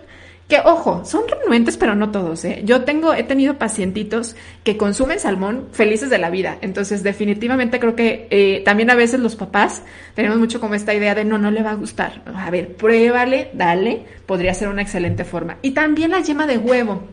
que, 0.48 0.60
ojo, 0.60 1.06
son 1.06 1.24
renuentes, 1.28 1.78
pero 1.78 1.96
no 1.96 2.12
todos. 2.12 2.44
¿eh? 2.46 2.62
Yo 2.66 2.84
tengo, 2.84 3.14
he 3.14 3.24
tenido 3.24 3.58
pacientitos 3.58 4.36
que 4.64 4.78
consumen 4.78 5.20
salmón 5.20 5.70
felices 5.72 6.10
de 6.10 6.18
la 6.18 6.30
vida. 6.30 6.58
Entonces, 6.62 7.02
definitivamente 7.02 7.80
creo 7.80 7.96
que 7.96 8.28
eh, 8.30 8.62
también 8.66 8.90
a 8.90 8.96
veces 8.96 9.20
los 9.20 9.36
papás 9.36 9.84
tenemos 10.16 10.38
mucho 10.38 10.60
como 10.60 10.76
esta 10.76 10.94
idea 10.94 11.16
de 11.16 11.26
no, 11.26 11.38
no 11.38 11.50
le 11.50 11.64
va 11.64 11.72
a 11.72 11.76
gustar. 11.76 12.22
A 12.36 12.52
ver, 12.52 12.76
pruébale, 12.76 13.52
dale, 13.54 14.06
podría 14.26 14.54
ser 14.54 14.68
una 14.68 14.82
excelente 14.82 15.24
forma. 15.24 15.58
Y 15.62 15.72
también 15.72 16.12
la 16.12 16.20
yema 16.20 16.46
de 16.46 16.58
huevo, 16.58 17.04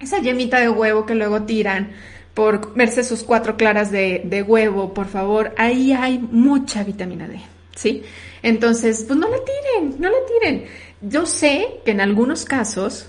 esa 0.00 0.18
yemita 0.20 0.58
de 0.60 0.68
huevo 0.68 1.06
que 1.06 1.14
luego 1.14 1.42
tiran 1.42 1.92
por 2.34 2.74
verse 2.74 3.04
sus 3.04 3.22
cuatro 3.22 3.56
claras 3.56 3.90
de, 3.90 4.22
de 4.24 4.42
huevo, 4.42 4.94
por 4.94 5.06
favor, 5.06 5.52
ahí 5.56 5.92
hay 5.92 6.18
mucha 6.18 6.84
vitamina 6.84 7.28
D. 7.28 7.40
¿sí? 7.80 8.02
Entonces, 8.42 9.04
pues 9.06 9.18
no 9.18 9.28
la 9.28 9.38
tiren, 9.38 10.00
no 10.00 10.10
la 10.10 10.18
tiren. 10.26 10.64
Yo 11.00 11.26
sé 11.26 11.80
que 11.84 11.92
en 11.92 12.00
algunos 12.00 12.44
casos, 12.44 13.08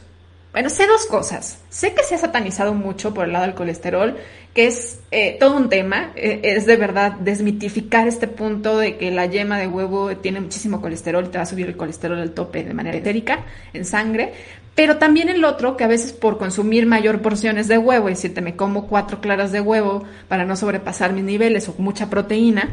bueno, 0.54 0.70
sé 0.70 0.88
dos 0.88 1.06
cosas. 1.06 1.60
Sé 1.70 1.94
que 1.94 2.04
se 2.04 2.16
ha 2.16 2.18
satanizado 2.18 2.74
mucho 2.74 3.14
por 3.14 3.26
el 3.26 3.34
lado 3.34 3.46
del 3.46 3.56
colesterol, 3.56 4.18
que 4.54 4.68
es 4.68 5.00
eh, 5.12 5.38
todo 5.40 5.58
un 5.58 5.70
tema. 5.70 6.12
Eh, 6.16 6.42
es 6.44 6.66
de 6.66 6.78
verdad 6.78 7.14
desmitificar 7.14 8.08
este 8.08 8.28
punto 8.28 8.78
de 8.78 8.98
que 8.98 9.12
la 9.12 9.26
yema 9.26 9.58
de 9.58 9.68
huevo 9.68 10.16
tiene 10.18 10.40
muchísimo 10.40 10.82
colesterol, 10.82 11.30
te 11.30 11.38
va 11.38 11.44
a 11.44 11.48
subir 11.48 11.68
el 11.68 11.78
colesterol 11.78 12.20
al 12.20 12.32
tope 12.32 12.64
de 12.64 12.74
manera 12.74 12.98
etérica 12.98 13.46
en 13.74 13.86
sangre. 13.86 14.34
Pero 14.74 14.98
también 14.98 15.28
el 15.28 15.44
otro, 15.44 15.76
que 15.76 15.84
a 15.84 15.88
veces 15.88 16.14
por 16.14 16.38
consumir 16.38 16.86
mayor 16.86 17.22
porciones 17.22 17.68
de 17.68 17.78
huevo, 17.78 18.10
y 18.10 18.16
te 18.16 18.42
me 18.42 18.56
como 18.56 18.88
cuatro 18.88 19.20
claras 19.20 19.52
de 19.52 19.60
huevo 19.60 20.06
para 20.30 20.46
no 20.46 20.56
sobrepasar 20.56 21.12
mis 21.12 21.26
niveles 21.26 21.68
o 21.68 21.76
mucha 21.78 22.10
proteína, 22.10 22.70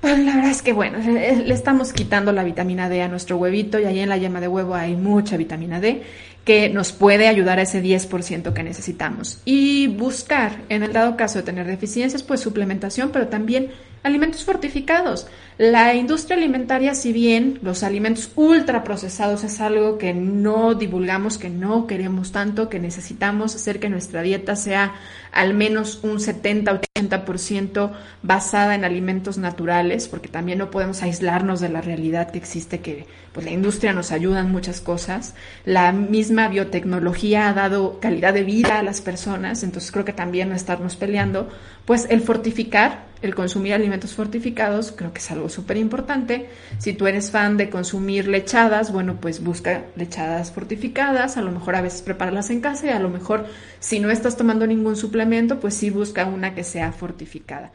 pues 0.00 0.18
la 0.18 0.34
verdad 0.34 0.50
es 0.50 0.62
que 0.62 0.72
bueno, 0.72 0.98
le 0.98 1.52
estamos 1.52 1.92
quitando 1.92 2.32
la 2.32 2.44
vitamina 2.44 2.88
D 2.88 3.02
a 3.02 3.08
nuestro 3.08 3.36
huevito 3.36 3.78
y 3.78 3.84
ahí 3.84 4.00
en 4.00 4.08
la 4.08 4.16
yema 4.16 4.40
de 4.40 4.48
huevo 4.48 4.74
hay 4.74 4.96
mucha 4.96 5.36
vitamina 5.36 5.80
D 5.80 6.02
que 6.44 6.70
nos 6.70 6.92
puede 6.92 7.28
ayudar 7.28 7.58
a 7.58 7.62
ese 7.62 7.82
10% 7.82 8.52
que 8.52 8.62
necesitamos. 8.62 9.40
Y 9.44 9.88
buscar, 9.88 10.52
en 10.68 10.82
el 10.82 10.92
dado 10.92 11.16
caso 11.16 11.38
de 11.38 11.44
tener 11.44 11.66
deficiencias, 11.66 12.22
pues 12.22 12.40
suplementación, 12.40 13.10
pero 13.12 13.28
también 13.28 13.70
alimentos 14.02 14.44
fortificados. 14.44 15.26
La 15.60 15.94
industria 15.94 16.38
alimentaria, 16.38 16.94
si 16.94 17.12
bien 17.12 17.58
los 17.60 17.82
alimentos 17.82 18.32
ultraprocesados 18.34 19.44
es 19.44 19.60
algo 19.60 19.98
que 19.98 20.14
no 20.14 20.74
divulgamos, 20.74 21.36
que 21.36 21.50
no 21.50 21.86
queremos 21.86 22.32
tanto, 22.32 22.70
que 22.70 22.78
necesitamos 22.78 23.54
hacer 23.54 23.78
que 23.78 23.90
nuestra 23.90 24.22
dieta 24.22 24.56
sea 24.56 24.94
al 25.32 25.52
menos 25.52 26.00
un 26.02 26.16
70-80% 26.18 27.92
basada 28.22 28.74
en 28.74 28.86
alimentos 28.86 29.36
naturales, 29.36 30.08
porque 30.08 30.28
también 30.28 30.56
no 30.56 30.70
podemos 30.70 31.02
aislarnos 31.02 31.60
de 31.60 31.68
la 31.68 31.82
realidad 31.82 32.30
que 32.30 32.38
existe, 32.38 32.80
que 32.80 33.04
pues 33.34 33.44
la 33.44 33.52
industria 33.52 33.92
nos 33.92 34.12
ayuda 34.12 34.40
en 34.40 34.50
muchas 34.50 34.80
cosas. 34.80 35.34
La 35.66 35.92
misma 35.92 36.48
biotecnología 36.48 37.50
ha 37.50 37.52
dado 37.52 38.00
calidad 38.00 38.32
de 38.32 38.44
vida 38.44 38.78
a 38.78 38.82
las 38.82 39.02
personas, 39.02 39.62
entonces 39.62 39.92
creo 39.92 40.06
que 40.06 40.14
también 40.14 40.48
no 40.48 40.54
estarnos 40.54 40.96
peleando, 40.96 41.50
pues 41.84 42.06
el 42.08 42.22
fortificar, 42.22 43.10
el 43.20 43.34
consumir 43.34 43.74
alimentos 43.74 44.14
fortificados, 44.14 44.92
creo 44.92 45.12
que 45.12 45.18
es 45.18 45.30
algo 45.30 45.49
súper 45.50 45.76
importante. 45.76 46.48
Si 46.78 46.92
tú 46.92 47.06
eres 47.06 47.30
fan 47.30 47.56
de 47.56 47.68
consumir 47.70 48.28
lechadas, 48.28 48.92
bueno, 48.92 49.18
pues 49.20 49.42
busca 49.42 49.84
lechadas 49.96 50.52
fortificadas, 50.52 51.36
a 51.36 51.42
lo 51.42 51.50
mejor 51.50 51.76
a 51.76 51.82
veces 51.82 52.02
prepárala 52.02 52.40
en 52.48 52.60
casa 52.60 52.86
y 52.86 52.90
a 52.90 52.98
lo 53.00 53.10
mejor 53.10 53.46
si 53.78 54.00
no 54.00 54.10
estás 54.10 54.36
tomando 54.36 54.66
ningún 54.66 54.96
suplemento, 54.96 55.60
pues 55.60 55.74
sí 55.74 55.90
busca 55.90 56.24
una 56.26 56.54
que 56.54 56.64
sea 56.64 56.92
fortificada. 56.92 57.72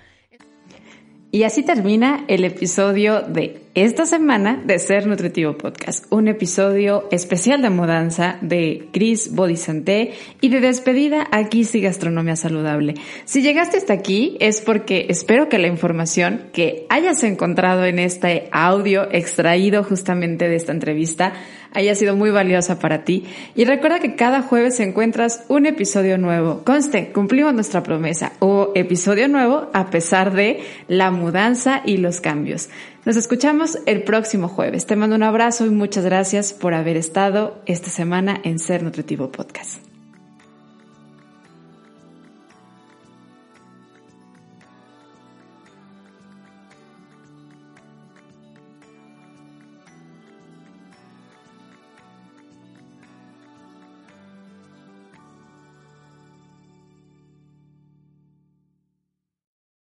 Y 1.31 1.43
así 1.43 1.63
termina 1.63 2.23
el 2.27 2.45
episodio 2.45 3.21
de 3.21 3.64
esta 3.75 4.05
semana 4.05 4.61
de 4.63 4.79
Ser 4.79 5.05
Nutritivo 5.05 5.57
Podcast, 5.57 6.05
un 6.09 6.29
episodio 6.29 7.09
especial 7.11 7.61
de 7.61 7.69
mudanza 7.69 8.37
de 8.39 8.87
Chris 8.93 9.35
Bodisante 9.35 10.13
y 10.39 10.47
de 10.47 10.61
despedida 10.61 11.27
a 11.29 11.43
Kissy 11.49 11.81
Gastronomía 11.81 12.37
Saludable. 12.37 12.93
Si 13.25 13.41
llegaste 13.41 13.75
hasta 13.75 13.91
aquí 13.91 14.37
es 14.39 14.61
porque 14.61 15.07
espero 15.09 15.49
que 15.49 15.59
la 15.59 15.67
información 15.67 16.43
que 16.53 16.85
hayas 16.87 17.21
encontrado 17.23 17.83
en 17.83 17.99
este 17.99 18.47
audio 18.53 19.09
extraído 19.11 19.83
justamente 19.83 20.47
de 20.47 20.55
esta 20.55 20.71
entrevista 20.71 21.33
haya 21.75 21.93
sido 21.93 22.15
muy 22.15 22.31
valiosa 22.31 22.79
para 22.79 23.03
ti. 23.03 23.25
Y 23.53 23.65
recuerda 23.65 23.99
que 23.99 24.15
cada 24.15 24.41
jueves 24.41 24.79
encuentras 24.79 25.43
un 25.49 25.65
episodio 25.65 26.17
nuevo. 26.17 26.63
Conste, 26.63 27.11
cumplimos 27.11 27.53
nuestra 27.53 27.83
promesa 27.83 28.31
o 28.39 28.71
episodio 28.75 29.27
nuevo 29.27 29.69
a 29.73 29.89
pesar 29.89 30.33
de 30.33 30.61
la 30.87 31.11
mudanza 31.11 31.81
y 31.85 31.97
los 31.97 32.21
cambios. 32.21 32.69
Nos 33.05 33.17
escuchamos 33.17 33.77
el 33.85 34.03
próximo 34.03 34.47
jueves. 34.47 34.87
Te 34.87 34.95
mando 34.95 35.15
un 35.15 35.21
abrazo 35.21 35.67
y 35.67 35.69
muchas 35.69 36.03
gracias 36.03 36.53
por 36.53 36.73
haber 36.73 36.97
estado 36.97 37.55
esta 37.67 37.91
semana 37.91 38.41
en 38.43 38.57
Ser 38.57 38.81
Nutritivo 38.81 39.31
Podcast. 39.31 39.94